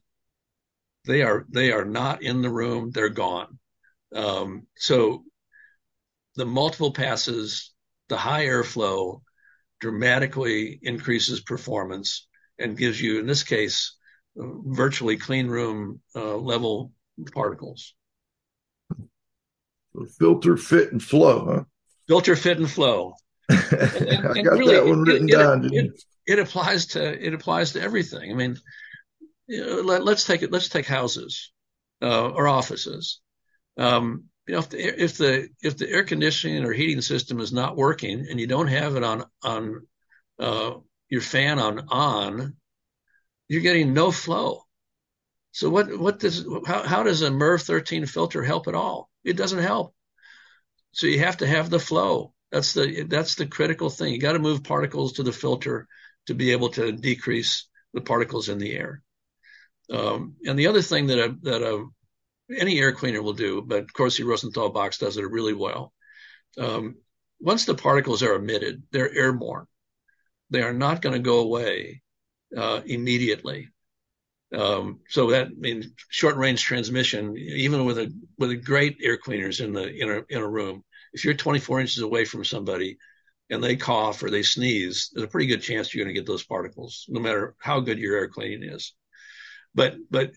They 1.06 1.24
are 1.24 1.46
they 1.50 1.72
are 1.72 1.86
not 1.86 2.22
in 2.22 2.42
the 2.42 2.50
room. 2.50 2.92
They're 2.92 3.10
gone. 3.10 3.60
Um, 4.14 4.68
so 4.76 5.24
the 6.36 6.46
multiple 6.46 6.94
passes, 6.94 7.72
the 8.10 8.18
high 8.18 8.46
airflow 8.46 9.22
dramatically 9.80 10.80
increases 10.82 11.42
performance 11.42 12.28
and 12.60 12.78
gives 12.78 13.02
you, 13.02 13.20
in 13.20 13.26
this 13.26 13.44
case, 13.44 13.96
virtually 14.36 15.18
clean 15.18 15.48
room 15.48 16.00
uh, 16.16 16.36
level 16.36 16.92
particles. 17.34 17.94
Filter, 20.18 20.56
fit, 20.56 20.92
and 20.92 21.04
flow, 21.04 21.46
huh? 21.46 21.64
Filter, 22.08 22.36
fit, 22.36 22.58
and 22.58 22.70
flow. 22.70 23.16
And, 23.52 24.08
and, 24.08 24.28
I 24.28 24.42
got 24.42 24.58
really, 24.58 24.76
that 24.76 24.86
one 24.86 25.02
written 25.02 25.30
it, 25.30 25.32
down. 25.32 25.66
It, 25.66 25.74
it, 25.74 26.04
it, 26.26 26.40
applies 26.40 26.88
to 26.88 27.28
it 27.28 27.34
applies 27.34 27.74
to 27.74 27.82
everything. 27.82 28.32
I 28.32 28.34
mean, 28.34 28.58
you 29.48 29.66
know, 29.66 29.82
let, 29.82 30.02
us 30.08 30.26
take 30.26 30.42
it. 30.42 30.52
Let's 30.52 30.70
take 30.70 30.86
houses 30.86 31.52
uh, 32.02 32.30
or 32.30 32.48
offices. 32.48 33.20
Um, 33.78 34.26
you 34.52 34.58
know, 34.58 34.64
if 34.64 34.70
the, 34.70 35.02
if 35.02 35.18
the 35.18 35.50
if 35.62 35.78
the 35.78 35.90
air 35.90 36.04
conditioning 36.04 36.66
or 36.66 36.74
heating 36.74 37.00
system 37.00 37.40
is 37.40 37.54
not 37.54 37.78
working 37.78 38.28
and 38.30 38.38
you 38.38 38.48
don't 38.48 38.68
have 38.68 38.98
it 38.98 39.04
on 39.04 39.24
on 39.42 39.88
uh, 40.40 40.74
your 41.08 41.22
fan 41.22 41.58
on 41.58 41.88
on, 41.88 42.58
you're 43.48 43.62
getting 43.62 43.94
no 43.94 44.12
flow. 44.12 44.64
So 45.54 45.70
what 45.70 45.98
what 45.98 46.20
does 46.20 46.46
how, 46.68 46.84
how 46.84 47.04
does 47.04 47.22
a 47.22 47.30
MERV 47.30 47.62
13 47.62 48.06
filter 48.06 48.44
help 48.44 48.68
at 48.68 48.76
all? 48.76 49.10
It 49.24 49.38
doesn't 49.38 49.60
help. 49.60 49.96
So 50.92 51.08
you 51.08 51.20
have 51.20 51.38
to 51.38 51.48
have 51.48 51.70
the 51.70 51.80
flow. 51.80 52.34
That's 52.52 52.74
the 52.74 53.04
that's 53.04 53.36
the 53.36 53.46
critical 53.46 53.90
thing. 53.90 54.14
You 54.14 54.20
got 54.20 54.34
to 54.34 54.40
move 54.40 54.66
particles 54.66 55.14
to 55.14 55.24
the 55.24 55.32
filter 55.32 55.88
to 56.26 56.34
be 56.34 56.52
able 56.52 56.72
to 56.72 56.92
decrease 56.92 57.70
the 57.94 58.02
particles 58.02 58.50
in 58.50 58.58
the 58.58 58.74
air. 58.74 59.02
Um, 59.90 60.36
and 60.46 60.60
the 60.60 60.68
other 60.68 60.82
thing 60.82 61.08
that 61.08 61.20
a, 61.20 61.36
that 61.44 61.62
a 61.62 61.86
any 62.58 62.80
air 62.80 62.92
cleaner 62.92 63.22
will 63.22 63.34
do, 63.34 63.62
but 63.62 63.92
Corsi 63.94 64.24
Rosenthal 64.24 64.70
box 64.70 64.98
does 64.98 65.18
it 65.18 65.30
really 65.30 65.54
well. 65.54 65.94
Um, 66.58 66.96
once 67.40 67.66
the 67.66 67.76
particles 67.76 68.24
are 68.24 68.36
emitted, 68.36 68.84
they're 68.92 69.14
airborne. 69.14 69.66
They 70.50 70.62
are 70.62 70.74
not 70.74 71.02
going 71.02 71.14
to 71.14 71.20
go 71.20 71.40
away 71.40 72.02
uh, 72.56 72.82
immediately. 72.86 73.70
Um, 74.54 75.00
so 75.08 75.32
that 75.32 75.58
means 75.58 75.88
short 76.10 76.36
range 76.36 76.62
transmission, 76.62 77.38
even 77.38 77.86
with 77.86 77.98
a 77.98 78.14
with 78.38 78.52
a 78.52 78.56
great 78.56 78.98
air 79.02 79.18
cleaners 79.18 79.62
in 79.62 79.72
the 79.72 79.88
in 79.88 80.10
a 80.10 80.22
in 80.30 80.42
a 80.42 80.48
room, 80.48 80.84
if 81.14 81.24
you're 81.24 81.34
24 81.34 81.80
inches 81.80 82.04
away 82.04 82.26
from 82.26 82.44
somebody 82.44 82.98
and 83.50 83.64
they 83.64 83.76
cough 83.76 84.24
or 84.24 84.30
they 84.30 84.44
sneeze, 84.44 85.10
there's 85.14 85.26
a 85.26 85.30
pretty 85.30 85.48
good 85.48 85.62
chance 85.62 85.94
you're 85.94 86.04
going 86.04 86.14
to 86.14 86.20
get 86.20 86.28
those 86.28 86.44
particles, 86.44 87.06
no 87.10 87.20
matter 87.20 87.56
how 87.60 87.80
good 87.80 88.00
your 88.00 88.18
air 88.18 88.28
cleaning 88.28 88.70
is. 88.70 88.94
But 89.74 89.96
but 90.10 90.32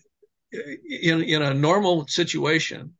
in 0.51 1.21
in 1.21 1.41
a 1.41 1.53
normal 1.53 2.07
situation, 2.07 2.95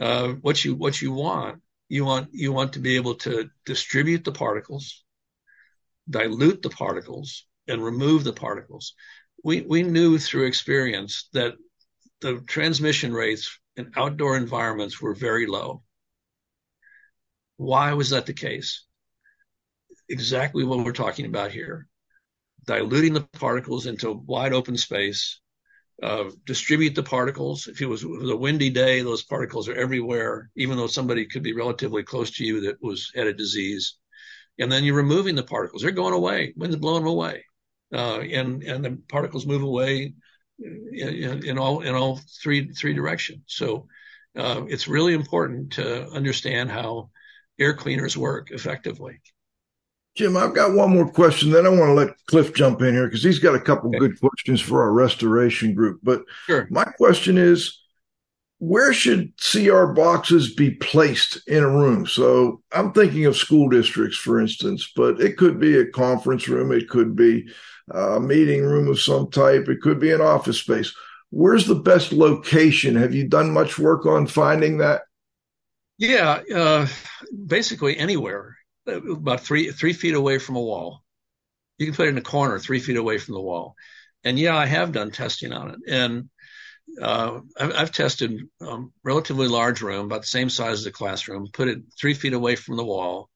uh, 0.00 0.28
what 0.40 0.64
you 0.64 0.74
what 0.74 1.00
you 1.00 1.12
want 1.12 1.62
you 1.90 2.04
want 2.04 2.28
you 2.32 2.52
want 2.52 2.72
to 2.72 2.78
be 2.78 2.96
able 2.96 3.16
to 3.16 3.50
distribute 3.66 4.24
the 4.24 4.32
particles, 4.32 5.04
dilute 6.08 6.62
the 6.62 6.70
particles, 6.70 7.46
and 7.66 7.84
remove 7.84 8.24
the 8.24 8.32
particles. 8.32 8.94
We 9.42 9.62
we 9.62 9.82
knew 9.82 10.18
through 10.18 10.46
experience 10.46 11.28
that 11.32 11.54
the 12.20 12.40
transmission 12.46 13.12
rates 13.12 13.58
in 13.76 13.92
outdoor 13.96 14.36
environments 14.36 15.00
were 15.00 15.14
very 15.14 15.46
low. 15.46 15.82
Why 17.56 17.92
was 17.94 18.10
that 18.10 18.26
the 18.26 18.32
case? 18.34 18.84
Exactly 20.08 20.64
what 20.64 20.84
we're 20.84 20.92
talking 20.92 21.26
about 21.26 21.50
here. 21.50 21.88
Diluting 22.66 23.14
the 23.14 23.22
particles 23.32 23.86
into 23.86 24.12
wide 24.12 24.52
open 24.52 24.76
space, 24.76 25.39
uh, 26.02 26.30
distribute 26.46 26.94
the 26.94 27.02
particles. 27.02 27.66
If 27.66 27.80
it, 27.80 27.86
was, 27.86 28.02
it 28.02 28.08
was, 28.08 28.30
a 28.30 28.36
windy 28.36 28.70
day, 28.70 29.02
those 29.02 29.22
particles 29.22 29.68
are 29.68 29.74
everywhere, 29.74 30.50
even 30.56 30.76
though 30.76 30.86
somebody 30.86 31.26
could 31.26 31.42
be 31.42 31.52
relatively 31.52 32.02
close 32.02 32.30
to 32.32 32.44
you 32.44 32.60
that 32.62 32.82
was 32.82 33.12
had 33.14 33.26
a 33.26 33.34
disease. 33.34 33.96
And 34.58 34.70
then 34.70 34.84
you're 34.84 34.96
removing 34.96 35.34
the 35.34 35.42
particles; 35.42 35.82
they're 35.82 35.90
going 35.90 36.14
away. 36.14 36.52
Wind's 36.56 36.76
blowing 36.76 37.02
them 37.02 37.12
away, 37.12 37.44
uh, 37.94 38.20
and 38.20 38.62
and 38.62 38.84
the 38.84 38.98
particles 39.08 39.46
move 39.46 39.62
away 39.62 40.14
in, 40.58 41.44
in, 41.44 41.58
all 41.58 41.80
in 41.80 41.94
all 41.94 42.20
three 42.42 42.72
three 42.72 42.92
directions. 42.92 43.42
So 43.46 43.86
uh, 44.36 44.62
it's 44.68 44.88
really 44.88 45.14
important 45.14 45.72
to 45.74 46.08
understand 46.10 46.70
how 46.70 47.10
air 47.58 47.74
cleaners 47.74 48.16
work 48.16 48.50
effectively. 48.50 49.20
Jim, 50.20 50.36
I've 50.36 50.54
got 50.54 50.74
one 50.74 50.90
more 50.90 51.10
question. 51.10 51.50
Then 51.50 51.64
I 51.64 51.70
want 51.70 51.88
to 51.88 51.94
let 51.94 52.26
Cliff 52.26 52.52
jump 52.52 52.82
in 52.82 52.92
here 52.92 53.06
because 53.06 53.22
he's 53.22 53.38
got 53.38 53.54
a 53.54 53.60
couple 53.60 53.88
okay. 53.88 54.00
good 54.00 54.20
questions 54.20 54.60
for 54.60 54.82
our 54.82 54.92
restoration 54.92 55.72
group. 55.72 55.98
But 56.02 56.24
sure. 56.44 56.68
my 56.70 56.84
question 56.84 57.38
is 57.38 57.80
where 58.58 58.92
should 58.92 59.32
CR 59.38 59.86
boxes 59.86 60.54
be 60.54 60.72
placed 60.72 61.40
in 61.48 61.62
a 61.62 61.70
room? 61.70 62.06
So 62.06 62.60
I'm 62.70 62.92
thinking 62.92 63.24
of 63.24 63.34
school 63.34 63.70
districts, 63.70 64.18
for 64.18 64.38
instance, 64.38 64.92
but 64.94 65.22
it 65.22 65.38
could 65.38 65.58
be 65.58 65.78
a 65.78 65.86
conference 65.86 66.46
room, 66.48 66.70
it 66.70 66.90
could 66.90 67.16
be 67.16 67.48
a 67.90 68.20
meeting 68.20 68.62
room 68.62 68.88
of 68.88 69.00
some 69.00 69.30
type, 69.30 69.70
it 69.70 69.80
could 69.80 69.98
be 69.98 70.12
an 70.12 70.20
office 70.20 70.60
space. 70.60 70.94
Where's 71.30 71.64
the 71.64 71.76
best 71.76 72.12
location? 72.12 72.94
Have 72.94 73.14
you 73.14 73.26
done 73.26 73.52
much 73.52 73.78
work 73.78 74.04
on 74.04 74.26
finding 74.26 74.76
that? 74.78 75.00
Yeah, 75.96 76.42
uh, 76.54 76.88
basically 77.46 77.96
anywhere 77.96 78.58
about 78.90 79.40
three 79.40 79.70
three 79.70 79.92
feet 79.92 80.14
away 80.14 80.38
from 80.38 80.56
a 80.56 80.60
wall. 80.60 81.02
You 81.78 81.86
can 81.86 81.94
put 81.94 82.06
it 82.06 82.10
in 82.10 82.18
a 82.18 82.22
corner, 82.22 82.58
three 82.58 82.80
feet 82.80 82.96
away 82.96 83.18
from 83.18 83.34
the 83.34 83.40
wall. 83.40 83.74
And 84.24 84.38
yeah, 84.38 84.56
I 84.56 84.66
have 84.66 84.92
done 84.92 85.10
testing 85.10 85.52
on 85.52 85.70
it, 85.70 85.78
and 85.88 86.28
uh, 87.00 87.40
I've, 87.58 87.74
I've, 87.74 87.92
tested 87.92 88.40
um, 88.60 88.92
relatively 89.04 89.48
large 89.48 89.80
room, 89.80 90.06
about 90.06 90.22
the 90.22 90.26
same 90.26 90.50
size 90.50 90.80
as 90.80 90.86
a 90.86 90.92
classroom. 90.92 91.48
Put 91.52 91.68
it 91.68 91.78
three 91.98 92.14
feet 92.14 92.32
away 92.32 92.56
from 92.56 92.76
the 92.76 92.84
wall. 92.84 93.30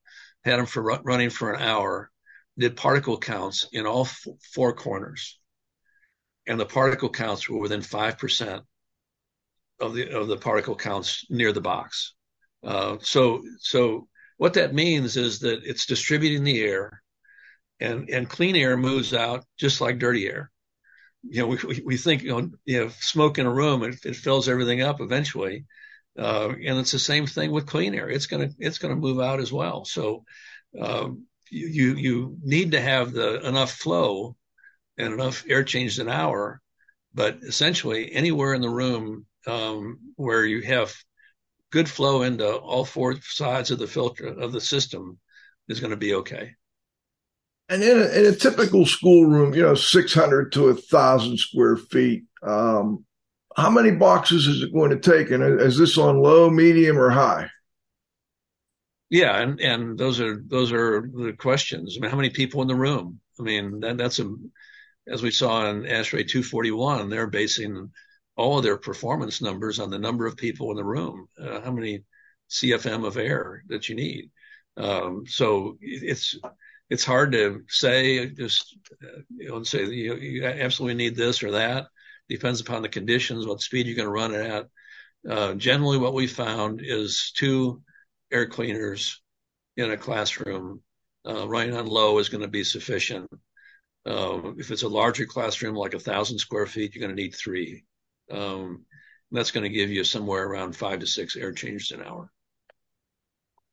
Had 0.44 0.58
them 0.58 0.66
for 0.66 0.82
running 0.82 1.30
for 1.30 1.52
an 1.52 1.62
hour. 1.62 2.10
Did 2.58 2.76
particle 2.76 3.18
counts 3.18 3.66
in 3.72 3.86
all 3.86 4.02
f- 4.02 4.26
four 4.52 4.74
corners, 4.74 5.38
and 6.46 6.60
the 6.60 6.66
particle 6.66 7.10
counts 7.10 7.48
were 7.48 7.58
within 7.58 7.82
five 7.82 8.18
percent 8.18 8.62
of 9.80 9.94
the 9.94 10.10
of 10.10 10.28
the 10.28 10.36
particle 10.36 10.76
counts 10.76 11.24
near 11.30 11.52
the 11.52 11.60
box. 11.60 12.14
Uh, 12.62 12.96
so 13.00 13.42
so 13.58 14.08
what 14.44 14.52
that 14.52 14.74
means 14.74 15.16
is 15.16 15.38
that 15.38 15.64
it's 15.64 15.86
distributing 15.86 16.44
the 16.44 16.60
air, 16.60 17.02
and 17.80 18.10
and 18.10 18.28
clean 18.28 18.56
air 18.56 18.76
moves 18.76 19.14
out 19.14 19.42
just 19.56 19.80
like 19.80 19.98
dirty 19.98 20.26
air. 20.26 20.50
You 21.22 21.40
know, 21.40 21.46
we 21.46 21.82
we 21.82 21.96
think 21.96 22.22
you 22.22 22.28
know, 22.28 22.50
you 22.66 22.80
know 22.80 22.90
smoke 23.00 23.38
in 23.38 23.46
a 23.46 23.50
room 23.50 23.82
it, 23.84 24.04
it 24.04 24.16
fills 24.16 24.46
everything 24.46 24.82
up 24.82 25.00
eventually, 25.00 25.64
uh, 26.18 26.50
and 26.50 26.78
it's 26.78 26.92
the 26.92 26.98
same 26.98 27.26
thing 27.26 27.52
with 27.52 27.64
clean 27.66 27.94
air. 27.94 28.10
It's 28.10 28.26
gonna 28.26 28.50
it's 28.58 28.76
gonna 28.76 28.96
move 28.96 29.18
out 29.18 29.40
as 29.40 29.50
well. 29.50 29.86
So 29.86 30.24
um, 30.78 31.24
you 31.50 31.94
you 31.94 32.36
need 32.42 32.72
to 32.72 32.82
have 32.82 33.14
the 33.14 33.48
enough 33.48 33.72
flow 33.72 34.36
and 34.98 35.14
enough 35.14 35.42
air 35.48 35.64
change 35.64 35.98
an 35.98 36.10
hour, 36.10 36.60
but 37.14 37.38
essentially 37.44 38.12
anywhere 38.12 38.52
in 38.52 38.60
the 38.60 38.68
room 38.68 39.24
um, 39.46 40.00
where 40.16 40.44
you 40.44 40.60
have 40.60 40.94
good 41.74 41.88
flow 41.88 42.22
into 42.22 42.48
all 42.48 42.84
four 42.84 43.16
sides 43.20 43.72
of 43.72 43.80
the 43.80 43.86
filter 43.88 44.28
of 44.28 44.52
the 44.52 44.60
system 44.60 45.18
is 45.68 45.80
going 45.80 45.90
to 45.90 45.96
be 45.96 46.14
okay. 46.14 46.52
And 47.68 47.82
in 47.82 47.98
a, 47.98 48.04
in 48.04 48.26
a 48.26 48.36
typical 48.36 48.86
schoolroom, 48.86 49.54
you 49.54 49.62
know, 49.62 49.74
600 49.74 50.52
to 50.52 50.68
a 50.68 50.74
thousand 50.74 51.36
square 51.36 51.76
feet, 51.76 52.26
um, 52.44 53.04
how 53.56 53.70
many 53.70 53.90
boxes 53.90 54.46
is 54.46 54.62
it 54.62 54.72
going 54.72 54.90
to 54.90 55.00
take? 55.00 55.32
And 55.32 55.60
is 55.60 55.76
this 55.76 55.98
on 55.98 56.22
low, 56.22 56.48
medium, 56.48 56.96
or 56.96 57.10
high? 57.10 57.48
Yeah, 59.10 59.36
and 59.40 59.60
and 59.60 59.98
those 59.98 60.20
are 60.20 60.42
those 60.46 60.72
are 60.72 61.00
the 61.00 61.32
questions. 61.32 61.96
I 61.96 62.00
mean, 62.00 62.10
how 62.10 62.16
many 62.16 62.30
people 62.30 62.62
in 62.62 62.68
the 62.68 62.74
room? 62.76 63.18
I 63.40 63.42
mean, 63.42 63.80
that, 63.80 63.96
that's 63.96 64.20
a 64.20 64.32
as 65.08 65.22
we 65.22 65.30
saw 65.32 65.68
in 65.68 65.82
ASHRAE 65.82 66.28
241, 66.28 67.10
they're 67.10 67.26
basing 67.26 67.90
all 68.36 68.58
of 68.58 68.64
their 68.64 68.76
performance 68.76 69.40
numbers 69.40 69.78
on 69.78 69.90
the 69.90 69.98
number 69.98 70.26
of 70.26 70.36
people 70.36 70.70
in 70.70 70.76
the 70.76 70.84
room, 70.84 71.28
uh, 71.40 71.60
how 71.60 71.70
many 71.70 72.04
CFM 72.50 73.06
of 73.06 73.16
air 73.16 73.62
that 73.68 73.88
you 73.88 73.94
need. 73.94 74.30
Um, 74.76 75.24
so 75.26 75.78
it's 75.80 76.36
it's 76.90 77.04
hard 77.04 77.32
to 77.32 77.62
say 77.68 78.26
just 78.26 78.76
uh, 79.02 79.20
you 79.36 79.48
know 79.48 79.62
say 79.62 79.84
you, 79.86 80.16
you, 80.16 80.44
absolutely 80.44 80.96
need 80.96 81.16
this 81.16 81.42
or 81.42 81.52
that. 81.52 81.86
Depends 82.28 82.60
upon 82.60 82.82
the 82.82 82.88
conditions, 82.88 83.46
what 83.46 83.60
speed 83.60 83.86
you're 83.86 83.96
going 83.96 84.06
to 84.06 84.10
run 84.10 84.34
it 84.34 84.46
at. 84.46 84.66
Uh, 85.30 85.54
generally, 85.54 85.98
what 85.98 86.14
we 86.14 86.26
found 86.26 86.80
is 86.82 87.32
two 87.36 87.82
air 88.32 88.46
cleaners 88.46 89.22
in 89.76 89.90
a 89.90 89.96
classroom 89.96 90.82
uh, 91.26 91.46
running 91.48 91.76
on 91.76 91.86
low 91.86 92.18
is 92.18 92.28
going 92.28 92.42
to 92.42 92.48
be 92.48 92.64
sufficient. 92.64 93.30
Uh, 94.06 94.52
if 94.58 94.70
it's 94.70 94.82
a 94.82 94.88
larger 94.88 95.24
classroom, 95.24 95.74
like 95.74 95.94
a 95.94 96.00
thousand 96.00 96.38
square 96.38 96.66
feet, 96.66 96.94
you're 96.94 97.06
going 97.06 97.14
to 97.14 97.22
need 97.22 97.34
three. 97.34 97.84
Um, 98.30 98.84
that's 99.30 99.50
going 99.50 99.64
to 99.64 99.76
give 99.76 99.90
you 99.90 100.04
somewhere 100.04 100.46
around 100.46 100.76
five 100.76 101.00
to 101.00 101.06
six 101.06 101.36
air 101.36 101.52
changes 101.52 101.90
an 101.90 102.02
hour. 102.02 102.30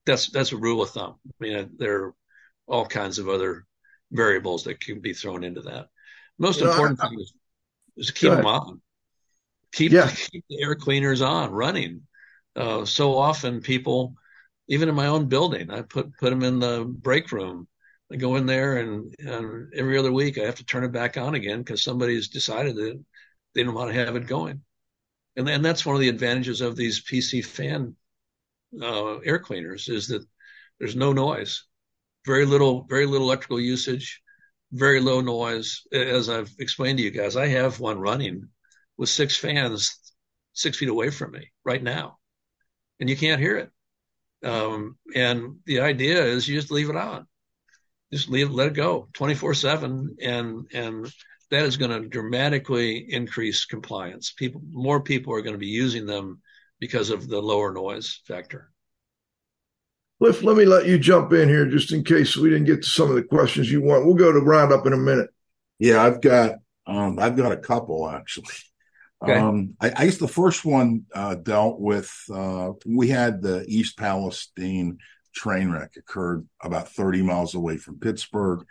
That's 0.05 0.29
that's 0.29 0.51
a 0.51 0.57
rule 0.57 0.81
of 0.81 0.89
thumb. 0.89 1.15
I 1.25 1.31
mean, 1.39 1.69
there 1.77 2.03
are 2.03 2.15
all 2.67 2.85
kinds 2.85 3.19
of 3.19 3.29
other 3.29 3.65
variables 4.11 4.63
that 4.63 4.79
can 4.79 4.99
be 4.99 5.13
thrown 5.13 5.43
into 5.43 5.61
that. 5.61 5.87
Most 6.39 6.61
you 6.61 6.69
important 6.69 6.99
know, 6.99 7.05
I, 7.05 7.09
thing 7.09 7.19
is, 7.19 7.33
is 7.97 8.07
to 8.07 8.13
keep 8.13 8.31
them 8.31 8.45
on. 8.45 8.81
Keep, 9.73 9.91
yeah. 9.91 10.09
keep 10.09 10.43
the 10.49 10.61
air 10.61 10.75
cleaners 10.75 11.21
on 11.21 11.51
running. 11.51 12.01
Uh, 12.55 12.83
so 12.83 13.15
often 13.17 13.61
people, 13.61 14.15
even 14.67 14.89
in 14.89 14.95
my 14.95 15.07
own 15.07 15.27
building, 15.27 15.69
I 15.69 15.83
put 15.83 16.17
put 16.17 16.29
them 16.31 16.43
in 16.43 16.59
the 16.59 16.83
break 16.85 17.31
room. 17.31 17.67
I 18.11 18.17
go 18.17 18.35
in 18.35 18.45
there 18.45 18.77
and, 18.77 19.15
and 19.19 19.73
every 19.73 19.97
other 19.97 20.11
week 20.11 20.37
I 20.37 20.45
have 20.45 20.55
to 20.55 20.65
turn 20.65 20.83
it 20.83 20.91
back 20.91 21.15
on 21.15 21.35
again 21.35 21.59
because 21.59 21.83
somebody's 21.83 22.27
decided 22.27 22.75
that 22.75 23.01
they 23.53 23.63
don't 23.63 23.73
want 23.73 23.91
to 23.91 24.05
have 24.05 24.15
it 24.15 24.27
going. 24.27 24.61
And 25.35 25.47
then 25.47 25.61
that's 25.61 25.85
one 25.85 25.95
of 25.95 26.01
the 26.01 26.09
advantages 26.09 26.61
of 26.61 26.75
these 26.75 27.03
PC 27.03 27.43
fan 27.43 27.95
uh, 28.81 29.17
air 29.19 29.39
cleaners 29.39 29.87
is 29.87 30.07
that 30.07 30.25
there's 30.79 30.95
no 30.95 31.13
noise, 31.13 31.63
very 32.25 32.45
little, 32.45 32.85
very 32.89 33.05
little 33.05 33.27
electrical 33.27 33.59
usage, 33.59 34.21
very 34.71 34.99
low 34.99 35.21
noise. 35.21 35.81
As 35.91 36.29
I've 36.29 36.51
explained 36.59 36.97
to 36.97 37.03
you 37.03 37.11
guys, 37.11 37.35
I 37.35 37.47
have 37.47 37.79
one 37.79 37.99
running 37.99 38.47
with 38.97 39.09
six 39.09 39.37
fans 39.37 39.97
six 40.53 40.77
feet 40.77 40.89
away 40.89 41.09
from 41.09 41.31
me 41.31 41.51
right 41.63 41.81
now, 41.81 42.17
and 42.99 43.09
you 43.09 43.15
can't 43.15 43.41
hear 43.41 43.57
it. 43.57 43.69
Um, 44.43 44.97
and 45.15 45.57
the 45.65 45.81
idea 45.81 46.23
is 46.23 46.47
you 46.47 46.59
just 46.59 46.71
leave 46.71 46.89
it 46.89 46.95
on, 46.95 47.27
just 48.11 48.29
leave, 48.29 48.51
let 48.51 48.67
it 48.67 48.73
go 48.73 49.07
24 49.13 49.53
seven 49.53 50.15
and, 50.21 50.65
and 50.73 51.11
that 51.51 51.65
is 51.65 51.77
going 51.77 51.91
to 51.91 52.07
dramatically 52.07 52.97
increase 53.13 53.65
compliance. 53.65 54.31
People, 54.31 54.61
more 54.71 55.01
people 55.01 55.33
are 55.33 55.41
going 55.41 55.53
to 55.53 55.59
be 55.59 55.67
using 55.67 56.05
them 56.05 56.41
because 56.79 57.09
of 57.09 57.27
the 57.27 57.41
lower 57.41 57.73
noise 57.73 58.21
factor. 58.25 58.71
Cliff, 60.19 60.43
let 60.43 60.55
me 60.55 60.65
let 60.65 60.85
you 60.85 60.97
jump 60.97 61.33
in 61.33 61.49
here 61.49 61.65
just 61.65 61.91
in 61.91 62.03
case 62.03 62.37
we 62.37 62.49
didn't 62.49 62.65
get 62.65 62.83
to 62.83 62.89
some 62.89 63.09
of 63.09 63.15
the 63.15 63.23
questions 63.23 63.71
you 63.71 63.81
want. 63.81 64.05
We'll 64.05 64.15
go 64.15 64.31
to 64.31 64.39
roundup 64.39 64.85
in 64.85 64.93
a 64.93 64.97
minute. 64.97 65.29
Yeah, 65.77 66.03
I've 66.03 66.21
got 66.21 66.55
um, 66.87 67.19
I've 67.19 67.35
got 67.35 67.51
a 67.51 67.57
couple 67.57 68.09
actually. 68.09 68.53
Okay. 69.23 69.35
Um, 69.35 69.75
I, 69.79 69.91
I, 69.95 70.05
guess 70.05 70.17
the 70.17 70.27
first 70.27 70.65
one 70.65 71.05
uh, 71.13 71.35
dealt 71.35 71.79
with 71.79 72.11
uh, 72.33 72.71
we 72.87 73.07
had 73.07 73.41
the 73.41 73.65
East 73.67 73.97
Palestine 73.97 74.97
train 75.33 75.71
wreck 75.71 75.91
occurred 75.95 76.47
about 76.61 76.89
30 76.89 77.21
miles 77.21 77.53
away 77.53 77.77
from 77.77 77.99
Pittsburgh 77.99 78.65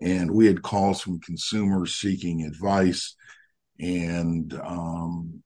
and 0.00 0.30
we 0.30 0.46
had 0.46 0.62
calls 0.62 1.00
from 1.00 1.20
consumers 1.20 1.94
seeking 1.94 2.42
advice. 2.42 3.14
And 3.80 4.52
um, 4.54 5.42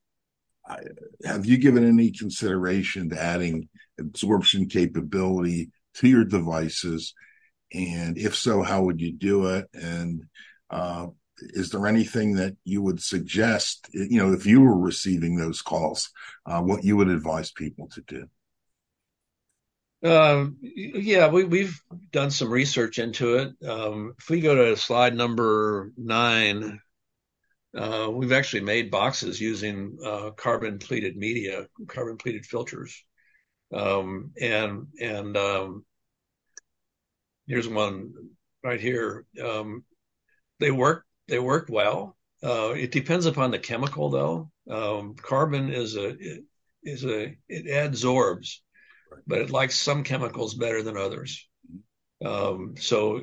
I, 0.66 0.78
have 1.24 1.46
you 1.46 1.58
given 1.58 1.86
any 1.86 2.10
consideration 2.10 3.10
to 3.10 3.20
adding 3.20 3.68
absorption 3.98 4.68
capability 4.68 5.70
to 5.94 6.08
your 6.08 6.24
devices? 6.24 7.14
And 7.72 8.18
if 8.18 8.34
so, 8.34 8.62
how 8.62 8.82
would 8.82 9.00
you 9.00 9.12
do 9.12 9.46
it? 9.46 9.68
And 9.74 10.24
uh, 10.70 11.08
is 11.38 11.70
there 11.70 11.86
anything 11.86 12.34
that 12.34 12.56
you 12.64 12.82
would 12.82 13.02
suggest, 13.02 13.88
you 13.92 14.18
know, 14.18 14.32
if 14.32 14.46
you 14.46 14.60
were 14.60 14.78
receiving 14.78 15.36
those 15.36 15.62
calls, 15.62 16.10
uh, 16.46 16.60
what 16.60 16.84
you 16.84 16.96
would 16.96 17.08
advise 17.08 17.52
people 17.52 17.88
to 17.94 18.02
do? 18.06 18.26
Um, 20.02 20.56
yeah, 20.62 21.28
we, 21.28 21.62
have 21.62 21.74
done 22.10 22.30
some 22.30 22.50
research 22.50 22.98
into 22.98 23.34
it. 23.36 23.68
Um, 23.68 24.14
if 24.18 24.30
we 24.30 24.40
go 24.40 24.54
to 24.54 24.76
slide 24.76 25.14
number 25.14 25.92
nine, 25.96 26.80
uh, 27.76 28.08
we've 28.10 28.32
actually 28.32 28.62
made 28.62 28.90
boxes 28.90 29.40
using 29.40 29.98
uh, 30.04 30.30
carbon 30.30 30.78
pleated 30.78 31.16
media, 31.16 31.66
carbon 31.86 32.16
pleated 32.16 32.46
filters, 32.46 33.04
um, 33.74 34.32
and 34.40 34.86
and 35.00 35.36
um, 35.36 35.84
here's 37.46 37.68
one 37.68 38.12
right 38.64 38.80
here. 38.80 39.26
Um, 39.42 39.84
they 40.60 40.70
work 40.70 41.04
they 41.28 41.38
work 41.38 41.68
well. 41.68 42.16
Uh, 42.42 42.70
it 42.70 42.90
depends 42.90 43.26
upon 43.26 43.50
the 43.50 43.58
chemical, 43.58 44.08
though. 44.08 44.50
Um, 44.68 45.14
carbon 45.14 45.70
is 45.70 45.94
a 45.94 46.16
is 46.82 47.04
a 47.04 47.36
it 47.48 47.66
adsorbs 47.66 48.60
but 49.26 49.40
it 49.40 49.50
likes 49.50 49.76
some 49.76 50.04
chemicals 50.04 50.54
better 50.54 50.82
than 50.82 50.96
others. 50.96 51.46
Um, 52.24 52.74
so 52.78 53.20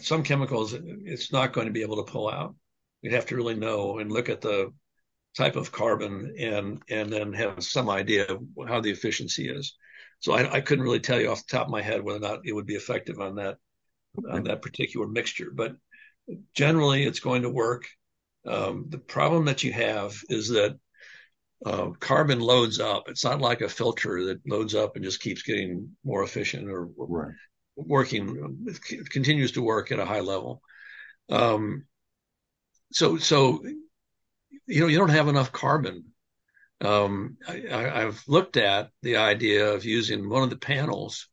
some 0.00 0.22
chemicals 0.22 0.74
it's 0.74 1.32
not 1.32 1.52
going 1.52 1.66
to 1.66 1.72
be 1.72 1.82
able 1.82 2.04
to 2.04 2.10
pull 2.10 2.30
out. 2.30 2.54
You'd 3.02 3.12
have 3.12 3.26
to 3.26 3.36
really 3.36 3.54
know 3.54 3.98
and 3.98 4.10
look 4.10 4.28
at 4.28 4.40
the 4.40 4.72
type 5.36 5.56
of 5.56 5.72
carbon 5.72 6.34
and 6.38 6.80
and 6.88 7.12
then 7.12 7.32
have 7.32 7.62
some 7.62 7.90
idea 7.90 8.26
of 8.26 8.40
how 8.66 8.80
the 8.80 8.90
efficiency 8.90 9.48
is. 9.48 9.76
So 10.20 10.32
I, 10.32 10.54
I 10.54 10.60
couldn't 10.60 10.84
really 10.84 11.00
tell 11.00 11.20
you 11.20 11.30
off 11.30 11.46
the 11.46 11.56
top 11.56 11.66
of 11.66 11.72
my 11.72 11.82
head 11.82 12.02
whether 12.02 12.18
or 12.18 12.28
not 12.28 12.46
it 12.46 12.52
would 12.52 12.66
be 12.66 12.76
effective 12.76 13.20
on 13.20 13.34
that 13.36 13.58
on 14.30 14.44
that 14.44 14.62
particular 14.62 15.06
mixture, 15.06 15.50
but 15.52 15.76
generally 16.54 17.04
it's 17.04 17.20
going 17.20 17.42
to 17.42 17.50
work. 17.50 17.86
Um, 18.46 18.86
the 18.88 18.98
problem 18.98 19.46
that 19.46 19.64
you 19.64 19.72
have 19.72 20.16
is 20.28 20.48
that 20.50 20.78
uh, 21.64 21.90
carbon 21.98 22.40
loads 22.40 22.78
up. 22.78 23.08
It's 23.08 23.24
not 23.24 23.40
like 23.40 23.60
a 23.60 23.68
filter 23.68 24.24
that 24.26 24.46
loads 24.46 24.74
up 24.74 24.96
and 24.96 25.04
just 25.04 25.20
keeps 25.20 25.42
getting 25.42 25.90
more 26.04 26.22
efficient 26.22 26.68
or 26.68 26.90
right. 26.96 27.32
working, 27.76 28.66
it 28.66 29.10
continues 29.10 29.52
to 29.52 29.62
work 29.62 29.90
at 29.90 29.98
a 29.98 30.04
high 30.04 30.20
level. 30.20 30.60
Um, 31.30 31.86
so, 32.92 33.16
so, 33.16 33.64
you 34.66 34.80
know, 34.80 34.86
you 34.86 34.98
don't 34.98 35.08
have 35.08 35.28
enough 35.28 35.52
carbon. 35.52 36.04
Um, 36.80 37.38
I, 37.48 38.00
have 38.00 38.22
looked 38.28 38.58
at 38.58 38.90
the 39.02 39.16
idea 39.16 39.72
of 39.72 39.84
using 39.84 40.28
one 40.28 40.42
of 40.42 40.50
the 40.50 40.56
panels 40.56 41.28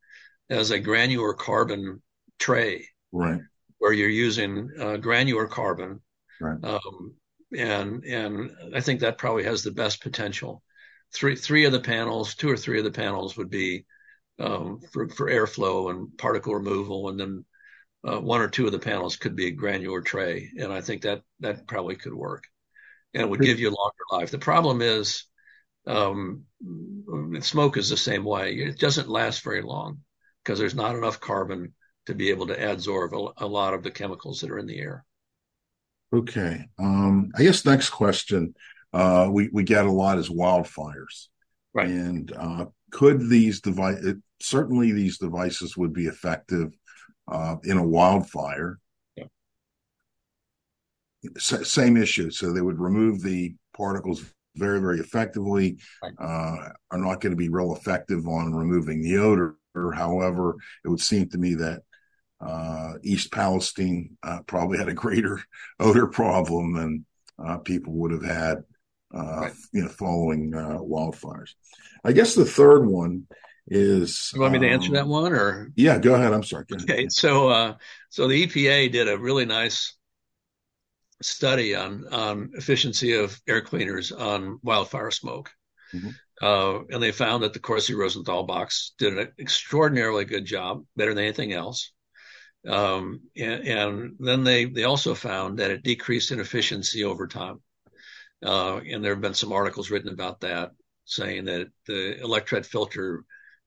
as 0.49 0.71
a 0.71 0.79
granular 0.79 1.33
carbon 1.33 2.01
tray. 2.39 2.87
Right. 3.11 3.41
Where 3.79 3.91
you're 3.91 4.09
using 4.09 4.69
uh, 4.79 4.97
granular 4.97 5.47
carbon. 5.47 6.01
Right. 6.39 6.63
Um, 6.63 7.15
and 7.57 8.03
and 8.05 8.51
I 8.75 8.81
think 8.81 9.01
that 9.01 9.17
probably 9.17 9.43
has 9.43 9.63
the 9.63 9.71
best 9.71 10.01
potential. 10.01 10.63
Three 11.13 11.35
three 11.35 11.65
of 11.65 11.71
the 11.71 11.79
panels, 11.79 12.35
two 12.35 12.49
or 12.49 12.57
three 12.57 12.79
of 12.79 12.85
the 12.85 12.91
panels 12.91 13.35
would 13.37 13.49
be 13.49 13.85
um, 14.39 14.79
for 14.91 15.09
for 15.09 15.29
airflow 15.29 15.91
and 15.91 16.17
particle 16.17 16.55
removal, 16.55 17.09
and 17.09 17.19
then 17.19 17.45
uh, 18.07 18.19
one 18.19 18.41
or 18.41 18.49
two 18.49 18.65
of 18.65 18.71
the 18.71 18.79
panels 18.79 19.17
could 19.17 19.35
be 19.35 19.47
a 19.47 19.51
granular 19.51 20.01
tray, 20.01 20.49
and 20.57 20.71
I 20.71 20.81
think 20.81 21.03
that 21.03 21.21
that 21.41 21.67
probably 21.67 21.95
could 21.95 22.13
work, 22.13 22.45
and 23.13 23.23
it 23.23 23.29
would 23.29 23.41
give 23.41 23.59
you 23.59 23.69
a 23.69 23.77
longer 23.77 24.03
life. 24.11 24.31
The 24.31 24.39
problem 24.39 24.81
is, 24.81 25.25
um, 25.85 26.45
smoke 27.41 27.77
is 27.77 27.89
the 27.89 27.97
same 27.97 28.23
way; 28.23 28.55
it 28.55 28.79
doesn't 28.79 29.09
last 29.09 29.43
very 29.43 29.61
long 29.61 29.99
because 30.43 30.57
there's 30.57 30.75
not 30.75 30.95
enough 30.95 31.19
carbon 31.19 31.73
to 32.07 32.15
be 32.15 32.29
able 32.29 32.47
to 32.47 32.55
adsorb 32.55 33.13
a, 33.13 33.45
a 33.45 33.47
lot 33.47 33.73
of 33.73 33.83
the 33.83 33.91
chemicals 33.91 34.41
that 34.41 34.51
are 34.51 34.59
in 34.59 34.65
the 34.65 34.79
air. 34.79 35.05
Okay. 36.13 36.65
Um, 36.77 37.31
I 37.35 37.43
guess 37.43 37.65
next 37.65 37.89
question 37.89 38.53
uh, 38.93 39.29
we 39.31 39.49
we 39.53 39.63
get 39.63 39.85
a 39.85 39.91
lot 39.91 40.17
is 40.17 40.29
wildfires, 40.29 41.27
right? 41.73 41.87
And 41.87 42.31
uh, 42.37 42.65
could 42.91 43.29
these 43.29 43.61
device 43.61 44.03
certainly 44.41 44.91
these 44.91 45.17
devices 45.17 45.77
would 45.77 45.93
be 45.93 46.07
effective 46.07 46.73
uh, 47.31 47.55
in 47.63 47.77
a 47.77 47.87
wildfire? 47.87 48.79
Yeah. 49.15 49.25
S- 51.37 51.69
same 51.69 51.95
issue. 51.95 52.31
So 52.31 52.51
they 52.51 52.61
would 52.61 52.79
remove 52.79 53.21
the 53.21 53.55
particles 53.75 54.25
very 54.57 54.81
very 54.81 54.99
effectively. 54.99 55.77
Right. 56.03 56.13
Uh, 56.19 56.69
are 56.91 56.97
not 56.97 57.21
going 57.21 57.31
to 57.31 57.37
be 57.37 57.49
real 57.49 57.73
effective 57.73 58.27
on 58.27 58.53
removing 58.53 59.01
the 59.01 59.17
odor. 59.17 59.55
However, 59.73 60.57
it 60.83 60.89
would 60.89 60.99
seem 60.99 61.29
to 61.29 61.37
me 61.37 61.53
that 61.55 61.83
uh, 62.41 62.93
East 63.03 63.31
Palestine 63.31 64.17
uh, 64.23 64.39
probably 64.47 64.77
had 64.77 64.89
a 64.89 64.93
greater 64.93 65.41
odor 65.79 66.07
problem 66.07 66.73
than 66.73 67.05
uh, 67.43 67.57
people 67.57 67.93
would 67.93 68.11
have 68.11 68.25
had, 68.25 68.63
uh, 69.13 69.41
right. 69.41 69.53
you 69.71 69.83
know, 69.83 69.89
following 69.89 70.53
uh, 70.53 70.77
wildfires. 70.79 71.51
I 72.03 72.11
guess 72.11 72.35
the 72.35 72.45
third 72.45 72.85
one 72.85 73.27
is. 73.67 74.31
You 74.33 74.41
want 74.41 74.53
me 74.53 74.59
to 74.59 74.69
answer 74.69 74.91
that 74.93 75.03
um, 75.03 75.09
one, 75.09 75.33
or 75.33 75.71
yeah, 75.75 75.97
go 75.97 76.15
ahead. 76.15 76.33
I'm 76.33 76.43
sorry. 76.43 76.65
Okay, 76.71 77.07
so 77.09 77.49
uh, 77.49 77.75
so 78.09 78.27
the 78.27 78.47
EPA 78.47 78.91
did 78.91 79.07
a 79.07 79.17
really 79.17 79.45
nice 79.45 79.95
study 81.21 81.75
on 81.75 82.05
on 82.11 82.51
efficiency 82.55 83.13
of 83.13 83.39
air 83.47 83.61
cleaners 83.61 84.11
on 84.11 84.59
wildfire 84.63 85.11
smoke. 85.11 85.51
Mm-hmm. 85.93 86.09
Uh, 86.41 86.79
and 86.89 87.03
they 87.03 87.11
found 87.11 87.43
that 87.43 87.53
the 87.53 87.59
Corsi 87.59 87.93
Rosenthal 87.93 88.43
box 88.43 88.93
did 88.97 89.15
an 89.15 89.31
extraordinarily 89.37 90.25
good 90.25 90.45
job, 90.45 90.83
better 90.95 91.13
than 91.13 91.23
anything 91.23 91.53
else. 91.53 91.91
Um, 92.67 93.21
and, 93.35 93.67
and, 93.67 94.15
then 94.19 94.43
they, 94.43 94.65
they 94.65 94.83
also 94.83 95.15
found 95.15 95.59
that 95.59 95.71
it 95.71 95.83
decreased 95.83 96.31
in 96.31 96.39
efficiency 96.39 97.03
over 97.03 97.27
time. 97.27 97.59
Uh, 98.43 98.77
and 98.77 99.03
there 99.03 99.13
have 99.13 99.21
been 99.21 99.33
some 99.33 99.51
articles 99.51 99.89
written 99.89 100.09
about 100.09 100.41
that 100.41 100.71
saying 101.05 101.45
that 101.45 101.67
the 101.87 102.17
electret 102.21 102.65
filter 102.65 103.23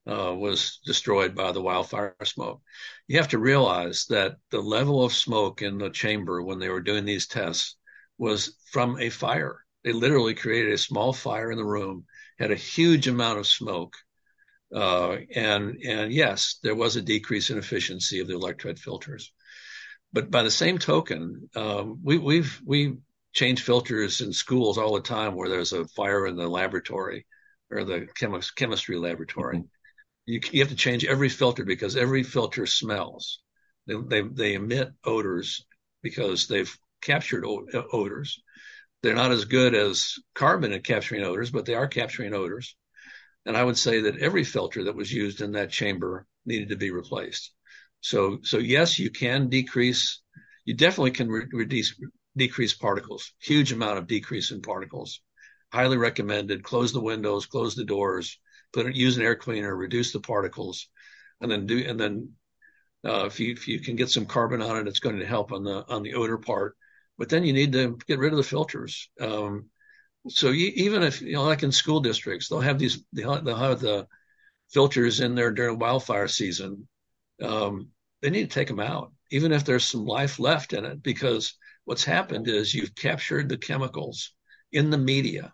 uh, 0.07 0.33
was 0.33 0.79
destroyed 0.85 1.35
by 1.35 1.51
the 1.51 1.61
wildfire 1.61 2.15
smoke. 2.23 2.61
You 3.07 3.17
have 3.17 3.29
to 3.29 3.39
realize 3.39 4.05
that 4.09 4.37
the 4.51 4.61
level 4.61 5.03
of 5.03 5.13
smoke 5.13 5.61
in 5.61 5.77
the 5.77 5.89
chamber 5.89 6.41
when 6.41 6.59
they 6.59 6.69
were 6.69 6.81
doing 6.81 7.05
these 7.05 7.27
tests 7.27 7.75
was 8.17 8.55
from 8.71 8.99
a 8.99 9.09
fire. 9.09 9.59
They 9.83 9.93
literally 9.93 10.35
created 10.35 10.73
a 10.73 10.77
small 10.77 11.13
fire 11.13 11.51
in 11.51 11.57
the 11.57 11.65
room, 11.65 12.05
had 12.39 12.51
a 12.51 12.55
huge 12.55 13.07
amount 13.07 13.39
of 13.39 13.47
smoke, 13.47 13.95
uh, 14.73 15.17
and 15.35 15.77
and 15.85 16.11
yes, 16.11 16.59
there 16.63 16.75
was 16.75 16.95
a 16.95 17.01
decrease 17.01 17.49
in 17.49 17.57
efficiency 17.57 18.19
of 18.19 18.27
the 18.27 18.33
electret 18.33 18.79
filters. 18.79 19.31
But 20.13 20.31
by 20.31 20.43
the 20.43 20.51
same 20.51 20.77
token, 20.77 21.49
um, 21.55 21.99
we, 22.01 22.17
we've 22.17 22.61
we 22.65 22.97
change 23.33 23.63
filters 23.63 24.21
in 24.21 24.31
schools 24.31 24.77
all 24.77 24.93
the 24.93 25.01
time 25.01 25.35
where 25.35 25.49
there's 25.49 25.73
a 25.73 25.85
fire 25.89 26.25
in 26.25 26.37
the 26.37 26.47
laboratory 26.47 27.25
or 27.69 27.83
the 27.83 28.07
chemi- 28.17 28.55
chemistry 28.55 28.97
laboratory. 28.97 29.57
Mm-hmm. 29.57 29.67
You, 30.25 30.39
you 30.51 30.61
have 30.61 30.69
to 30.69 30.75
change 30.75 31.05
every 31.05 31.29
filter 31.29 31.65
because 31.65 31.97
every 31.97 32.23
filter 32.23 32.65
smells. 32.65 33.41
They, 33.87 33.95
they, 33.95 34.21
they 34.21 34.53
emit 34.53 34.91
odors 35.03 35.65
because 36.01 36.47
they've 36.47 36.73
captured 37.01 37.45
o- 37.45 37.67
odors. 37.91 38.41
They're 39.03 39.15
not 39.15 39.31
as 39.31 39.45
good 39.45 39.75
as 39.75 40.15
carbon 40.33 40.71
at 40.71 40.85
capturing 40.85 41.23
odors, 41.23 41.51
but 41.51 41.65
they 41.65 41.75
are 41.75 41.87
capturing 41.87 42.33
odors. 42.33 42.75
And 43.45 43.55
I 43.55 43.63
would 43.63 43.77
say 43.77 44.01
that 44.01 44.17
every 44.17 44.43
filter 44.43 44.85
that 44.85 44.95
was 44.95 45.11
used 45.11 45.41
in 45.41 45.51
that 45.51 45.69
chamber 45.69 46.25
needed 46.45 46.69
to 46.69 46.75
be 46.75 46.91
replaced. 46.91 47.51
So, 48.01 48.39
so 48.43 48.57
yes, 48.57 48.99
you 48.99 49.09
can 49.09 49.49
decrease, 49.49 50.21
you 50.63 50.75
definitely 50.75 51.11
can 51.11 51.29
re- 51.29 51.47
reduce, 51.51 51.99
decrease 52.35 52.73
particles, 52.73 53.31
huge 53.39 53.71
amount 53.71 53.97
of 53.97 54.07
decrease 54.07 54.51
in 54.51 54.61
particles. 54.61 55.21
Highly 55.71 55.97
recommended. 55.97 56.63
Close 56.63 56.93
the 56.93 57.01
windows, 57.01 57.45
close 57.45 57.75
the 57.75 57.83
doors, 57.83 58.39
put 58.73 58.93
use 58.93 59.17
an 59.17 59.23
air 59.23 59.35
cleaner, 59.35 59.75
reduce 59.75 60.11
the 60.11 60.19
particles, 60.19 60.87
and 61.41 61.51
then 61.51 61.65
do, 61.65 61.83
and 61.87 61.99
then, 61.99 62.31
uh, 63.05 63.25
if 63.25 63.39
you, 63.39 63.53
if 63.53 63.67
you 63.67 63.79
can 63.79 63.95
get 63.95 64.09
some 64.09 64.25
carbon 64.25 64.61
on 64.61 64.77
it, 64.77 64.87
it's 64.87 64.99
going 64.99 65.19
to 65.19 65.25
help 65.25 65.51
on 65.51 65.63
the, 65.63 65.85
on 65.87 66.01
the 66.01 66.15
odor 66.15 66.37
part. 66.37 66.75
But 67.17 67.29
then 67.29 67.43
you 67.43 67.53
need 67.53 67.73
to 67.73 67.97
get 68.07 68.19
rid 68.19 68.33
of 68.33 68.37
the 68.37 68.43
filters. 68.43 69.09
Um, 69.21 69.69
so 70.27 70.49
you, 70.49 70.71
even 70.75 71.03
if 71.03 71.21
you 71.21 71.33
know, 71.33 71.43
like 71.43 71.63
in 71.63 71.71
school 71.71 71.99
districts, 71.99 72.49
they'll 72.49 72.59
have 72.59 72.79
these 72.79 73.03
they'll, 73.13 73.43
have 73.55 73.79
the 73.79 74.07
filters 74.71 75.19
in 75.19 75.35
there 75.35 75.51
during 75.51 75.79
wildfire 75.79 76.27
season. 76.27 76.87
Um, 77.41 77.89
they 78.21 78.29
need 78.29 78.49
to 78.49 78.53
take 78.53 78.67
them 78.67 78.79
out, 78.79 79.11
even 79.31 79.51
if 79.51 79.65
there's 79.65 79.85
some 79.85 80.05
life 80.05 80.39
left 80.39 80.73
in 80.73 80.85
it, 80.85 81.03
because 81.03 81.55
what's 81.85 82.03
happened 82.03 82.47
is 82.47 82.73
you've 82.73 82.95
captured 82.95 83.49
the 83.49 83.57
chemicals 83.57 84.33
in 84.71 84.89
the 84.89 84.97
media, 84.97 85.53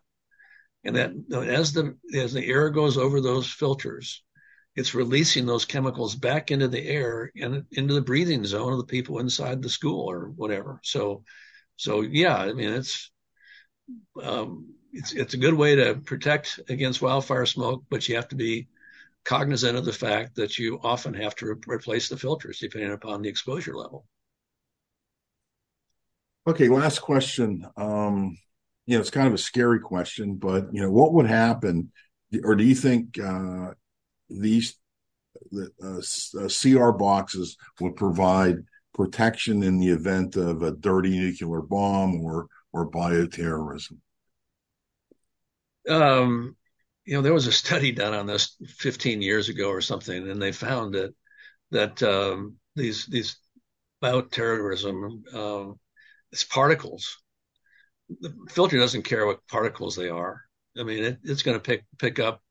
and 0.84 0.96
that 0.96 1.12
as 1.34 1.74
the 1.74 1.98
as 2.14 2.34
the 2.34 2.46
air 2.46 2.70
goes 2.70 2.98
over 2.98 3.20
those 3.20 3.52
filters, 3.52 4.24
it's 4.76 4.96
releasing 4.96 5.46
those 5.46 5.66
chemicals 5.66 6.16
back 6.16 6.50
into 6.50 6.68
the 6.68 6.88
air 6.88 7.32
and 7.36 7.66
into 7.72 7.94
the 7.94 8.02
breathing 8.02 8.46
zone 8.46 8.72
of 8.72 8.80
the 8.80 8.86
people 8.86 9.20
inside 9.20 9.62
the 9.62 9.70
school 9.70 10.10
or 10.10 10.30
whatever. 10.30 10.80
So, 10.84 11.24
so 11.76 12.02
yeah, 12.02 12.38
I 12.38 12.54
mean 12.54 12.72
it's 12.72 13.12
um, 14.22 14.74
it's 14.94 15.14
it's 15.14 15.34
a 15.34 15.38
good 15.38 15.54
way 15.54 15.76
to 15.76 15.96
protect 15.96 16.60
against 16.70 17.02
wildfire 17.02 17.46
smoke, 17.46 17.84
but 17.90 18.08
you 18.08 18.16
have 18.16 18.28
to 18.30 18.36
be 18.36 18.68
cognizant 19.24 19.78
of 19.78 19.86
the 19.86 19.94
fact 19.94 20.36
that 20.36 20.58
you 20.58 20.80
often 20.84 21.14
have 21.14 21.36
to 21.36 21.46
re- 21.46 21.56
replace 21.68 22.10
the 22.10 22.18
filters 22.18 22.60
depending 22.60 22.92
upon 22.92 23.22
the 23.22 23.30
exposure 23.30 23.76
level. 23.76 24.06
Okay, 26.48 26.70
last 26.70 27.00
question. 27.00 27.68
Um, 27.78 28.38
you 28.88 28.98
know, 28.98 29.02
it's 29.02 29.12
kind 29.12 29.28
of 29.28 29.34
a 29.34 29.38
scary 29.38 29.80
question, 29.80 30.36
but 30.36 30.74
you 30.74 30.82
know, 30.82 30.92
what 30.92 31.14
would 31.14 31.28
happen, 31.28 31.92
or 32.44 32.56
do 32.56 32.64
you 32.64 32.76
think 32.76 33.20
uh, 33.20 33.72
these 34.30 34.76
the 35.52 35.70
uh, 35.82 36.44
uh 36.44 36.50
CR 36.50 36.92
boxes 36.92 37.58
would 37.80 37.96
provide 37.96 38.58
protection 38.94 39.64
in 39.64 39.80
the 39.80 39.90
event 39.90 40.36
of 40.36 40.62
a 40.62 40.72
dirty 40.72 41.18
nuclear 41.18 41.62
bomb 41.62 42.22
or 42.22 42.48
or 42.74 42.90
bioterrorism? 42.90 43.98
Um, 45.90 46.56
you 47.06 47.16
know, 47.16 47.22
there 47.22 47.34
was 47.34 47.48
a 47.48 47.52
study 47.52 47.92
done 47.92 48.14
on 48.14 48.28
this 48.28 48.56
15 48.78 49.22
years 49.22 49.50
ago 49.50 49.70
or 49.70 49.82
something, 49.82 50.30
and 50.30 50.42
they 50.42 50.52
found 50.52 50.94
that 50.96 51.14
that 51.72 52.04
um, 52.04 52.58
these 52.76 53.06
these 53.06 53.38
bioterrorism 54.04 55.34
um, 55.34 55.80
it's 56.32 56.44
particles. 56.44 57.18
The 58.10 58.34
filter 58.50 58.78
doesn't 58.78 59.04
care 59.04 59.26
what 59.26 59.48
particles 59.48 59.96
they 59.96 60.10
are. 60.10 60.42
I 60.78 60.84
mean, 60.84 61.04
it, 61.04 61.20
it's 61.24 61.44
going 61.44 61.58
to 61.58 61.62
pick 61.64 61.86
pick 61.98 62.20
up 62.20 62.42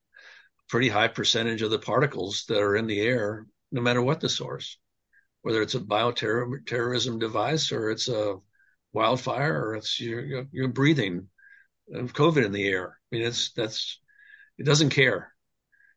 pretty 0.69 0.89
high 0.89 1.09
percentage 1.09 1.63
of 1.63 1.71
the 1.71 1.79
particles 1.79 2.45
that 2.49 2.61
are 2.61 2.77
in 2.77 2.87
the 2.87 3.01
air, 3.01 3.47
no 3.73 3.81
matter 3.81 4.01
what 4.01 4.21
the 4.21 4.29
source, 4.29 4.79
whether 5.43 5.63
it's 5.63 5.75
a 5.75 5.81
bioterrorism 5.81 7.19
device 7.19 7.73
or 7.73 7.91
it's 7.91 8.09
a 8.09 8.37
wildfire 8.93 9.63
or 9.63 9.75
it's 9.77 10.01
you're, 10.01 10.47
you're 10.53 10.69
breathing 10.69 11.29
COVID 11.93 12.45
in 12.45 12.53
the 12.53 12.67
air. 12.67 12.99
I 13.13 13.17
mean, 13.17 13.27
it's 13.27 13.53
that's 13.53 14.01
it 14.59 14.65
doesn't 14.65 14.91
care. 14.91 15.33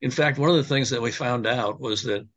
In 0.02 0.12
fact, 0.12 0.38
one 0.38 0.50
of 0.50 0.56
the 0.56 0.64
things 0.64 0.90
that 0.90 1.02
we 1.02 1.12
found 1.12 1.48
out 1.48 1.80
was 1.80 2.04
that 2.04 2.28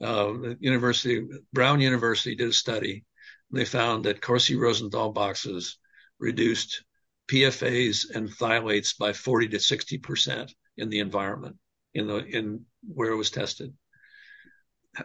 uh, 0.00 0.32
the 0.32 0.56
University 0.60 1.26
Brown 1.52 1.80
University 1.80 2.34
did 2.34 2.48
a 2.48 2.52
study. 2.52 3.04
And 3.50 3.60
They 3.60 3.64
found 3.64 4.04
that 4.04 4.22
Corsi 4.22 4.56
Rosenthal 4.56 5.12
boxes 5.12 5.78
reduced 6.18 6.84
PFAS 7.30 8.14
and 8.14 8.30
phthalates 8.30 8.96
by 8.96 9.12
40 9.12 9.48
to 9.48 9.60
60 9.60 9.98
percent 9.98 10.54
in 10.76 10.88
the 10.88 11.00
environment 11.00 11.56
in 11.94 12.06
the 12.06 12.16
in 12.18 12.64
where 12.82 13.10
it 13.10 13.16
was 13.16 13.30
tested. 13.30 13.72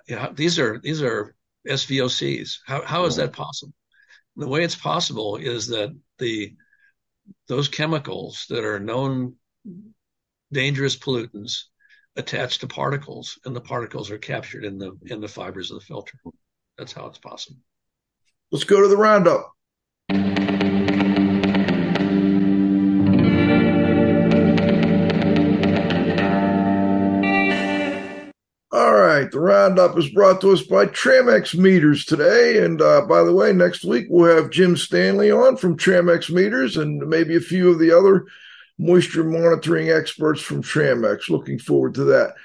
Yeah, 0.08 0.32
these 0.34 0.60
are 0.60 0.80
these 0.80 1.02
are 1.02 1.36
SVOCs. 1.68 2.58
How 2.66 2.84
how 2.86 3.06
is 3.06 3.18
that 3.18 3.34
possible? 3.34 3.74
The 4.38 4.48
way 4.48 4.64
it's 4.64 4.76
possible 4.76 5.38
is 5.38 5.68
that 5.68 5.98
the 6.20 6.56
those 7.48 7.68
chemicals 7.68 8.46
that 8.50 8.64
are 8.64 8.80
known 8.80 9.36
dangerous 10.54 10.96
pollutants 10.96 11.64
attach 12.16 12.60
to 12.60 12.68
particles, 12.68 13.40
and 13.46 13.56
the 13.56 13.62
particles 13.62 14.12
are 14.12 14.18
captured 14.18 14.64
in 14.64 14.78
the 14.78 14.98
in 15.08 15.22
the 15.22 15.28
fibers 15.28 15.72
of 15.72 15.80
the 15.80 15.86
filter. 15.86 16.18
That's 16.78 16.94
how 16.94 17.08
it's 17.08 17.18
possible. 17.18 17.60
Let's 18.52 18.64
go 18.64 18.82
to 18.82 18.88
the 18.88 18.96
roundup. 18.96 19.52
Right, 29.28 29.32
the 29.32 29.40
roundup 29.40 29.98
is 29.98 30.10
brought 30.10 30.42
to 30.42 30.52
us 30.52 30.62
by 30.62 30.86
Tramex 30.86 31.56
Meters 31.56 32.06
today. 32.06 32.64
And 32.64 32.82
uh, 32.82 33.02
by 33.02 33.24
the 33.24 33.34
way, 33.34 33.52
next 33.52 33.84
week 33.84 34.08
we'll 34.10 34.36
have 34.36 34.52
Jim 34.52 34.78
Stanley 34.78 35.32
on 35.32 35.58
from 35.58 35.78
Tramex 35.78 36.30
Meters 36.30 36.78
and 36.78 37.00
maybe 37.08 37.36
a 37.36 37.42
few 37.42 37.70
of 37.70 37.80
the 37.80 37.92
other 37.92 38.26
moisture 38.78 39.24
monitoring 39.24 39.90
experts 39.90 40.42
from 40.42 40.64
Tramex. 40.64 41.30
Looking 41.30 41.60
forward 41.60 41.96
to 41.96 42.06
that. 42.06 42.36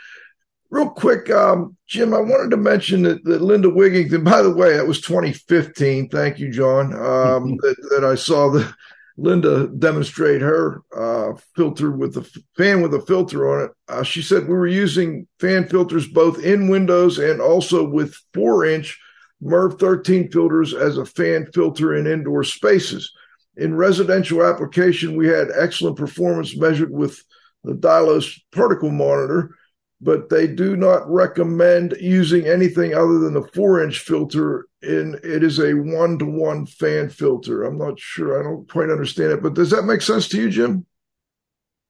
Real 0.71 0.89
quick, 0.89 1.31
um, 1.31 1.77
Jim, 1.87 2.15
I 2.15 2.21
wanted 2.21 2.51
to 2.51 2.57
mention 2.57 3.03
that, 3.03 3.23
that, 3.25 3.43
Linda 3.43 3.69
Wigington, 3.69 4.25
by 4.31 4.43
the 4.43 4.55
way, 4.55 4.77
that 4.77 4.87
was 4.87 5.01
2015. 5.03 6.09
Thank 6.09 6.39
you, 6.39 6.51
John, 6.51 6.95
um, 6.95 7.57
that, 7.63 7.77
that, 7.91 8.05
I 8.05 8.15
saw 8.15 8.51
the 8.51 8.75
Linda 9.19 9.69
demonstrate 9.79 10.41
her 10.41 10.83
uh, 10.97 11.35
filter 11.55 11.91
with 11.91 12.15
the 12.15 12.43
fan 12.57 12.81
with 12.81 12.95
a 12.95 13.01
filter 13.03 13.51
on 13.53 13.65
it. 13.67 13.71
Uh, 13.89 14.03
she 14.03 14.23
said 14.23 14.49
we 14.49 14.55
were 14.55 14.67
using 14.67 15.27
fan 15.39 15.69
filters 15.69 16.09
both 16.09 16.43
in 16.43 16.69
windows 16.69 17.19
and 17.19 17.41
also 17.41 17.87
with 17.87 18.17
four 18.33 18.65
inch 18.65 18.99
MERV 19.43 19.79
13 19.79 20.31
filters 20.31 20.73
as 20.73 20.99
a 20.99 21.05
fan 21.05 21.47
filter 21.53 21.95
in 21.95 22.07
indoor 22.07 22.45
spaces. 22.45 23.13
In 23.57 23.75
residential 23.75 24.43
application, 24.43 25.17
we 25.17 25.27
had 25.27 25.49
excellent 25.55 25.97
performance 25.97 26.57
measured 26.57 26.91
with 26.91 27.23
the 27.65 27.75
Dylos 27.75 28.41
particle 28.51 28.91
monitor, 28.91 29.57
but 30.03 30.29
they 30.29 30.49
do 30.49 30.77
not 30.77 31.09
recommend 31.09 31.95
using 32.01 32.47
anything 32.47 32.93
other 32.93 33.21
than 33.21 33.35
the 33.35 33.49
four 33.55 33.83
inch 33.83 34.01
filter. 34.01 34.67
In 34.83 35.19
it 35.23 35.45
is 35.45 35.61
a 35.61 35.75
one 35.75 36.19
to 36.19 36.25
one 36.25 36.67
fan 36.67 37.09
filter. 37.09 37.63
I'm 37.63 37.79
not 37.79 38.01
sure. 38.01 38.41
I 38.41 38.43
don't 38.43 38.69
quite 38.69 38.91
understand 38.91 39.31
it, 39.31 39.43
but 39.43 39.55
does 39.55 39.71
that 39.71 39.85
make 39.85 40.03
sense 40.03 40.29
to 40.29 40.39
you, 40.39 40.51
Jim? 40.51 40.85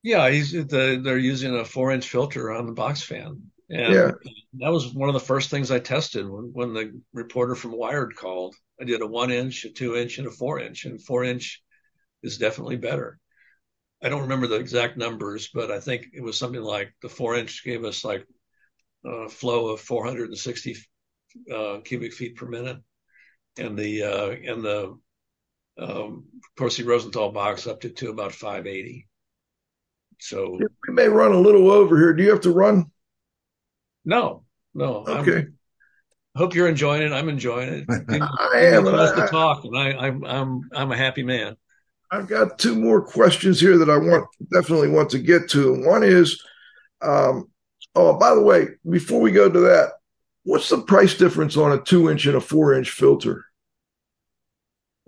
Yeah, 0.02 0.28
the, 0.28 1.00
they're 1.02 1.16
using 1.16 1.56
a 1.56 1.64
four 1.64 1.90
inch 1.90 2.06
filter 2.06 2.52
on 2.52 2.66
the 2.66 2.72
box 2.72 3.02
fan. 3.02 3.40
And 3.70 3.94
yeah. 3.94 4.10
that 4.58 4.70
was 4.70 4.92
one 4.92 5.08
of 5.08 5.14
the 5.14 5.20
first 5.20 5.48
things 5.48 5.70
I 5.70 5.78
tested 5.78 6.28
when, 6.28 6.50
when 6.52 6.74
the 6.74 7.00
reporter 7.14 7.54
from 7.54 7.78
Wired 7.78 8.14
called. 8.14 8.54
I 8.78 8.84
did 8.84 9.00
a 9.00 9.06
one 9.06 9.30
inch, 9.30 9.64
a 9.64 9.70
two 9.70 9.96
inch, 9.96 10.18
and 10.18 10.26
a 10.26 10.30
four 10.30 10.60
inch, 10.60 10.84
and 10.84 11.02
four 11.02 11.24
inch 11.24 11.62
is 12.22 12.36
definitely 12.36 12.76
better. 12.76 13.18
I 14.02 14.08
don't 14.08 14.22
remember 14.22 14.46
the 14.46 14.56
exact 14.56 14.96
numbers, 14.96 15.50
but 15.54 15.70
I 15.70 15.78
think 15.78 16.08
it 16.12 16.22
was 16.22 16.38
something 16.38 16.60
like 16.60 16.92
the 17.02 17.08
four 17.08 17.36
inch 17.36 17.64
gave 17.64 17.84
us 17.84 18.04
like 18.04 18.26
a 19.04 19.28
flow 19.28 19.68
of 19.68 19.80
460 19.80 20.76
uh, 21.52 21.78
cubic 21.84 22.12
feet 22.12 22.36
per 22.36 22.46
minute, 22.46 22.78
and 23.58 23.78
the 23.78 24.02
uh, 24.02 24.30
and 24.30 24.64
the 24.64 24.98
um, 25.78 26.24
Corsi 26.58 26.82
Rosenthal 26.82 27.32
box 27.32 27.66
up 27.66 27.80
to, 27.82 27.90
to 27.90 28.10
about 28.10 28.32
580. 28.32 29.06
So 30.18 30.58
we 30.86 30.94
may 30.94 31.08
run 31.08 31.32
a 31.32 31.40
little 31.40 31.70
over 31.70 31.96
here. 31.96 32.12
Do 32.12 32.22
you 32.22 32.30
have 32.30 32.42
to 32.42 32.52
run? 32.52 32.90
No, 34.04 34.44
no. 34.74 35.04
Okay. 35.06 35.38
I'm, 35.38 35.58
hope 36.36 36.54
you're 36.54 36.68
enjoying 36.68 37.02
it. 37.02 37.12
I'm 37.12 37.28
enjoying 37.28 37.68
it. 37.68 37.86
I 38.22 38.58
am. 38.58 38.86
I, 38.86 39.14
to 39.14 39.28
talk, 39.30 39.64
and 39.64 39.76
I, 39.76 39.92
I'm 39.92 40.24
I'm 40.24 40.68
I'm 40.74 40.92
a 40.92 40.96
happy 40.96 41.22
man. 41.22 41.56
I've 42.12 42.28
got 42.28 42.58
two 42.58 42.76
more 42.76 43.00
questions 43.00 43.58
here 43.58 43.78
that 43.78 43.88
I 43.88 43.96
want 43.96 44.26
definitely 44.52 44.88
want 44.88 45.08
to 45.10 45.18
get 45.18 45.48
to. 45.50 45.82
One 45.82 46.02
is, 46.02 46.44
um, 47.00 47.50
oh, 47.94 48.18
by 48.18 48.34
the 48.34 48.42
way, 48.42 48.68
before 48.88 49.18
we 49.18 49.30
go 49.30 49.48
to 49.48 49.60
that, 49.60 49.92
what's 50.44 50.68
the 50.68 50.82
price 50.82 51.14
difference 51.14 51.56
on 51.56 51.72
a 51.72 51.80
two 51.80 52.10
inch 52.10 52.26
and 52.26 52.36
a 52.36 52.40
four 52.40 52.74
inch 52.74 52.90
filter? 52.90 53.46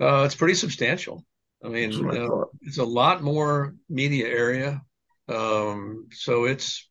Uh, 0.01 0.23
it's 0.25 0.35
pretty 0.35 0.55
substantial. 0.55 1.23
I 1.63 1.69
mean, 1.69 1.93
uh, 1.93 2.45
it's 2.63 2.79
a 2.79 2.85
lot 2.85 3.23
more 3.23 3.75
media 3.91 4.27
area, 4.27 4.83
um, 5.29 6.09
so 6.11 6.45
it's 6.45 6.89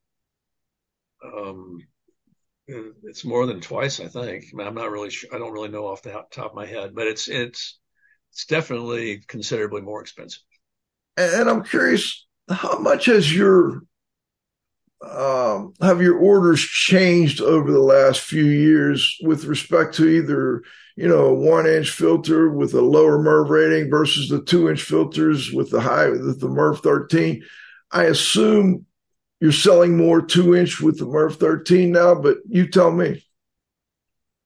um, 1.26 1.80
it's 2.68 3.26
more 3.26 3.48
than 3.48 3.62
twice, 3.62 4.00
I 4.00 4.08
think. 4.08 4.46
I 4.60 4.64
am 4.64 4.76
not 4.76 4.92
really 4.92 5.10
sure. 5.10 5.30
I 5.34 5.40
don't 5.40 5.52
really 5.52 5.70
know 5.70 5.88
off 5.88 6.04
the 6.04 6.24
top 6.32 6.52
of 6.52 6.56
my 6.56 6.66
head, 6.66 6.94
but 6.94 7.08
it's 7.08 7.28
it's 7.28 7.80
it's 8.34 8.46
definitely 8.46 9.22
considerably 9.28 9.82
more 9.82 10.02
expensive. 10.02 10.42
And 11.16 11.48
I'm 11.48 11.64
curious, 11.64 12.26
how 12.50 12.80
much 12.80 13.06
has 13.06 13.34
your 13.34 13.84
um, 15.08 15.74
have 15.82 16.02
your 16.02 16.18
orders 16.18 16.62
changed 16.62 17.42
over 17.42 17.72
the 17.72 17.80
last 17.80 18.22
few 18.22 18.46
years 18.46 19.18
with 19.22 19.46
respect 19.46 19.96
to 19.96 20.08
either 20.08 20.64
you 20.96 21.08
know 21.08 21.26
a 21.26 21.34
one 21.34 21.68
inch 21.68 21.92
filter 21.92 22.50
with 22.50 22.74
a 22.74 22.82
lower 22.82 23.20
MERV 23.20 23.50
rating 23.50 23.90
versus 23.92 24.30
the 24.30 24.42
two 24.42 24.70
inch 24.70 24.82
filters 24.82 25.52
with 25.52 25.70
the 25.70 25.82
high 25.82 26.10
with 26.10 26.40
the 26.40 26.48
MERV 26.48 26.82
13? 26.82 27.44
I 27.92 28.06
assume 28.06 28.88
you're 29.40 29.52
selling 29.52 29.96
more 29.96 30.24
two 30.24 30.56
inch 30.56 30.82
with 30.82 30.98
the 30.98 31.06
MERV 31.06 31.36
13 31.36 31.92
now, 31.92 32.16
but 32.16 32.38
you 32.48 32.68
tell 32.68 32.92
me. 32.92 33.24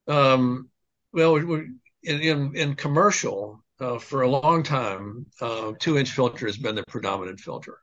Um, 0.08 0.70
well, 1.14 1.36
in, 1.36 1.80
in, 2.04 2.56
in 2.56 2.76
commercial, 2.76 3.64
uh, 3.80 4.00
for 4.00 4.22
a 4.22 4.30
long 4.30 4.64
time, 4.64 5.26
uh, 5.42 5.74
two 5.80 5.98
inch 5.98 6.12
filter 6.12 6.46
has 6.48 6.58
been 6.58 6.76
the 6.76 6.84
predominant 6.88 7.40
filter. 7.40 7.80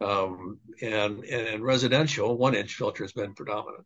Um, 0.00 0.60
and, 0.82 1.24
and 1.24 1.48
in 1.48 1.62
residential, 1.62 2.36
one 2.36 2.54
inch 2.54 2.74
filter 2.74 3.04
has 3.04 3.12
been 3.12 3.34
predominant. 3.34 3.84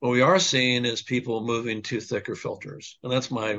What 0.00 0.10
we 0.10 0.20
are 0.20 0.38
seeing 0.38 0.84
is 0.84 1.02
people 1.02 1.44
moving 1.44 1.82
to 1.82 2.00
thicker 2.00 2.36
filters. 2.36 2.98
And 3.02 3.12
that's 3.12 3.30
my 3.30 3.58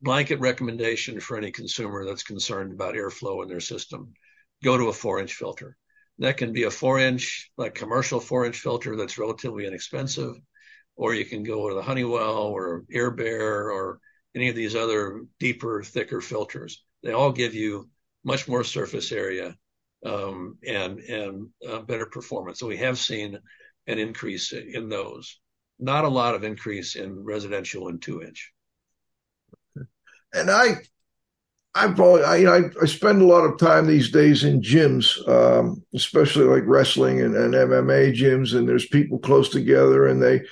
blanket 0.00 0.40
recommendation 0.40 1.20
for 1.20 1.36
any 1.36 1.50
consumer 1.50 2.04
that's 2.04 2.22
concerned 2.22 2.72
about 2.72 2.94
airflow 2.94 3.42
in 3.42 3.48
their 3.48 3.60
system. 3.60 4.14
Go 4.62 4.78
to 4.78 4.88
a 4.88 4.92
four 4.92 5.20
inch 5.20 5.34
filter. 5.34 5.76
That 6.18 6.38
can 6.38 6.52
be 6.52 6.62
a 6.62 6.70
four 6.70 6.98
inch, 6.98 7.50
like 7.58 7.74
commercial 7.74 8.20
four 8.20 8.46
inch 8.46 8.60
filter 8.60 8.96
that's 8.96 9.18
relatively 9.18 9.66
inexpensive, 9.66 10.34
or 10.96 11.14
you 11.14 11.26
can 11.26 11.42
go 11.42 11.66
with 11.66 11.76
a 11.76 11.82
Honeywell 11.82 12.38
or 12.38 12.84
Air 12.90 13.10
Bear 13.10 13.70
or 13.70 14.00
any 14.36 14.50
of 14.50 14.54
these 14.54 14.76
other 14.76 15.24
deeper, 15.40 15.82
thicker 15.82 16.20
filters. 16.20 16.84
They 17.02 17.12
all 17.12 17.32
give 17.32 17.54
you 17.54 17.88
much 18.22 18.46
more 18.46 18.62
surface 18.62 19.10
area 19.10 19.56
um, 20.04 20.58
and 20.66 20.98
and 21.00 21.48
uh, 21.66 21.80
better 21.80 22.06
performance. 22.06 22.60
So 22.60 22.66
we 22.66 22.76
have 22.76 22.98
seen 22.98 23.38
an 23.86 23.98
increase 23.98 24.52
in 24.52 24.88
those. 24.88 25.40
Not 25.78 26.04
a 26.04 26.08
lot 26.08 26.34
of 26.34 26.44
increase 26.44 26.96
in 26.96 27.24
residential 27.24 27.88
and 27.88 28.00
two 28.00 28.22
inch. 28.22 28.52
And 30.34 30.50
I, 30.50 30.76
I've 31.74 31.98
always, 32.00 32.24
I, 32.24 32.36
you 32.36 32.46
know, 32.46 32.52
I, 32.52 32.82
I, 32.82 32.86
spend 32.86 33.22
a 33.22 33.26
lot 33.26 33.44
of 33.44 33.58
time 33.58 33.86
these 33.86 34.10
days 34.10 34.44
in 34.44 34.60
gyms, 34.60 35.26
um, 35.28 35.82
especially 35.94 36.44
like 36.44 36.64
wrestling 36.66 37.20
and, 37.20 37.34
and 37.34 37.54
MMA 37.54 38.14
gyms, 38.14 38.54
and 38.54 38.68
there's 38.68 38.86
people 38.86 39.18
close 39.18 39.48
together, 39.48 40.06
and 40.06 40.22
they, 40.22 40.42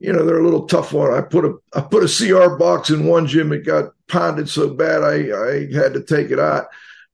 you 0.00 0.12
know, 0.12 0.24
they're 0.24 0.40
a 0.40 0.44
little 0.44 0.66
tough 0.66 0.92
one. 0.94 1.12
I 1.12 1.20
put 1.20 1.44
a 1.44 1.54
I 1.74 1.82
put 1.82 2.02
a 2.02 2.08
CR 2.08 2.56
box 2.56 2.90
in 2.90 3.06
one 3.06 3.26
gym. 3.26 3.52
It 3.52 3.66
got 3.66 3.92
pounded 4.08 4.48
so 4.48 4.70
bad 4.74 5.02
I 5.02 5.14
I 5.14 5.72
had 5.72 5.92
to 5.92 6.02
take 6.02 6.30
it 6.30 6.40
out. 6.40 6.66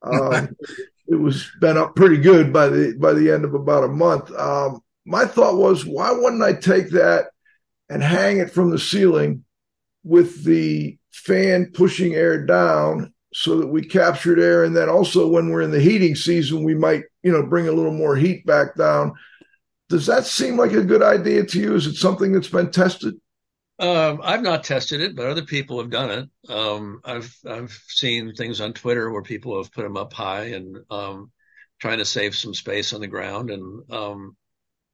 Um, 0.02 0.56
it 1.08 1.16
was 1.16 1.50
been 1.60 1.76
up 1.76 1.96
pretty 1.96 2.16
good 2.16 2.52
by 2.52 2.68
the 2.68 2.96
by 2.98 3.12
the 3.12 3.30
end 3.30 3.44
of 3.44 3.54
about 3.54 3.84
a 3.84 3.88
month. 3.88 4.30
Um, 4.32 4.80
my 5.04 5.24
thought 5.24 5.56
was, 5.56 5.84
why 5.84 6.12
wouldn't 6.12 6.42
I 6.42 6.52
take 6.52 6.90
that 6.90 7.26
and 7.88 8.02
hang 8.02 8.38
it 8.38 8.52
from 8.52 8.70
the 8.70 8.78
ceiling 8.78 9.44
with 10.04 10.44
the 10.44 10.96
fan 11.12 11.70
pushing 11.72 12.14
air 12.14 12.44
down 12.44 13.12
so 13.32 13.58
that 13.58 13.66
we 13.66 13.84
captured 13.84 14.38
air, 14.38 14.62
and 14.62 14.76
then 14.76 14.88
also 14.88 15.28
when 15.28 15.50
we're 15.50 15.60
in 15.60 15.72
the 15.72 15.80
heating 15.80 16.14
season, 16.14 16.62
we 16.62 16.76
might 16.76 17.02
you 17.24 17.32
know 17.32 17.42
bring 17.42 17.66
a 17.66 17.72
little 17.72 17.92
more 17.92 18.14
heat 18.14 18.46
back 18.46 18.76
down 18.76 19.12
does 19.88 20.06
that 20.06 20.26
seem 20.26 20.56
like 20.56 20.72
a 20.72 20.82
good 20.82 21.02
idea 21.02 21.44
to 21.44 21.60
you? 21.60 21.74
Is 21.74 21.86
it 21.86 21.94
something 21.94 22.32
that's 22.32 22.48
been 22.48 22.70
tested? 22.70 23.14
Um, 23.78 24.20
I've 24.22 24.42
not 24.42 24.64
tested 24.64 25.00
it, 25.00 25.14
but 25.14 25.26
other 25.26 25.44
people 25.44 25.78
have 25.80 25.90
done 25.90 26.10
it. 26.10 26.50
Um, 26.50 27.00
I've 27.04 27.34
I've 27.46 27.78
seen 27.88 28.34
things 28.34 28.60
on 28.60 28.72
Twitter 28.72 29.10
where 29.10 29.22
people 29.22 29.62
have 29.62 29.72
put 29.72 29.82
them 29.82 29.98
up 29.98 30.12
high 30.14 30.46
and 30.46 30.78
um, 30.90 31.30
trying 31.78 31.98
to 31.98 32.06
save 32.06 32.34
some 32.34 32.54
space 32.54 32.94
on 32.94 33.02
the 33.02 33.06
ground, 33.06 33.50
and 33.50 33.82
um, 33.92 34.36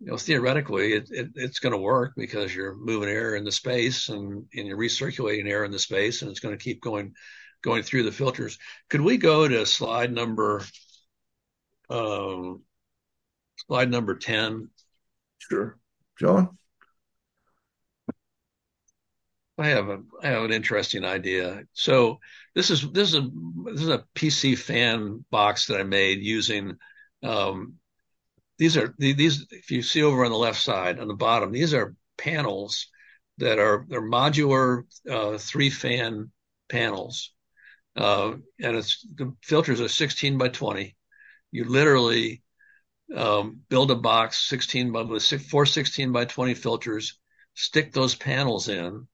you 0.00 0.08
know 0.08 0.16
theoretically 0.16 0.94
it, 0.94 1.08
it, 1.10 1.28
it's 1.36 1.60
going 1.60 1.72
to 1.72 1.78
work 1.78 2.14
because 2.16 2.52
you're 2.52 2.74
moving 2.74 3.08
air 3.08 3.36
in 3.36 3.44
the 3.44 3.52
space 3.52 4.08
and, 4.08 4.46
and 4.52 4.66
you're 4.66 4.76
recirculating 4.76 5.48
air 5.48 5.64
in 5.64 5.70
the 5.70 5.78
space, 5.78 6.22
and 6.22 6.30
it's 6.30 6.40
going 6.40 6.56
to 6.56 6.62
keep 6.62 6.80
going 6.80 7.14
going 7.62 7.84
through 7.84 8.02
the 8.02 8.10
filters. 8.10 8.58
Could 8.90 9.02
we 9.02 9.16
go 9.16 9.46
to 9.46 9.64
slide 9.64 10.12
number 10.12 10.64
um, 11.88 12.62
slide 13.68 13.90
number 13.92 14.16
ten? 14.16 14.70
Sure. 15.48 15.78
John? 16.18 16.56
I 19.58 19.68
have 19.68 19.88
a 19.88 20.02
I 20.22 20.28
have 20.28 20.44
an 20.44 20.52
interesting 20.52 21.04
idea. 21.04 21.62
So 21.72 22.18
this 22.54 22.70
is 22.70 22.90
this 22.92 23.08
is 23.08 23.14
a 23.16 23.30
this 23.64 23.82
is 23.82 23.88
a 23.88 24.04
PC 24.14 24.56
fan 24.56 25.24
box 25.30 25.66
that 25.66 25.78
I 25.78 25.84
made 25.84 26.20
using 26.20 26.76
um, 27.22 27.74
these 28.58 28.76
are 28.76 28.94
these 28.98 29.46
if 29.50 29.70
you 29.70 29.82
see 29.82 30.02
over 30.02 30.24
on 30.24 30.30
the 30.30 30.36
left 30.36 30.60
side 30.60 30.98
on 30.98 31.08
the 31.08 31.14
bottom 31.14 31.52
these 31.52 31.74
are 31.74 31.96
panels 32.18 32.88
that 33.38 33.58
are 33.58 33.86
they're 33.88 34.02
modular 34.02 34.84
uh, 35.10 35.38
three 35.38 35.70
fan 35.70 36.30
panels 36.68 37.32
uh, 37.96 38.32
and 38.60 38.76
it's 38.76 39.04
the 39.16 39.34
filters 39.42 39.80
are 39.80 39.88
16 39.88 40.38
by 40.38 40.48
20 40.48 40.96
you 41.50 41.64
literally 41.64 42.41
um, 43.14 43.60
build 43.68 43.90
a 43.90 43.96
box 43.96 44.38
16 44.48 44.92
by 44.92 45.18
four 45.18 45.66
16 45.66 46.12
by 46.12 46.24
20 46.24 46.54
filters, 46.54 47.18
stick 47.54 47.92
those 47.92 48.14
panels 48.14 48.68
in, 48.68 49.06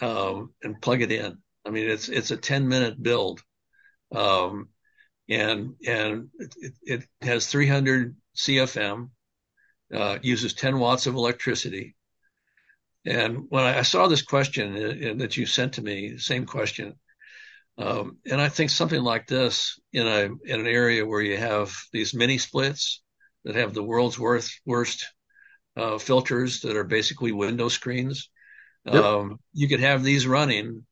um, 0.00 0.52
and 0.62 0.80
plug 0.80 1.02
it 1.02 1.12
in. 1.12 1.38
I 1.66 1.70
mean, 1.70 1.88
it's 1.88 2.08
it's 2.08 2.30
a 2.30 2.36
10 2.36 2.68
minute 2.68 3.02
build, 3.02 3.42
um, 4.14 4.68
and 5.28 5.74
and 5.86 6.28
it, 6.38 6.74
it, 6.82 7.04
has 7.20 7.46
300 7.46 8.16
CFM, 8.36 9.10
uh, 9.94 10.18
uses 10.22 10.54
10 10.54 10.78
watts 10.78 11.06
of 11.06 11.14
electricity. 11.14 11.96
And 13.06 13.46
when 13.48 13.64
I, 13.64 13.82
saw 13.82 14.08
this 14.08 14.22
question 14.22 14.76
uh, 14.76 15.14
that 15.18 15.36
you 15.36 15.46
sent 15.46 15.74
to 15.74 15.82
me, 15.82 16.18
same 16.18 16.44
question, 16.44 16.98
um, 17.80 18.18
and 18.30 18.40
I 18.40 18.48
think 18.48 18.70
something 18.70 19.02
like 19.02 19.26
this 19.26 19.78
in 19.92 20.06
a 20.06 20.28
in 20.44 20.60
an 20.60 20.66
area 20.66 21.06
where 21.06 21.22
you 21.22 21.38
have 21.38 21.74
these 21.92 22.12
mini 22.14 22.36
splits 22.36 23.02
that 23.44 23.54
have 23.54 23.72
the 23.72 23.82
world's 23.82 24.18
worst 24.18 24.60
worst 24.66 25.06
uh, 25.76 25.96
filters 25.98 26.60
that 26.60 26.76
are 26.76 26.84
basically 26.84 27.32
window 27.32 27.68
screens, 27.68 28.28
yep. 28.84 29.02
um, 29.02 29.38
you 29.54 29.66
could 29.66 29.80
have 29.80 30.02
these 30.02 30.26
running 30.26 30.84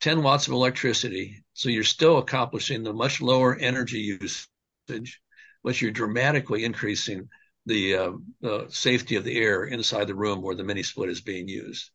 10 0.00 0.22
watts 0.22 0.46
of 0.46 0.52
electricity. 0.52 1.42
So 1.54 1.70
you're 1.70 1.82
still 1.82 2.18
accomplishing 2.18 2.84
the 2.84 2.92
much 2.92 3.20
lower 3.20 3.56
energy 3.56 4.18
usage, 4.20 5.20
but 5.64 5.80
you're 5.80 5.90
dramatically 5.90 6.64
increasing 6.64 7.28
the 7.66 7.96
uh, 7.96 8.60
safety 8.68 9.16
of 9.16 9.24
the 9.24 9.36
air 9.36 9.64
inside 9.64 10.06
the 10.06 10.14
room 10.14 10.40
where 10.40 10.54
the 10.54 10.64
mini 10.64 10.82
split 10.82 11.10
is 11.10 11.20
being 11.20 11.48
used. 11.48 11.90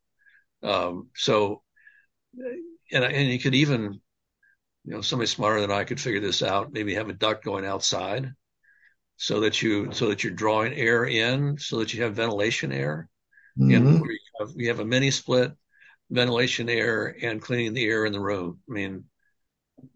Um, 0.62 1.10
so, 1.16 1.64
and, 2.92 3.04
and 3.04 3.28
you 3.30 3.40
could 3.40 3.56
even 3.56 4.02
you 4.86 4.94
know, 4.94 5.02
somebody 5.02 5.28
smarter 5.28 5.62
than 5.62 5.72
I 5.72 5.84
could 5.84 6.00
figure 6.00 6.20
this 6.20 6.44
out. 6.44 6.74
Maybe 6.74 6.96
have 6.96 7.10
a 7.10 7.14
duct 7.14 7.44
going 7.44 7.66
outside 7.66 8.34
so 9.18 9.42
that 9.42 9.62
you 9.62 9.92
so 9.94 10.10
that 10.10 10.24
you're 10.24 10.34
drawing 10.34 10.74
air 10.74 11.06
in, 11.06 11.58
so 11.58 11.80
that 11.80 11.94
you 11.94 12.04
have 12.04 12.16
ventilation 12.16 12.72
air. 12.72 13.10
Mm-hmm. 13.58 13.88
And 13.88 14.06
you 14.06 14.18
have, 14.40 14.52
you 14.56 14.68
have 14.70 14.80
a 14.80 14.86
mini 14.86 15.12
split, 15.12 15.52
ventilation 16.10 16.70
air, 16.70 17.16
and 17.22 17.42
cleaning 17.42 17.74
the 17.74 17.86
air 17.86 18.06
in 18.06 18.12
the 18.12 18.20
room. 18.20 18.60
I 18.70 18.74
mean, 18.74 19.06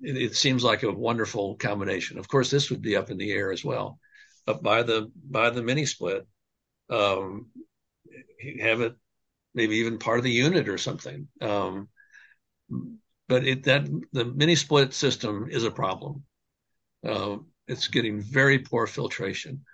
it, 0.01 0.17
it, 0.17 0.35
seems 0.35 0.63
like 0.63 0.83
a 0.83 0.91
wonderful 0.91 1.55
combination. 1.55 2.19
Of 2.19 2.27
course, 2.27 2.51
this 2.51 2.69
would 2.69 2.81
be 2.81 2.95
up 2.95 3.09
in 3.09 3.17
the 3.17 3.31
air 3.31 3.51
as 3.51 3.65
well, 3.65 3.99
up 4.47 4.61
by 4.61 4.83
the 4.83 5.11
by 5.29 5.49
the 5.49 5.63
mini 5.63 5.85
split. 5.85 6.27
Um, 6.89 7.47
have 8.61 8.81
it 8.81 8.95
maybe 9.53 9.77
even 9.77 9.97
part 9.97 10.19
of 10.19 10.23
the 10.23 10.31
unit 10.31 10.69
or 10.69 10.77
something. 10.77 11.27
Um, 11.41 11.89
but 13.27 13.45
it 13.45 13.63
that 13.63 13.85
the 14.13 14.25
mini 14.25 14.55
split 14.55 14.93
system 14.93 15.47
is 15.49 15.63
a 15.63 15.71
problem. 15.71 16.23
Uh, 17.07 17.37
it's 17.67 17.87
getting 17.87 18.21
very 18.21 18.59
poor 18.59 18.87
filtration. 18.87 19.65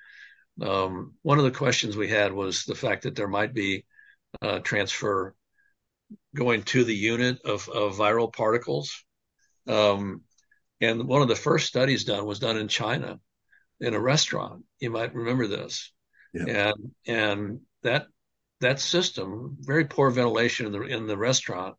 Um, 0.62 1.14
one 1.22 1.38
of 1.38 1.46
the 1.46 1.52
questions 1.52 1.96
we 1.96 2.10
had 2.10 2.34
was 2.34 2.66
the 2.66 2.76
fact 2.76 3.04
that 3.04 3.16
there 3.16 3.28
might 3.28 3.54
be 3.54 3.86
uh, 4.42 4.60
transfer 4.60 5.36
going 6.36 6.64
to 6.64 6.84
the 6.84 6.96
unit 6.96 7.40
of, 7.46 7.68
of 7.70 7.96
viral 7.96 8.32
particles. 8.32 9.04
Um, 9.68 10.22
and 10.82 11.08
one 11.08 11.22
of 11.22 11.28
the 11.28 11.36
first 11.36 11.68
studies 11.68 12.04
done 12.04 12.26
was 12.26 12.40
done 12.40 12.58
in 12.58 12.68
China 12.68 13.20
in 13.80 13.94
a 13.94 14.00
restaurant. 14.00 14.64
You 14.80 14.90
might 14.90 15.16
remember 15.16 15.48
this. 15.48 15.92
Yeah. 16.34 16.72
And 16.72 16.92
and 17.08 17.60
that 17.84 18.08
that 18.60 18.80
system, 18.80 19.58
very 19.60 19.86
poor 19.86 20.10
ventilation 20.10 20.66
in 20.66 20.72
the 20.72 20.82
in 20.82 21.08
the 21.08 21.18
restaurant, 21.18 21.76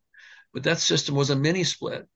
but 0.55 0.62
that 0.62 0.78
system 0.78 1.16
was 1.16 1.30
a 1.30 1.36
mini 1.36 1.64
split. 1.64 2.09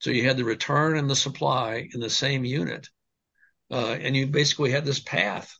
So 0.00 0.10
you 0.10 0.24
had 0.24 0.38
the 0.38 0.44
return 0.44 0.96
and 0.96 1.08
the 1.08 1.14
supply 1.14 1.88
in 1.92 2.00
the 2.00 2.10
same 2.10 2.44
unit. 2.44 2.88
Uh, 3.70 3.96
and 4.00 4.16
you 4.16 4.26
basically 4.26 4.70
had 4.70 4.86
this 4.86 5.00
path 5.00 5.54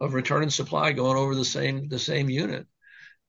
of 0.00 0.14
return 0.14 0.42
and 0.42 0.52
supply 0.52 0.92
going 0.92 1.18
over 1.18 1.34
the 1.34 1.44
same 1.44 1.88
the 1.88 1.98
same 1.98 2.30
unit. 2.30 2.66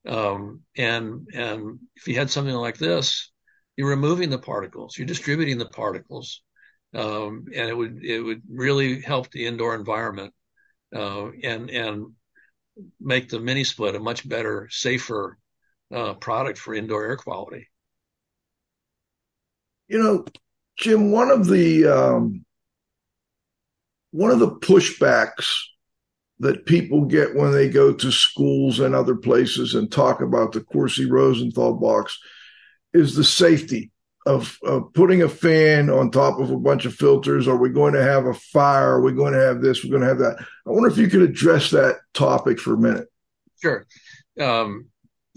Um, 0.08 0.62
and 0.78 1.28
and 1.34 1.80
if 1.96 2.08
you 2.08 2.16
had 2.16 2.30
something 2.30 2.56
like 2.56 2.78
this, 2.78 3.32
you're 3.76 3.90
removing 3.90 4.30
the 4.30 4.40
particles, 4.40 4.98
you're 4.98 5.08
distributing 5.08 5.58
the 5.58 5.66
particles, 5.66 6.42
um, 6.94 7.46
and 7.54 7.70
it 7.70 7.76
would 7.76 8.04
it 8.04 8.22
would 8.22 8.42
really 8.50 9.02
help 9.02 9.30
the 9.32 9.46
indoor 9.46 9.76
environment 9.76 10.34
uh, 10.96 11.32
and 11.44 11.70
and 11.70 12.14
make 13.02 13.28
the 13.30 13.40
mini 13.40 13.66
split 13.66 13.96
a 13.96 14.00
much 14.00 14.28
better, 14.28 14.70
safer 14.72 15.38
uh, 15.94 16.14
product 16.14 16.58
for 16.58 16.74
indoor 16.74 17.06
air 17.06 17.18
quality. 17.18 17.68
You 19.94 20.02
know, 20.02 20.26
Jim, 20.76 21.12
one 21.12 21.30
of 21.30 21.46
the 21.46 21.86
um, 21.86 22.44
one 24.10 24.32
of 24.32 24.40
the 24.40 24.50
pushbacks 24.50 25.46
that 26.40 26.66
people 26.66 27.06
get 27.06 27.36
when 27.36 27.52
they 27.52 27.70
go 27.70 27.94
to 27.94 28.12
schools 28.12 28.80
and 28.80 28.96
other 28.96 29.16
places 29.16 29.76
and 29.76 29.92
talk 29.92 30.20
about 30.20 30.52
the 30.52 30.62
Corsi 30.62 31.06
Rosenthal 31.06 31.76
box 31.76 32.18
is 32.92 33.16
the 33.16 33.24
safety 33.24 33.92
of, 34.26 34.58
of, 34.64 34.92
putting 34.94 35.22
a 35.22 35.30
fan 35.30 35.92
on 35.92 36.10
top 36.10 36.40
of 36.40 36.50
a 36.50 36.58
bunch 36.58 36.86
of 36.86 36.96
filters. 36.96 37.48
Are 37.48 37.56
we 37.58 37.70
going 37.70 37.94
to 37.94 38.04
have 38.04 38.26
a 38.26 38.34
fire? 38.34 38.96
Are 38.96 39.02
we 39.02 39.12
going 39.12 39.34
to 39.34 39.42
have 39.42 39.62
this? 39.62 39.84
We're 39.84 39.92
going 39.92 40.02
to 40.02 40.08
have 40.08 40.20
that. 40.20 40.38
I 40.66 40.72
wonder 40.72 40.90
if 40.90 40.98
you 40.98 41.08
could 41.08 41.22
address 41.22 41.70
that 41.70 41.98
topic 42.16 42.60
for 42.60 42.74
a 42.74 42.80
minute. 42.80 43.10
Sure. 43.62 43.86
Um, 44.40 44.88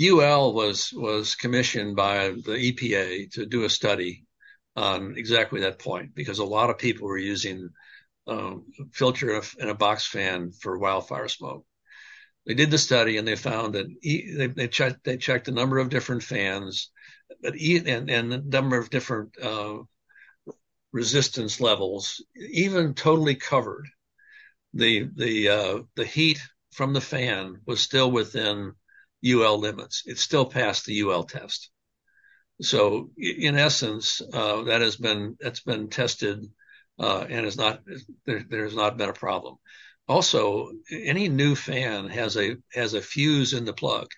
UL 0.01 0.55
was 0.55 0.95
was 0.95 1.35
commissioned 1.35 1.95
by 1.95 2.29
the 2.31 2.73
EPA 2.73 3.33
to 3.33 3.45
do 3.45 3.65
a 3.65 3.69
study 3.69 4.26
on 4.77 5.15
exactly 5.17 5.61
that 5.61 5.79
point 5.79 6.15
because 6.15 6.39
a 6.39 6.45
lot 6.45 6.71
of 6.71 6.79
people 6.79 7.07
were 7.07 7.19
using 7.19 7.71
um, 8.27 8.65
filter 8.93 9.41
in 9.59 9.69
a, 9.69 9.75
box 9.75 10.07
fan 10.07 10.53
for 10.53 10.79
wildfire 10.79 11.29
smoke. 11.29 11.65
They 12.47 12.55
did 12.55 12.71
the 12.71 12.79
study 12.79 13.17
and 13.17 13.27
they 13.27 13.37
found 13.37 13.75
that 13.75 13.87
they, 14.03 14.47
they, 14.49 14.69
checked 14.69 15.05
they 15.05 15.17
checked 15.17 15.49
a 15.49 15.53
number 15.53 15.79
of 15.79 15.89
different 15.89 16.23
fans, 16.23 16.91
but 17.43 17.55
and 17.55 18.11
and 18.11 18.33
a 18.33 18.39
number 18.43 18.79
of 18.79 18.91
different 18.91 19.37
uh, 19.43 19.79
resistance 20.93 21.61
levels, 21.61 22.25
even 22.37 22.95
totally 22.95 23.35
covered 23.35 23.87
the 24.75 25.09
the 25.17 25.49
uh, 25.49 25.79
the 25.95 26.05
heat 26.05 26.41
from 26.73 26.93
the 26.93 27.01
fan 27.01 27.61
was 27.67 27.81
still 27.81 28.11
within 28.11 28.73
UL 29.25 29.59
limits. 29.59 30.03
It 30.07 30.19
still 30.19 30.45
passed 30.45 30.85
the 30.85 31.01
UL 31.01 31.25
test. 31.25 31.71
So 32.61 33.11
in 33.17 33.57
essence, 33.57 34.21
uh, 34.33 34.63
that 34.65 34.81
has 34.81 34.97
been 34.97 35.37
that's 35.41 35.61
been 35.61 35.89
tested 35.89 36.45
uh, 36.99 37.27
and 37.29 37.47
is 37.47 37.57
not 37.57 37.83
there, 38.27 38.45
there's 38.49 38.75
not 38.75 38.97
been 38.97 39.11
a 39.11 39.15
problem. 39.15 39.57
Also, 40.09 40.71
any 40.91 41.29
new 41.29 41.55
fan 41.55 42.09
has 42.09 42.37
a 42.37 42.57
has 42.73 42.95
a 42.95 43.03
fuse 43.03 43.53
in 43.53 43.65
the 43.65 43.73
plug. 43.73 44.09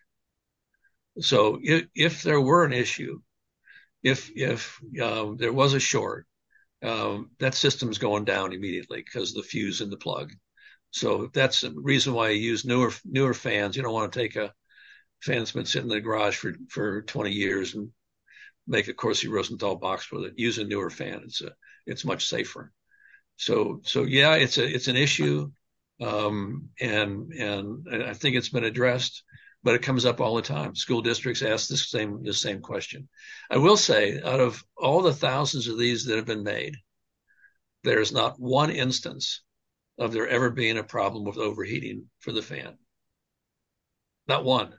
So 1.20 1.58
if, 1.62 1.86
if 1.94 2.22
there 2.22 2.40
were 2.40 2.64
an 2.64 2.72
issue, 2.72 3.20
if 4.02 4.30
if 4.36 4.80
um, 5.02 5.36
there 5.38 5.52
was 5.52 5.74
a 5.74 5.80
short, 5.80 6.26
um, 6.82 7.30
that 7.40 7.54
system's 7.54 7.98
going 7.98 8.24
down 8.24 8.52
immediately 8.52 9.02
because 9.02 9.34
the 9.34 9.42
fuse 9.42 9.80
in 9.80 9.90
the 9.90 9.96
plug. 9.96 10.32
So 10.92 11.30
that's 11.34 11.62
the 11.62 11.72
reason 11.72 12.14
why 12.14 12.30
you 12.30 12.40
use 12.40 12.64
newer 12.64 12.92
newer 13.04 13.34
fans. 13.34 13.76
You 13.76 13.82
don't 13.82 13.94
want 13.94 14.12
to 14.12 14.18
take 14.20 14.36
a 14.36 14.54
fan 15.22 15.38
that's 15.40 15.52
been 15.52 15.66
sitting 15.66 15.90
in 15.90 15.96
the 15.96 16.00
garage 16.02 16.36
for, 16.36 16.54
for 16.70 17.02
20 17.02 17.32
years 17.32 17.74
and 17.74 17.90
make 18.68 18.88
a 18.88 18.94
Corsi 18.94 19.28
Rosenthal 19.28 19.76
box 19.76 20.12
with 20.12 20.24
it. 20.24 20.34
Use 20.36 20.58
a 20.58 20.64
newer 20.64 20.90
fan. 20.90 21.22
It's 21.24 21.40
a, 21.40 21.50
it's 21.86 22.04
much 22.04 22.26
safer. 22.26 22.72
So 23.36 23.80
so 23.84 24.04
yeah, 24.04 24.34
it's 24.34 24.58
a 24.58 24.64
it's 24.64 24.88
an 24.88 24.96
issue, 24.96 25.50
um, 26.00 26.68
and 26.80 27.32
and 27.32 28.04
I 28.04 28.14
think 28.14 28.36
it's 28.36 28.50
been 28.50 28.64
addressed 28.64 29.22
but 29.62 29.74
it 29.74 29.82
comes 29.82 30.04
up 30.04 30.20
all 30.20 30.36
the 30.36 30.42
time. 30.42 30.74
School 30.74 31.02
districts 31.02 31.42
ask 31.42 31.68
the 31.68 31.76
same 31.76 32.22
the 32.22 32.32
same 32.32 32.60
question. 32.60 33.08
I 33.50 33.58
will 33.58 33.76
say, 33.76 34.20
out 34.22 34.40
of 34.40 34.64
all 34.76 35.02
the 35.02 35.12
thousands 35.12 35.68
of 35.68 35.78
these 35.78 36.04
that 36.04 36.16
have 36.16 36.26
been 36.26 36.44
made, 36.44 36.76
there's 37.84 38.12
not 38.12 38.38
one 38.38 38.70
instance 38.70 39.42
of 39.98 40.12
there 40.12 40.28
ever 40.28 40.50
being 40.50 40.78
a 40.78 40.84
problem 40.84 41.24
with 41.24 41.38
overheating 41.38 42.08
for 42.20 42.32
the 42.32 42.42
fan. 42.42 42.78
Not 44.28 44.44
one. 44.44 44.74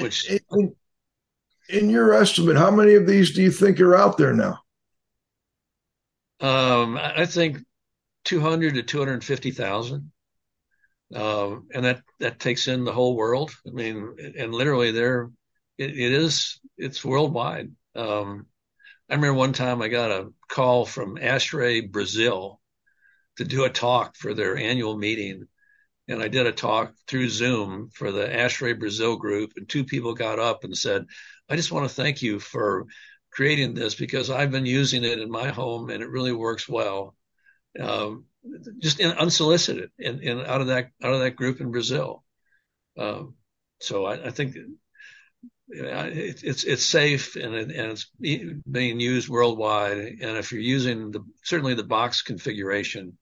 Which 0.00 0.30
in, 0.30 0.74
in 1.68 1.90
your 1.90 2.14
estimate, 2.14 2.56
how 2.56 2.70
many 2.70 2.94
of 2.94 3.06
these 3.06 3.34
do 3.34 3.42
you 3.42 3.50
think 3.50 3.80
are 3.80 3.96
out 3.96 4.16
there 4.16 4.32
now? 4.32 4.60
Um, 6.40 6.98
I 6.98 7.26
think 7.26 7.58
200 8.24 8.74
to 8.74 8.82
250,000 8.82 10.12
uh, 11.14 11.56
and 11.72 11.84
that 11.84 12.02
that 12.18 12.40
takes 12.40 12.66
in 12.66 12.84
the 12.84 12.92
whole 12.92 13.16
world. 13.16 13.52
I 13.66 13.70
mean, 13.70 14.16
and 14.38 14.52
literally, 14.52 14.90
there 14.90 15.30
it, 15.78 15.90
it 15.90 16.12
is 16.12 16.60
it's 16.76 17.04
worldwide. 17.04 17.70
Um, 17.94 18.46
I 19.08 19.14
remember 19.14 19.34
one 19.34 19.52
time 19.52 19.82
I 19.82 19.88
got 19.88 20.10
a 20.10 20.32
call 20.48 20.84
from 20.84 21.16
ASHRAE 21.16 21.92
Brazil 21.92 22.60
to 23.36 23.44
do 23.44 23.64
a 23.64 23.70
talk 23.70 24.16
for 24.16 24.34
their 24.34 24.56
annual 24.56 24.96
meeting, 24.96 25.46
and 26.08 26.20
I 26.20 26.28
did 26.28 26.46
a 26.46 26.52
talk 26.52 26.92
through 27.06 27.28
Zoom 27.28 27.90
for 27.94 28.10
the 28.10 28.26
ASHRAE 28.26 28.78
Brazil 28.78 29.16
group, 29.16 29.52
and 29.56 29.68
two 29.68 29.84
people 29.84 30.14
got 30.14 30.40
up 30.40 30.64
and 30.64 30.76
said, 30.76 31.06
"I 31.48 31.56
just 31.56 31.72
want 31.72 31.88
to 31.88 31.94
thank 31.94 32.22
you 32.22 32.40
for." 32.40 32.86
creating 33.36 33.74
this 33.74 33.94
because 33.94 34.30
I've 34.30 34.50
been 34.50 34.64
using 34.64 35.04
it 35.04 35.18
in 35.18 35.30
my 35.30 35.48
home 35.48 35.90
and 35.90 36.02
it 36.02 36.08
really 36.08 36.32
works 36.32 36.66
well. 36.66 37.14
Um, 37.78 38.24
just 38.78 38.98
in, 38.98 39.10
unsolicited 39.12 39.90
and, 39.98 40.40
out 40.40 40.62
of 40.62 40.68
that 40.68 40.90
out 41.02 41.12
of 41.12 41.20
that 41.20 41.36
group 41.36 41.60
in 41.60 41.70
Brazil. 41.70 42.24
Um, 42.98 43.34
so 43.80 44.06
I, 44.06 44.28
I 44.28 44.30
think 44.30 44.56
it, 45.68 46.44
it's 46.44 46.64
it's 46.64 46.84
safe 46.84 47.36
and 47.36 47.54
it, 47.54 47.70
and 47.70 47.92
it's 47.92 48.10
being 48.18 49.00
used 49.00 49.28
worldwide. 49.28 49.98
And 49.98 50.38
if 50.38 50.52
you're 50.52 50.60
using 50.60 51.10
the 51.10 51.20
certainly 51.44 51.74
the 51.74 51.84
box 51.84 52.22
configuration, 52.22 53.18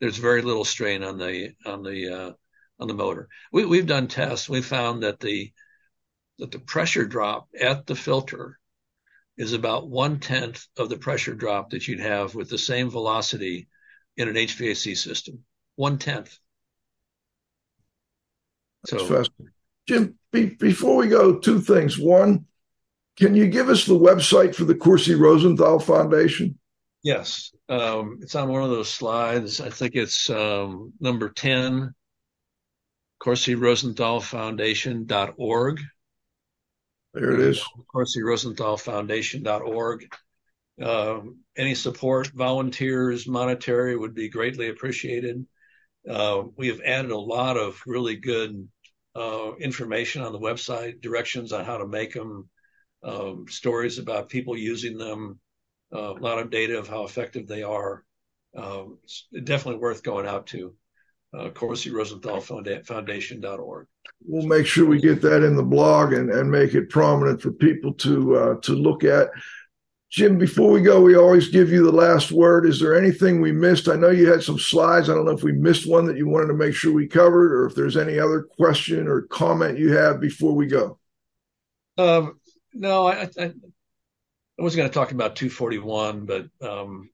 there's 0.00 0.16
very 0.16 0.40
little 0.40 0.64
strain 0.64 1.02
on 1.02 1.18
the 1.18 1.52
on 1.66 1.82
the 1.82 2.08
uh, 2.08 2.32
on 2.80 2.88
the 2.88 2.94
motor. 2.94 3.28
We, 3.52 3.66
we've 3.66 3.86
done 3.86 4.08
tests. 4.08 4.48
We 4.48 4.62
found 4.62 5.02
that 5.02 5.20
the 5.20 5.52
that 6.38 6.50
the 6.52 6.58
pressure 6.58 7.04
drop 7.04 7.48
at 7.58 7.86
the 7.86 7.96
filter 7.96 8.58
is 9.36 9.52
about 9.52 9.88
one 9.88 10.18
tenth 10.18 10.66
of 10.76 10.88
the 10.88 10.98
pressure 10.98 11.34
drop 11.34 11.70
that 11.70 11.86
you'd 11.86 12.00
have 12.00 12.34
with 12.34 12.48
the 12.48 12.58
same 12.58 12.90
velocity 12.90 13.68
in 14.16 14.28
an 14.28 14.34
HVAC 14.34 14.96
system, 14.96 15.44
one 15.76 15.98
tenth. 15.98 16.36
So, 18.86 19.24
Jim, 19.86 20.18
be, 20.32 20.46
before 20.46 20.96
we 20.96 21.08
go, 21.08 21.38
two 21.38 21.60
things. 21.60 21.98
One, 21.98 22.46
can 23.16 23.34
you 23.34 23.48
give 23.48 23.68
us 23.68 23.84
the 23.84 23.98
website 23.98 24.54
for 24.54 24.64
the 24.64 24.74
Corsi 24.74 25.14
Rosenthal 25.14 25.78
Foundation? 25.78 26.58
Yes, 27.02 27.52
um, 27.68 28.18
it's 28.22 28.34
on 28.34 28.48
one 28.48 28.62
of 28.62 28.70
those 28.70 28.90
slides. 28.90 29.60
I 29.60 29.70
think 29.70 29.94
it's 29.94 30.28
um, 30.30 30.92
number 31.00 31.28
10, 31.28 31.94
Corsi 33.20 33.54
Rosenthal 33.54 34.20
Foundation.org. 34.20 35.80
There 37.14 37.32
it 37.32 37.40
is. 37.40 37.64
Corsi 37.90 38.22
Rosenthal 38.22 38.76
Foundation.org. 38.76 40.06
Um, 40.80 41.38
any 41.56 41.74
support, 41.74 42.28
volunteers, 42.28 43.26
monetary 43.26 43.96
would 43.96 44.14
be 44.14 44.28
greatly 44.28 44.68
appreciated. 44.68 45.44
Uh, 46.08 46.44
we 46.56 46.68
have 46.68 46.80
added 46.80 47.10
a 47.10 47.18
lot 47.18 47.56
of 47.56 47.80
really 47.86 48.16
good 48.16 48.68
uh, 49.16 49.56
information 49.56 50.22
on 50.22 50.32
the 50.32 50.38
website, 50.38 51.00
directions 51.00 51.52
on 51.52 51.64
how 51.64 51.78
to 51.78 51.86
make 51.86 52.12
them, 52.12 52.48
um, 53.02 53.46
stories 53.48 53.98
about 53.98 54.28
people 54.28 54.56
using 54.56 54.98
them, 54.98 55.40
uh, 55.92 56.14
a 56.14 56.20
lot 56.20 56.38
of 56.38 56.50
data 56.50 56.78
of 56.78 56.88
how 56.88 57.04
effective 57.04 57.46
they 57.48 57.62
are. 57.62 58.04
Um, 58.56 58.98
it's 59.02 59.26
definitely 59.44 59.80
worth 59.80 60.02
going 60.02 60.26
out 60.26 60.48
to. 60.48 60.74
Uh, 61.36 61.50
Corsi 61.50 61.90
Rosenthal 61.90 62.40
Foundation.org. 62.40 63.86
We'll 64.24 64.46
make 64.46 64.66
sure 64.66 64.86
we 64.86 64.98
get 64.98 65.20
that 65.20 65.44
in 65.44 65.56
the 65.56 65.62
blog 65.62 66.14
and, 66.14 66.30
and 66.30 66.50
make 66.50 66.74
it 66.74 66.88
prominent 66.88 67.42
for 67.42 67.52
people 67.52 67.92
to 67.94 68.36
uh, 68.36 68.54
to 68.62 68.72
look 68.72 69.04
at. 69.04 69.28
Jim, 70.10 70.38
before 70.38 70.70
we 70.70 70.80
go, 70.80 71.02
we 71.02 71.16
always 71.16 71.48
give 71.48 71.70
you 71.70 71.84
the 71.84 71.92
last 71.92 72.32
word. 72.32 72.64
Is 72.64 72.80
there 72.80 72.96
anything 72.96 73.42
we 73.42 73.52
missed? 73.52 73.88
I 73.88 73.96
know 73.96 74.08
you 74.08 74.30
had 74.30 74.42
some 74.42 74.58
slides. 74.58 75.10
I 75.10 75.14
don't 75.14 75.26
know 75.26 75.32
if 75.32 75.42
we 75.42 75.52
missed 75.52 75.86
one 75.86 76.06
that 76.06 76.16
you 76.16 76.26
wanted 76.26 76.46
to 76.46 76.54
make 76.54 76.74
sure 76.74 76.94
we 76.94 77.06
covered, 77.06 77.52
or 77.52 77.66
if 77.66 77.74
there's 77.74 77.98
any 77.98 78.18
other 78.18 78.42
question 78.42 79.06
or 79.06 79.22
comment 79.22 79.78
you 79.78 79.92
have 79.92 80.18
before 80.18 80.54
we 80.54 80.66
go. 80.66 80.98
Um, 81.98 82.40
no, 82.72 83.06
I, 83.06 83.28
I, 83.38 83.44
I 83.44 84.62
was 84.62 84.74
going 84.74 84.88
to 84.88 84.94
talk 84.94 85.12
about 85.12 85.36
241, 85.36 86.24
but 86.24 86.46
um, 86.62 87.10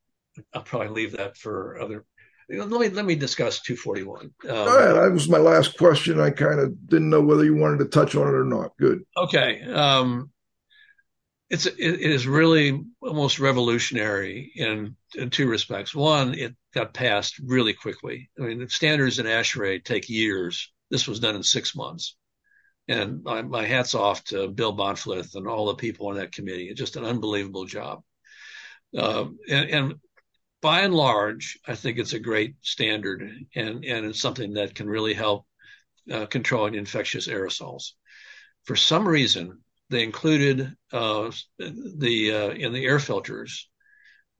I'll 0.52 0.62
probably 0.62 0.88
leave 0.88 1.16
that 1.16 1.36
for 1.36 1.80
other. 1.80 2.04
Let 2.48 2.68
me 2.68 2.88
let 2.88 3.04
me 3.04 3.14
discuss 3.14 3.60
241. 3.60 4.30
Um, 4.44 4.50
ahead. 4.50 4.96
That 4.96 5.12
was 5.12 5.28
my 5.28 5.38
last 5.38 5.78
question. 5.78 6.20
I 6.20 6.30
kind 6.30 6.60
of 6.60 6.88
didn't 6.88 7.10
know 7.10 7.22
whether 7.22 7.44
you 7.44 7.56
wanted 7.56 7.78
to 7.78 7.86
touch 7.86 8.14
on 8.14 8.28
it 8.28 8.34
or 8.34 8.44
not. 8.44 8.76
Good. 8.78 9.04
Okay. 9.16 9.62
Um, 9.62 10.30
it's 11.50 11.66
it 11.66 11.78
is 11.78 12.26
really 12.26 12.82
almost 13.00 13.38
revolutionary 13.38 14.52
in 14.56 14.96
in 15.14 15.30
two 15.30 15.48
respects. 15.48 15.94
One, 15.94 16.34
it 16.34 16.54
got 16.74 16.94
passed 16.94 17.38
really 17.38 17.72
quickly. 17.72 18.30
I 18.38 18.42
mean, 18.42 18.58
the 18.58 18.68
standards 18.68 19.18
in 19.18 19.26
ASHRAE 19.26 19.84
take 19.84 20.08
years. 20.08 20.72
This 20.90 21.06
was 21.06 21.20
done 21.20 21.36
in 21.36 21.42
six 21.42 21.74
months, 21.74 22.16
and 22.88 23.22
my, 23.22 23.42
my 23.42 23.64
hats 23.64 23.94
off 23.94 24.24
to 24.24 24.48
Bill 24.48 24.76
Bahnfleth 24.76 25.34
and 25.34 25.46
all 25.46 25.66
the 25.66 25.74
people 25.74 26.08
on 26.08 26.16
that 26.16 26.32
committee. 26.32 26.68
It's 26.68 26.80
just 26.80 26.96
an 26.96 27.04
unbelievable 27.04 27.64
job. 27.64 28.02
Uh, 28.96 29.26
and, 29.48 29.70
and 29.70 29.94
by 30.64 30.80
and 30.80 30.94
large, 30.94 31.58
I 31.68 31.74
think 31.74 31.98
it's 31.98 32.14
a 32.14 32.18
great 32.18 32.54
standard, 32.62 33.20
and 33.54 33.84
and 33.84 34.06
it's 34.06 34.18
something 34.18 34.54
that 34.54 34.74
can 34.74 34.88
really 34.88 35.12
help 35.12 35.46
uh, 36.10 36.24
controlling 36.24 36.74
infectious 36.74 37.28
aerosols. 37.28 37.90
For 38.62 38.74
some 38.74 39.06
reason, 39.06 39.60
they 39.90 40.02
included 40.02 40.74
uh, 40.90 41.30
the 41.58 42.32
uh, 42.32 42.48
in 42.52 42.72
the 42.72 42.82
air 42.82 42.98
filters 42.98 43.68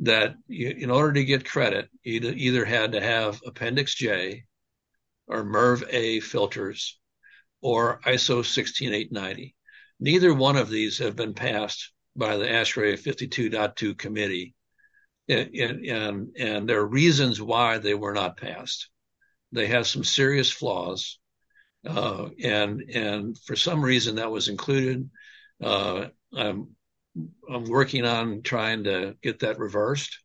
that 0.01 0.35
you, 0.49 0.71
in 0.71 0.91
order 0.91 1.13
to 1.13 1.27
get 1.27 1.45
credit, 1.45 1.91
you 2.03 2.23
either 2.23 2.65
had 2.65 2.93
to 2.93 3.03
have 3.03 3.43
Appendix 3.45 3.95
J 3.95 4.45
or 5.27 5.45
MERV 5.45 5.85
A 5.91 6.21
filters 6.21 6.99
or 7.61 8.01
ISO 8.07 8.43
16890. 8.43 9.55
Neither 10.01 10.33
one 10.33 10.57
of 10.57 10.71
these 10.71 10.97
have 10.99 11.17
been 11.17 11.35
passed 11.35 11.93
by 12.17 12.39
the 12.39 12.47
ASHRAE 12.47 12.97
52.2 12.97 13.99
committee. 13.99 14.55
And, 15.29 15.55
and, 15.55 16.37
and 16.39 16.69
there 16.69 16.81
are 16.81 16.87
reasons 16.87 17.41
why 17.41 17.79
they 17.79 17.95
were 17.95 18.13
not 18.13 18.37
passed. 18.37 18.89
They 19.53 19.67
have 19.69 19.87
some 19.87 20.05
serious 20.05 20.51
flaws. 20.51 21.19
Uh, 21.87 22.29
and, 22.43 22.81
and 22.83 23.39
for 23.39 23.57
some 23.57 23.83
reason 23.85 24.17
that 24.17 24.31
was 24.31 24.49
included. 24.49 25.09
Uh, 25.63 26.07
I'm 26.37 26.75
I'm 27.49 27.65
working 27.65 28.05
on 28.05 28.43
trying 28.43 28.85
to 28.85 29.17
get 29.23 29.41
that 29.41 29.59
reversed. 29.59 30.19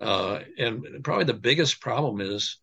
Uh, 0.00 0.40
and 0.58 1.02
probably 1.02 1.24
the 1.24 1.34
biggest 1.34 1.80
problem 1.80 2.20
is 2.20 2.58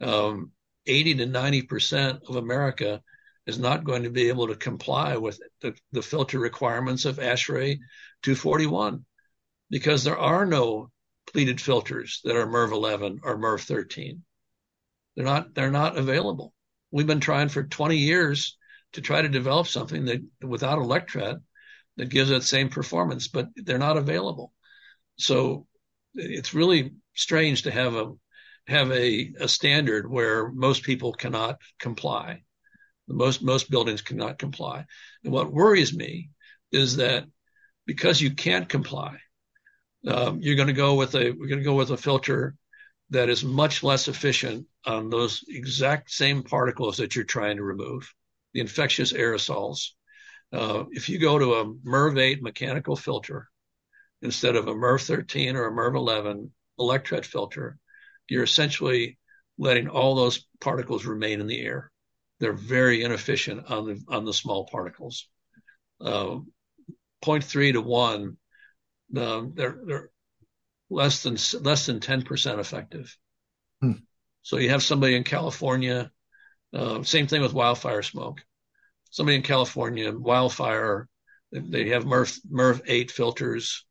um, 0.00 0.52
80 0.86 1.16
to 1.16 1.26
90 1.26 1.62
percent 1.62 2.20
of 2.26 2.36
America 2.36 3.02
is 3.46 3.58
not 3.58 3.84
going 3.84 4.04
to 4.04 4.10
be 4.10 4.28
able 4.28 4.48
to 4.48 4.56
comply 4.56 5.16
with 5.16 5.40
the, 5.60 5.74
the 5.92 6.02
filter 6.02 6.38
requirements 6.38 7.04
of 7.04 7.18
ASHRAE 7.18 7.78
241 8.22 9.04
because 9.70 10.04
there 10.04 10.18
are 10.18 10.46
no 10.46 10.90
pleated 11.32 11.60
filters 11.60 12.20
that 12.24 12.36
are 12.36 12.46
MERV 12.46 12.72
11 12.72 13.20
or 13.22 13.38
MERV 13.38 13.60
13. 13.60 14.22
They're 15.16 15.24
not 15.24 15.54
they're 15.54 15.70
not 15.70 15.96
available. 15.96 16.54
we've 16.90 17.06
been 17.06 17.20
trying 17.20 17.48
for 17.48 17.62
20 17.62 17.96
years 17.96 18.56
to 18.92 19.00
try 19.00 19.22
to 19.22 19.28
develop 19.28 19.66
something 19.66 20.06
that 20.06 20.20
without 20.42 20.78
electret 20.78 21.40
that 21.96 22.08
gives 22.08 22.30
that 22.30 22.42
same 22.42 22.68
performance, 22.68 23.28
but 23.28 23.48
they're 23.54 23.78
not 23.78 23.96
available. 23.96 24.52
So 25.18 25.66
it's 26.14 26.54
really 26.54 26.94
strange 27.14 27.62
to 27.62 27.70
have 27.70 27.94
a 27.94 28.12
have 28.66 28.90
a, 28.92 29.32
a 29.40 29.48
standard 29.48 30.10
where 30.10 30.50
most 30.50 30.82
people 30.82 31.12
cannot 31.12 31.58
comply. 31.78 32.42
Most 33.08 33.42
most 33.42 33.70
buildings 33.70 34.02
cannot 34.02 34.38
comply. 34.38 34.86
And 35.24 35.32
what 35.32 35.52
worries 35.52 35.94
me 35.94 36.30
is 36.72 36.96
that 36.96 37.24
because 37.86 38.20
you 38.20 38.34
can't 38.34 38.68
comply, 38.68 39.18
um, 40.06 40.40
you're 40.40 40.56
going 40.56 40.68
to 40.68 40.74
go 40.74 40.94
with 40.94 41.14
a 41.14 41.30
we're 41.32 41.48
going 41.48 41.58
to 41.58 41.64
go 41.64 41.74
with 41.74 41.90
a 41.90 41.96
filter 41.96 42.54
that 43.10 43.28
is 43.28 43.44
much 43.44 43.82
less 43.82 44.08
efficient 44.08 44.66
on 44.86 45.10
those 45.10 45.44
exact 45.48 46.10
same 46.10 46.42
particles 46.42 46.96
that 46.98 47.14
you're 47.14 47.24
trying 47.24 47.56
to 47.56 47.62
remove, 47.62 48.12
the 48.54 48.60
infectious 48.60 49.12
aerosols. 49.12 49.88
Uh, 50.52 50.84
if 50.90 51.08
you 51.08 51.18
go 51.18 51.38
to 51.38 51.54
a 51.54 51.74
MERV 51.84 52.18
8 52.18 52.42
mechanical 52.42 52.96
filter 52.96 53.48
instead 54.22 54.56
of 54.56 54.68
a 54.68 54.74
MERV 54.74 55.04
13 55.04 55.56
or 55.56 55.66
a 55.66 55.72
MERV 55.72 55.96
11 55.96 56.52
electret 56.78 57.24
filter, 57.24 57.78
you're 58.28 58.44
essentially 58.44 59.18
letting 59.58 59.88
all 59.88 60.14
those 60.14 60.46
particles 60.60 61.04
remain 61.04 61.40
in 61.40 61.46
the 61.46 61.60
air. 61.60 61.90
They're 62.38 62.52
very 62.52 63.02
inefficient 63.02 63.70
on 63.70 63.86
the 63.86 64.02
on 64.08 64.24
the 64.24 64.32
small 64.32 64.66
particles. 64.66 65.28
Uh, 66.00 66.38
0.3 67.22 67.74
to 67.74 67.82
1, 67.82 68.36
they're, 69.12 69.78
they're 69.84 70.10
less 70.90 71.22
than 71.22 71.36
less 71.62 71.86
than 71.86 72.00
10% 72.00 72.58
effective. 72.58 73.16
Hmm. 73.80 73.92
So 74.42 74.58
you 74.58 74.70
have 74.70 74.82
somebody 74.82 75.16
in 75.16 75.24
California, 75.24 76.10
uh, 76.74 77.02
same 77.02 77.26
thing 77.26 77.42
with 77.42 77.52
wildfire 77.52 78.02
smoke. 78.02 78.42
Somebody 79.10 79.36
in 79.36 79.42
California, 79.42 80.12
wildfire, 80.12 81.08
they 81.52 81.88
have 81.88 82.04
MERV, 82.04 82.40
MERV 82.50 82.82
8 82.86 83.10
filters, 83.10 83.84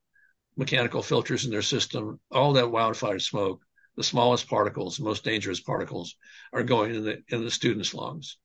mechanical 0.56 1.02
filters 1.02 1.46
in 1.46 1.52
their 1.52 1.62
system. 1.62 2.20
All 2.32 2.54
that 2.54 2.72
wildfire 2.72 3.20
smoke, 3.20 3.62
the 3.96 4.04
smallest 4.04 4.48
particles, 4.48 4.98
the 4.98 5.04
most 5.04 5.24
dangerous 5.24 5.60
particles, 5.60 6.16
are 6.54 6.64
going 6.64 6.96
in 6.96 7.04
the 7.04 7.24
in 7.28 7.44
the 7.44 7.52
students' 7.52 7.94
lungs. 7.94 8.38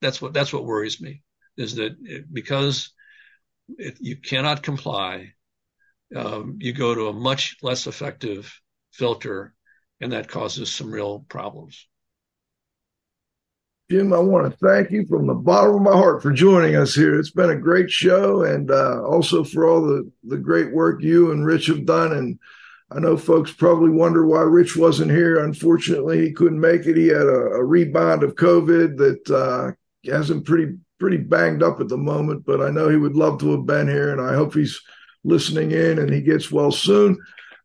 That's 0.00 0.20
what 0.20 0.32
that's 0.32 0.52
what 0.52 0.64
worries 0.64 1.00
me 1.00 1.22
is 1.56 1.76
that 1.76 1.96
it, 2.02 2.32
because 2.32 2.92
it, 3.68 3.96
you 4.00 4.16
cannot 4.16 4.62
comply 4.62 5.32
um, 6.14 6.58
you 6.60 6.72
go 6.72 6.94
to 6.94 7.08
a 7.08 7.12
much 7.12 7.56
less 7.62 7.86
effective 7.86 8.60
filter, 8.92 9.54
and 10.00 10.12
that 10.12 10.28
causes 10.28 10.72
some 10.72 10.90
real 10.90 11.24
problems. 11.28 11.86
Jim, 13.90 14.12
I 14.12 14.18
want 14.18 14.50
to 14.50 14.66
thank 14.66 14.90
you 14.90 15.06
from 15.06 15.26
the 15.26 15.34
bottom 15.34 15.76
of 15.76 15.82
my 15.82 15.92
heart 15.92 16.20
for 16.20 16.32
joining 16.32 16.74
us 16.74 16.94
here. 16.94 17.18
It's 17.18 17.30
been 17.30 17.50
a 17.50 17.56
great 17.56 17.90
show, 17.90 18.42
and 18.42 18.70
uh, 18.70 19.02
also 19.04 19.44
for 19.44 19.68
all 19.68 19.82
the, 19.82 20.10
the 20.24 20.38
great 20.38 20.72
work 20.72 21.02
you 21.02 21.30
and 21.30 21.46
Rich 21.46 21.66
have 21.66 21.86
done. 21.86 22.12
And 22.12 22.38
I 22.90 22.98
know 22.98 23.16
folks 23.16 23.52
probably 23.52 23.90
wonder 23.90 24.26
why 24.26 24.40
Rich 24.40 24.76
wasn't 24.76 25.12
here. 25.12 25.44
Unfortunately, 25.44 26.20
he 26.20 26.32
couldn't 26.32 26.60
make 26.60 26.86
it. 26.86 26.96
He 26.96 27.08
had 27.08 27.26
a, 27.26 27.54
a 27.54 27.64
rebound 27.64 28.24
of 28.24 28.34
COVID 28.34 28.96
that 28.96 29.30
uh, 29.30 30.10
has 30.10 30.30
him 30.30 30.42
pretty 30.42 30.78
pretty 30.98 31.18
banged 31.18 31.62
up 31.62 31.80
at 31.80 31.88
the 31.88 31.96
moment. 31.96 32.44
But 32.44 32.60
I 32.60 32.70
know 32.70 32.88
he 32.88 32.96
would 32.96 33.16
love 33.16 33.38
to 33.40 33.52
have 33.52 33.66
been 33.66 33.88
here, 33.88 34.12
and 34.12 34.20
I 34.20 34.34
hope 34.34 34.54
he's 34.54 34.80
listening 35.24 35.72
in 35.72 35.98
and 35.98 36.12
he 36.12 36.20
gets 36.22 36.52
well 36.52 36.70
soon. 36.70 37.18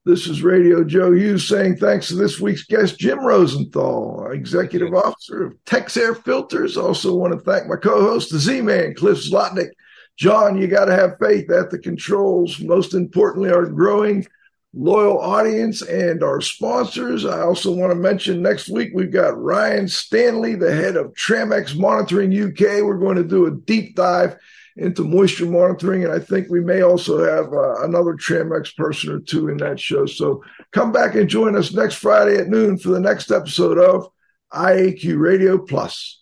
This 0.03 0.26
is 0.26 0.41
Radio 0.41 0.84
Joe 0.84 1.12
Hughes 1.12 1.48
saying 1.48 1.78
thanks 1.78 2.08
to 2.08 2.16
this 2.16 2.40
week's 2.40 2.64
guest, 2.64 2.98
Jim 2.98 3.24
Rosenthal, 3.24 4.32
Executive 4.32 4.95
Officer 4.95 5.45
of 5.45 5.66
Tex-Air 5.66 6.16
Filters. 6.16 6.76
Also 6.76 7.14
want 7.14 7.34
to 7.34 7.40
thank 7.40 7.68
my 7.68 7.76
co-host, 7.76 8.32
the 8.32 8.40
Z-Man, 8.40 8.95
Cliff 8.95 9.20
Zlotnick. 9.20 9.70
John, 10.18 10.60
you 10.60 10.68
got 10.68 10.86
to 10.86 10.95
have 10.95 11.20
faith 11.22 11.52
at 11.52 11.70
the 11.70 11.78
controls. 11.78 12.60
Most 12.60 12.95
importantly, 12.95 13.52
our 13.52 13.68
growing 13.68 14.26
loyal 14.73 15.19
audience 15.19 15.81
and 15.81 16.23
our 16.23 16.41
sponsors. 16.41 17.26
I 17.26 17.41
also 17.41 17.72
want 17.72 17.91
to 17.91 17.95
mention 17.95 18.41
next 18.41 18.69
week 18.69 18.91
we've 18.93 19.11
got 19.11 19.41
Ryan 19.41 19.88
Stanley, 19.88 20.56
the 20.56 20.73
head 20.73 20.95
of 20.95 21.14
Tramex 21.14 21.77
Monitoring 21.77 22.31
UK. 22.31 22.84
We're 22.84 22.98
going 22.98 23.18
to 23.18 23.23
do 23.23 23.45
a 23.45 23.52
deep 23.52 23.95
dive 23.95 24.38
into 24.77 25.03
moisture 25.03 25.45
monitoring. 25.45 26.03
And 26.03 26.14
I 26.14 26.19
think 26.19 26.49
we 26.49 26.61
may 26.61 26.81
also 26.81 27.23
have 27.23 27.52
uh, 27.53 27.84
another 27.84 28.14
Tramex 28.14 28.76
person 28.76 29.11
or 29.11 29.19
two 29.19 29.49
in 29.49 29.57
that 29.57 29.80
show. 29.80 30.06
So 30.06 30.43
come 30.72 30.91
back 30.91 31.15
and 31.15 31.30
join 31.30 31.57
us 31.57 31.73
next 31.73 31.95
Friday 31.95 32.38
at 32.38 32.48
noon 32.48 32.77
for 32.77 32.89
the 32.89 32.99
next 32.99 33.31
episode 33.31 33.77
of 33.77 34.07
IAQ 34.53 35.19
Radio 35.19 35.57
Plus. 35.57 36.22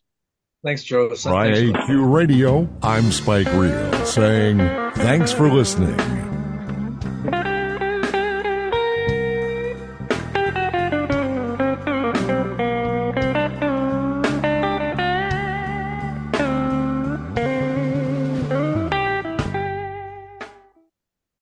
Thanks, 0.63 0.83
Joe. 0.83 1.07
IAQ 1.07 2.13
Radio, 2.13 2.67
I'm 2.83 3.11
Spike 3.11 3.51
Reel 3.53 4.05
saying 4.05 4.57
thanks 4.57 5.31
for 5.31 5.49
listening. 5.49 6.28